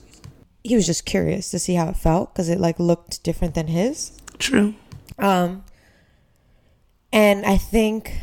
[0.64, 3.66] he was just curious to see how it felt because it like looked different than
[3.66, 4.12] his.
[4.38, 4.74] True.
[5.18, 5.64] Um,
[7.12, 8.16] and I think,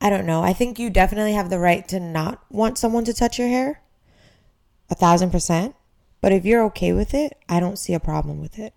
[0.00, 0.42] I don't know.
[0.42, 3.82] I think you definitely have the right to not want someone to touch your hair,
[4.90, 5.74] a thousand percent.
[6.20, 8.74] But if you're okay with it, I don't see a problem with it.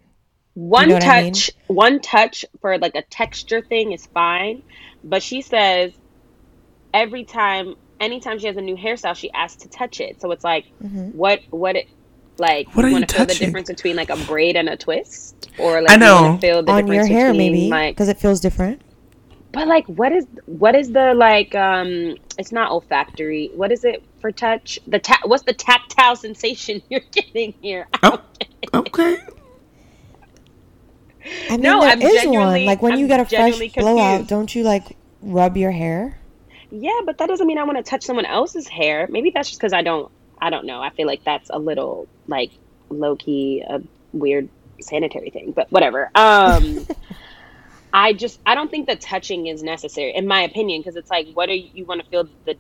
[0.54, 1.34] One know what I mean?
[1.34, 4.64] touch, one touch for like a texture thing is fine,
[5.04, 5.94] but she says
[6.94, 10.20] every time, anytime she has a new hairstyle, she asks to touch it.
[10.22, 11.12] So it's like, Mm-hmm.
[11.12, 11.86] what, what it,
[12.38, 14.78] like, What are you want to feel the difference between like a braid and a
[14.78, 16.16] twist, or like I know.
[16.24, 18.82] wanna feel the On your hair, between, maybe like, because it feels different.
[19.54, 23.52] but like, what is, what is the like, um, it's not olfactory.
[23.56, 24.80] What is it for touch?
[24.88, 27.88] The ta- what's the tactile sensation you're getting here?
[28.04, 28.22] Oh,
[28.74, 29.18] okay.
[31.50, 32.16] I mean, No, there I'm is one.
[32.24, 35.72] genuinely- Like when you I'm get a fresh genuinely blowout, don't you like rub your
[35.72, 36.18] hair?
[36.72, 39.08] Yeah, but that doesn't mean I want to touch someone else's hair.
[39.10, 40.12] Maybe that's just because I don't.
[40.42, 40.82] I don't know.
[40.82, 42.52] I feel like that's a little like
[42.90, 43.82] low key a
[44.14, 44.48] weird
[44.80, 46.10] sanitary thing, but whatever.
[46.16, 46.86] Um,
[47.94, 51.28] I just I don't think the touching is necessary in my opinion because it's like
[51.34, 52.56] what do you, you want to feel the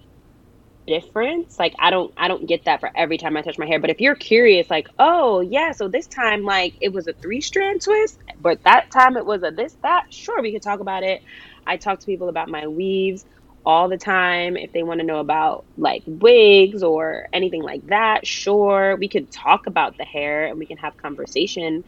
[0.87, 1.57] difference?
[1.59, 3.79] Like I don't I don't get that for every time I touch my hair.
[3.79, 7.41] But if you're curious, like oh yeah, so this time like it was a three
[7.41, 10.05] strand twist, but that time it was a this that.
[10.11, 11.21] Sure, we could talk about it.
[11.67, 13.25] I talk to people about my weaves
[13.65, 18.25] all the time if they want to know about like wigs or anything like that
[18.25, 21.83] sure we could talk about the hair and we can have conversation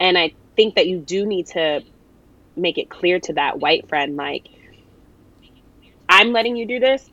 [0.00, 1.82] and i think that you do need to
[2.56, 4.46] make it clear to that white friend like
[6.08, 7.08] i'm letting you do this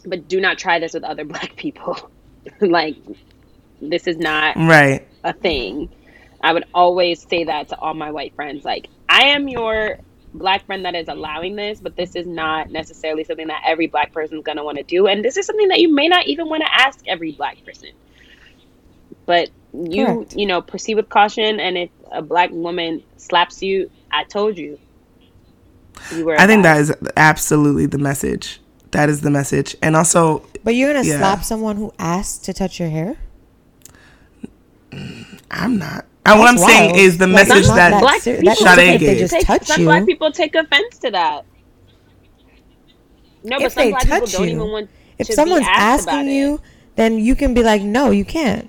[0.00, 2.10] but do not try this with other black people
[2.60, 2.96] like
[3.80, 5.06] this is not Right.
[5.24, 5.90] a thing.
[6.42, 8.64] I would always say that to all my white friends.
[8.64, 9.98] Like, I am your
[10.34, 14.12] black friend that is allowing this, but this is not necessarily something that every black
[14.12, 15.06] person is going to want to do.
[15.06, 17.90] And this is something that you may not even want to ask every black person.
[19.26, 20.36] But you, Correct.
[20.36, 21.60] you know, proceed with caution.
[21.60, 24.78] And if a black woman slaps you, I told you.
[26.14, 26.40] You were.
[26.40, 28.60] I think that is absolutely the message.
[28.92, 29.76] That is the message.
[29.82, 31.18] And also, But you're gonna Yeah.
[31.18, 33.16] slap someone who asked to touch your hair?
[34.92, 36.06] Mm, I'm not.
[36.26, 38.60] And what I'm That's saying is the Like, message that, that black ser- people that's
[38.60, 39.18] Sade they gave.
[39.18, 39.86] just take, touch some you.
[39.86, 41.44] black people take offense to that.
[43.44, 46.04] No, but some they black people touch don't even want if to be someone's asked
[46.04, 46.34] about asking it.
[46.34, 46.60] you,
[46.96, 48.68] then you can be like, no, you can't.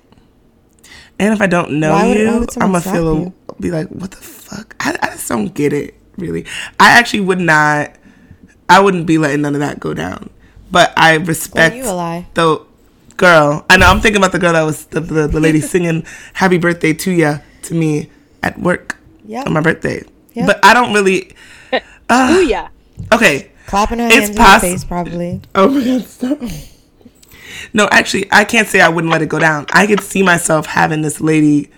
[1.18, 3.32] and if I don't know Why would- you, would I'm someone gonna slap feel you?
[3.48, 4.74] a, be like, what the fuck?
[4.80, 5.94] I, I just don't get it.
[6.16, 6.44] Really,
[6.78, 7.94] I actually would not.
[8.70, 10.30] I wouldn't be letting none of that go down.
[10.70, 12.26] But I respect you a lie.
[12.34, 12.62] the
[13.16, 13.66] girl.
[13.68, 13.86] I know.
[13.86, 17.10] I'm thinking about the girl that was the, the, the lady singing "Happy Birthday to
[17.10, 18.10] Ya" to me
[18.42, 19.46] at work Yep.
[19.46, 20.02] on my birthday.
[20.34, 20.46] Yep.
[20.46, 21.34] But I don't really.
[21.74, 21.78] Ooh,
[22.08, 22.68] uh, yeah.
[23.12, 23.50] Okay.
[23.66, 25.40] Clapping her It's hands in her face, probably.
[25.54, 26.38] Oh my god, stop.
[27.72, 29.66] No, actually, I can't say I wouldn't let it go down.
[29.72, 31.70] I could see myself having this lady.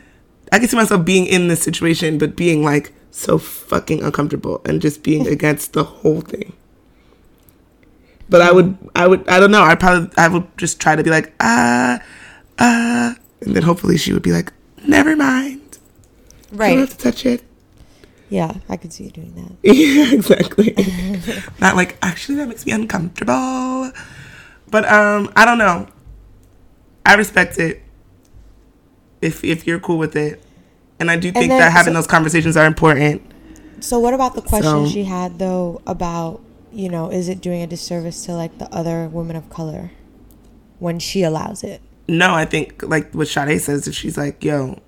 [0.50, 4.80] I could see myself being in this situation, but being like so fucking uncomfortable and
[4.80, 6.52] just being against the whole thing.
[8.32, 9.62] But I would, I would, I don't know.
[9.62, 12.00] I probably, I would just try to be like, ah,
[12.58, 14.50] ah, and then hopefully she would be like,
[14.88, 15.60] never mind.
[16.58, 17.42] I don't have to touch it.
[18.30, 19.52] Yeah, I could see you doing that.
[19.62, 20.74] Yeah, exactly.
[21.60, 23.92] Not like actually that makes me uncomfortable.
[24.70, 25.86] But um I don't know.
[27.04, 27.82] I respect it.
[29.20, 30.42] If if you're cool with it
[30.98, 33.20] And I do think then- that having so- those conversations are important.
[33.80, 36.40] So what about the question So- she had though about
[36.72, 39.90] you know is it doing a disservice to like the other women of color
[40.78, 41.80] when she allows it?
[42.08, 44.80] No, I think like what Sade says, if she's like, yo,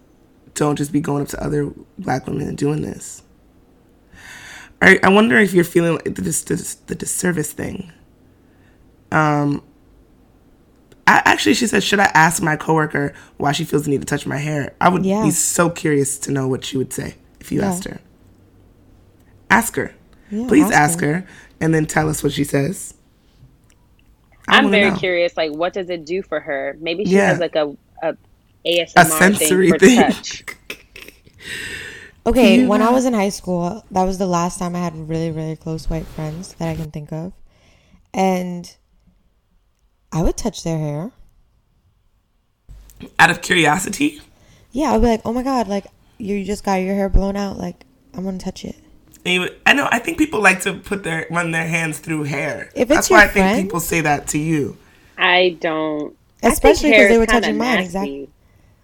[0.55, 3.23] don't just be going up to other black women and doing this.
[4.82, 7.93] I, I wonder if you're feeling like this, this, the disservice thing.
[9.11, 9.62] Um,
[11.06, 14.06] I, actually, she said, should I ask my coworker why she feels the need to
[14.06, 14.74] touch my hair?
[14.81, 15.23] I would Yeah.
[15.23, 17.69] be so curious to know what she would say if you Yeah.
[17.69, 18.01] asked her.
[19.51, 19.94] Ask her.
[20.31, 21.27] Yeah, Please ask ask her.
[21.65, 21.70] Her.
[21.70, 22.95] and then tell us what she says.
[24.49, 24.97] I I'm very know.
[24.99, 25.36] curious.
[25.36, 26.77] Like, what does it do for her?
[26.81, 27.27] Maybe she Yeah.
[27.27, 28.16] has like a, a
[28.66, 29.97] ASMR A sensory thing for thing.
[29.97, 30.45] touch.
[32.27, 35.09] Okay, you when I was in high school, that was the last time I had
[35.09, 37.35] really, really close white friends that I can think of.
[38.15, 38.74] And
[40.12, 41.12] I would touch their hair.
[43.19, 44.20] Out of curiosity,
[44.73, 45.86] Yeah, I'd be like, oh my God, like,
[46.19, 47.59] you just got your hair blown out.
[47.59, 47.85] Like,
[48.15, 48.77] I'm going to touch it.
[49.27, 49.89] And I know.
[49.91, 52.71] I think people like to put their run their hands through hair.
[52.75, 54.77] If That's it's why your I think people say that to you.
[55.19, 56.17] I don't.
[56.43, 58.29] Especially because Especially 'cause they were kinda touching mine, nasty,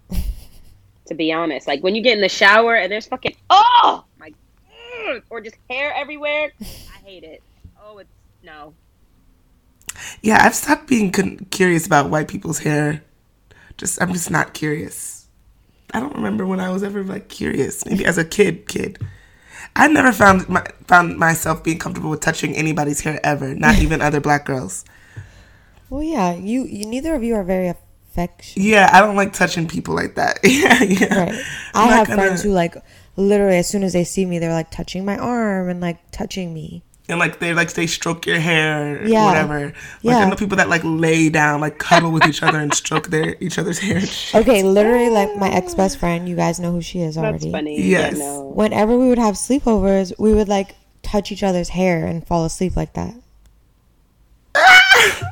[1.07, 4.31] to be honest, like when you get in the shower and there's fucking oh my,
[5.09, 6.51] ugh, or just hair everywhere.
[6.61, 7.43] I hate it.
[7.81, 8.09] Oh, it's
[8.43, 8.73] no.
[10.21, 13.03] Yeah, I've stopped being con- curious about white people's hair.
[13.77, 15.27] Just I'm just not curious.
[15.93, 17.85] I don't remember when I was ever like curious.
[17.85, 18.99] Maybe as a kid, kid.
[19.75, 24.01] I never found my, found myself being comfortable with touching anybody's hair ever, not even
[24.01, 24.83] other black girls.
[25.89, 28.63] Well, yeah, you, you neither of you are very affectionate.
[28.65, 30.39] Yeah, I don't like touching people like that.
[30.43, 31.19] yeah, yeah.
[31.25, 31.45] Right.
[31.73, 32.75] I I'm not have gonna- friends who, like,
[33.17, 36.53] literally, as soon as they see me, they're like touching my arm and like touching
[36.53, 36.83] me.
[37.11, 39.25] And like they like they stroke your hair, or Yeah.
[39.25, 39.65] whatever.
[39.65, 40.17] Like Yeah.
[40.19, 43.35] I know people that like lay down, like cuddle with each other and stroke their
[43.39, 44.01] each other's hair.
[44.33, 47.33] Okay, literally, like my ex best friend, you guys know who she is already.
[47.37, 47.75] That's already.
[47.75, 47.81] funny.
[47.83, 48.13] Yes.
[48.17, 48.43] Yeah, no.
[48.55, 52.75] Whenever we would have sleepovers, we would like touch each other's hair and fall asleep
[52.75, 53.13] like that.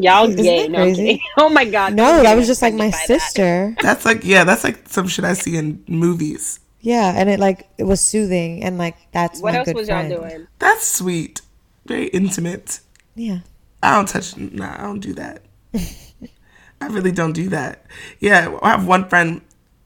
[0.00, 0.68] Y'all Isn't gay?
[0.68, 1.02] No, I'm crazy?
[1.04, 1.20] kidding.
[1.38, 1.94] Oh my god.
[1.94, 3.20] No, that was just like my offended that.
[3.22, 3.76] sister.
[3.82, 6.58] That's like yeah, that's like some shit I see in movies.
[6.86, 9.88] Yeah, and it like it was soothing and like that's What my else good was
[9.88, 10.08] friend.
[10.08, 10.46] y'all doing?
[10.60, 11.40] That's sweet,
[11.84, 12.78] very intimate.
[13.16, 13.40] Yeah.
[13.82, 14.36] I don't touch.
[14.36, 15.42] Nah, I don't do that.
[16.80, 17.84] I really don't do that.
[18.20, 19.40] Yeah, I have one friend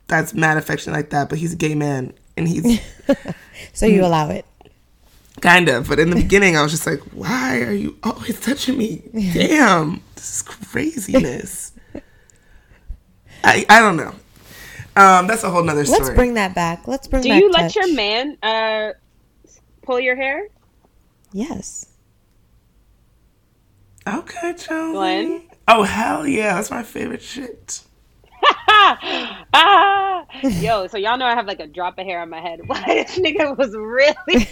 [0.09, 2.81] that's mad affection like that, but he's a gay man and he's
[3.73, 4.45] So you allow it.
[5.41, 5.89] kind of.
[5.89, 9.03] But in the beginning, I was just like, "Why are you always touching me?
[9.33, 11.73] Damn, this is craziness."
[13.43, 14.15] I I don't know.
[14.97, 16.01] Um, that's a whole nother story.
[16.01, 16.87] Let's bring that back.
[16.89, 17.77] Let's bring Do back you touch.
[17.77, 18.93] let your man uh
[19.83, 20.49] pull your hair?
[21.33, 21.87] Yes.
[24.07, 24.93] okay, Joe.
[24.93, 25.43] Glenn?
[25.69, 27.83] Oh hell yeah, that's my favorite shit.
[28.69, 32.61] ah, yo, so y'all know I have like a drop of hair on my head.
[32.67, 34.49] Why this nigga was really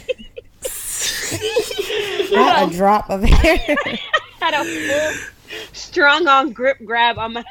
[2.35, 3.77] Not a drop of hair.
[4.41, 5.13] had a full
[5.73, 7.45] strong on grip grab on my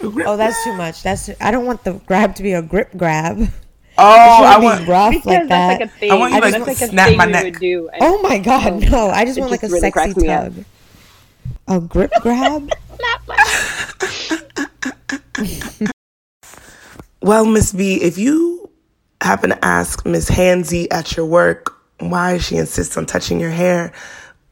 [0.00, 1.02] oh, that's too much.
[1.02, 3.48] That's too, I don't want the grab to be a grip grab.
[3.98, 4.88] Oh, I want.
[4.88, 5.80] rough because like that's that.
[5.80, 6.10] like a thing.
[6.10, 7.58] I want you, that's like, like snap my neck.
[7.58, 7.90] do.
[8.00, 9.10] Oh my god, no!
[9.10, 10.54] I just It want like a really sexy cracks me up.
[10.54, 10.64] tug.
[11.68, 12.70] A grip grab.
[17.20, 18.68] Well, Miss B, if you
[19.20, 23.92] happen to ask Miss Hansy at your work why she insists on touching your hair,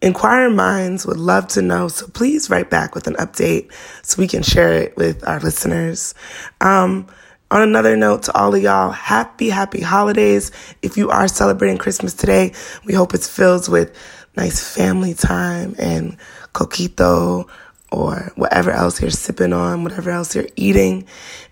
[0.02, 1.88] inquiring minds would love to know.
[1.88, 3.72] So please write back with an update
[4.02, 6.14] so we can share it with our listeners.
[6.60, 7.06] Um,
[7.50, 10.52] on another note to all of y'all, happy, happy holidays.
[10.82, 12.52] If you are celebrating Christmas today,
[12.84, 13.94] we hope it's filled with
[14.36, 16.16] nice family time and
[16.54, 17.48] coquito
[17.90, 21.06] or whatever else you're sipping on, whatever else you're eating.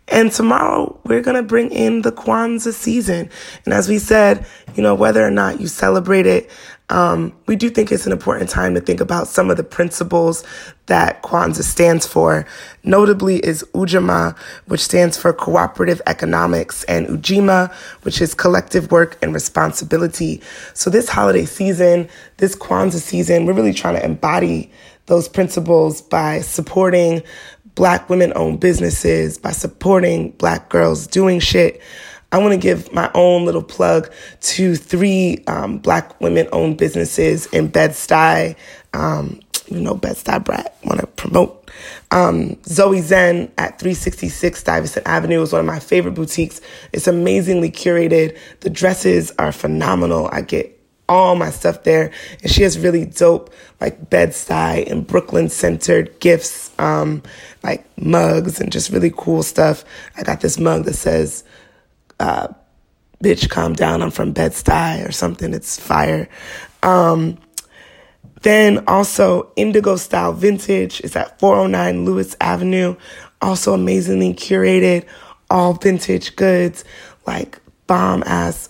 [0.06, 3.28] And tomorrow we're going to bring in the Kwanzaa season.
[3.64, 6.48] And as we said, you know, whether or not you celebrate it,
[6.90, 10.42] um, we do think it's an important time to think about some of the principles
[10.86, 12.46] that Kwanzaa stands for.
[12.82, 14.36] Notably is Ujamaa,
[14.66, 17.70] which stands for cooperative economics, and Ujima,
[18.02, 20.40] which is collective work and responsibility.
[20.72, 22.08] So this holiday season,
[22.38, 24.70] this Kwanzaa season, we're really trying to embody
[25.06, 27.22] those principles by supporting
[27.74, 31.80] black women owned businesses, by supporting black girls doing shit.
[32.30, 37.46] I want to give my own little plug to three um, black women owned businesses
[37.46, 38.54] in Bed-Stuy.
[38.92, 41.70] Um, you know, Bed-Stuy brat, want to promote.
[42.10, 46.60] Um, Zoe Zen at 366 Stuyvesant Avenue is one of my favorite boutiques.
[46.92, 48.38] It's amazingly curated.
[48.60, 50.28] The dresses are phenomenal.
[50.32, 50.78] I get
[51.08, 52.10] all my stuff there.
[52.42, 57.22] And she has really dope, like Bed-Stuy and Brooklyn centered gifts, um,
[57.62, 59.84] like mugs and just really cool stuff.
[60.16, 61.44] I got this mug that says,
[62.20, 62.48] uh,
[63.22, 64.02] bitch, calm down.
[64.02, 65.54] I'm from Bed-Stuy or something.
[65.54, 66.28] It's fire.
[66.82, 67.38] Um,
[68.42, 72.96] then also Indigo Style Vintage is at 409 Lewis Avenue.
[73.40, 75.06] Also amazingly curated,
[75.50, 76.84] all vintage goods,
[77.26, 78.68] like bomb ass,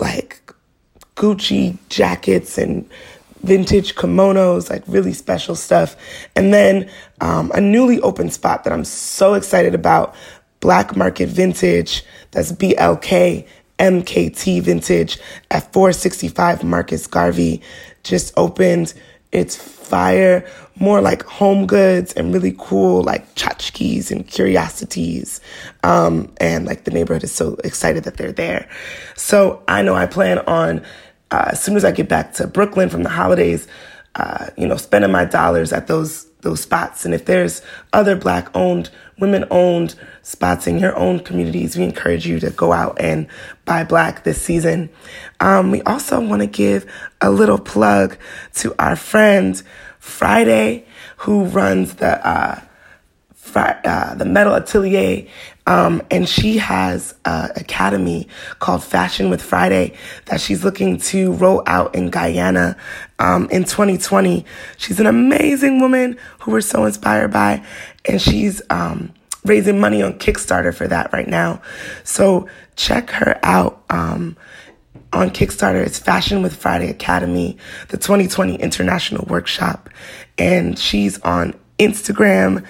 [0.00, 0.52] like
[1.16, 2.88] Gucci jackets and
[3.42, 5.96] vintage kimonos, like really special stuff.
[6.34, 6.90] And then
[7.20, 10.14] um, a newly opened spot that I'm so excited about
[10.60, 12.04] Black Market Vintage.
[12.30, 13.46] That's BLK
[13.78, 15.18] MKT Vintage
[15.50, 17.62] at 465 Marcus Garvey.
[18.02, 18.94] Just opened.
[19.32, 25.40] It's fire, more like home goods and really cool like tchotchkes and curiosities.
[25.82, 28.68] Um, and like the neighborhood is so excited that they're there.
[29.16, 30.82] So I know I plan on,
[31.30, 33.66] uh, as soon as I get back to Brooklyn from the holidays,
[34.14, 37.04] uh, you know, spending my dollars at those those spots.
[37.04, 37.60] And if there's
[37.92, 42.72] other black owned, women owned spots in your own communities, we encourage you to go
[42.72, 43.26] out and
[43.64, 44.88] buy black this season.
[45.40, 46.86] Um, we also want to give
[47.20, 48.16] a little plug
[48.54, 49.60] to our friend
[49.98, 50.86] Friday,
[51.18, 52.60] who runs the uh,
[53.56, 55.26] uh, the Metal Atelier,
[55.66, 58.28] um, and she has an academy
[58.60, 59.94] called Fashion with Friday
[60.26, 62.76] that she's looking to roll out in Guyana
[63.18, 64.44] um, in 2020.
[64.76, 67.64] She's an amazing woman who we're so inspired by,
[68.04, 69.12] and she's um,
[69.44, 71.60] raising money on Kickstarter for that right now.
[72.04, 74.36] So check her out um,
[75.12, 75.84] on Kickstarter.
[75.84, 77.56] It's Fashion with Friday Academy,
[77.88, 79.90] the 2020 International Workshop,
[80.38, 82.64] and she's on Instagram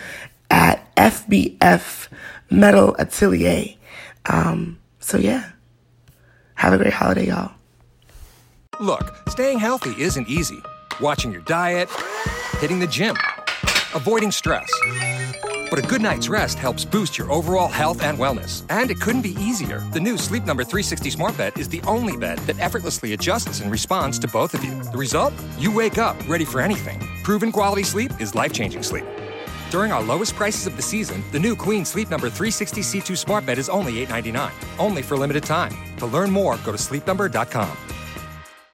[0.51, 2.09] at FBF
[2.51, 3.77] Metal Atelier.
[4.27, 5.51] Um, so yeah,
[6.55, 7.53] have a great holiday, y'all.
[8.81, 10.63] Look, staying healthy isn't easy.
[11.01, 11.89] Watching your diet,
[12.59, 13.17] hitting the gym,
[13.95, 14.71] avoiding stress.
[15.69, 18.65] But a good night's rest helps boost your overall health and wellness.
[18.71, 19.81] And it couldn't be easier.
[19.93, 23.71] The new Sleep Number 360 Smart Bed is the only bed that effortlessly adjusts and
[23.71, 24.83] responds to both of you.
[24.85, 25.35] The result?
[25.59, 27.01] You wake up ready for anything.
[27.25, 29.05] Proven quality sleep is life changing sleep.
[29.71, 33.45] During our lowest prices of the season, the new Queen Sleep Number 360 C2 Smart
[33.45, 34.53] Bed is only $8.99.
[34.79, 35.73] Only for limited time.
[35.99, 37.77] To learn more, go to sleepnumber.com.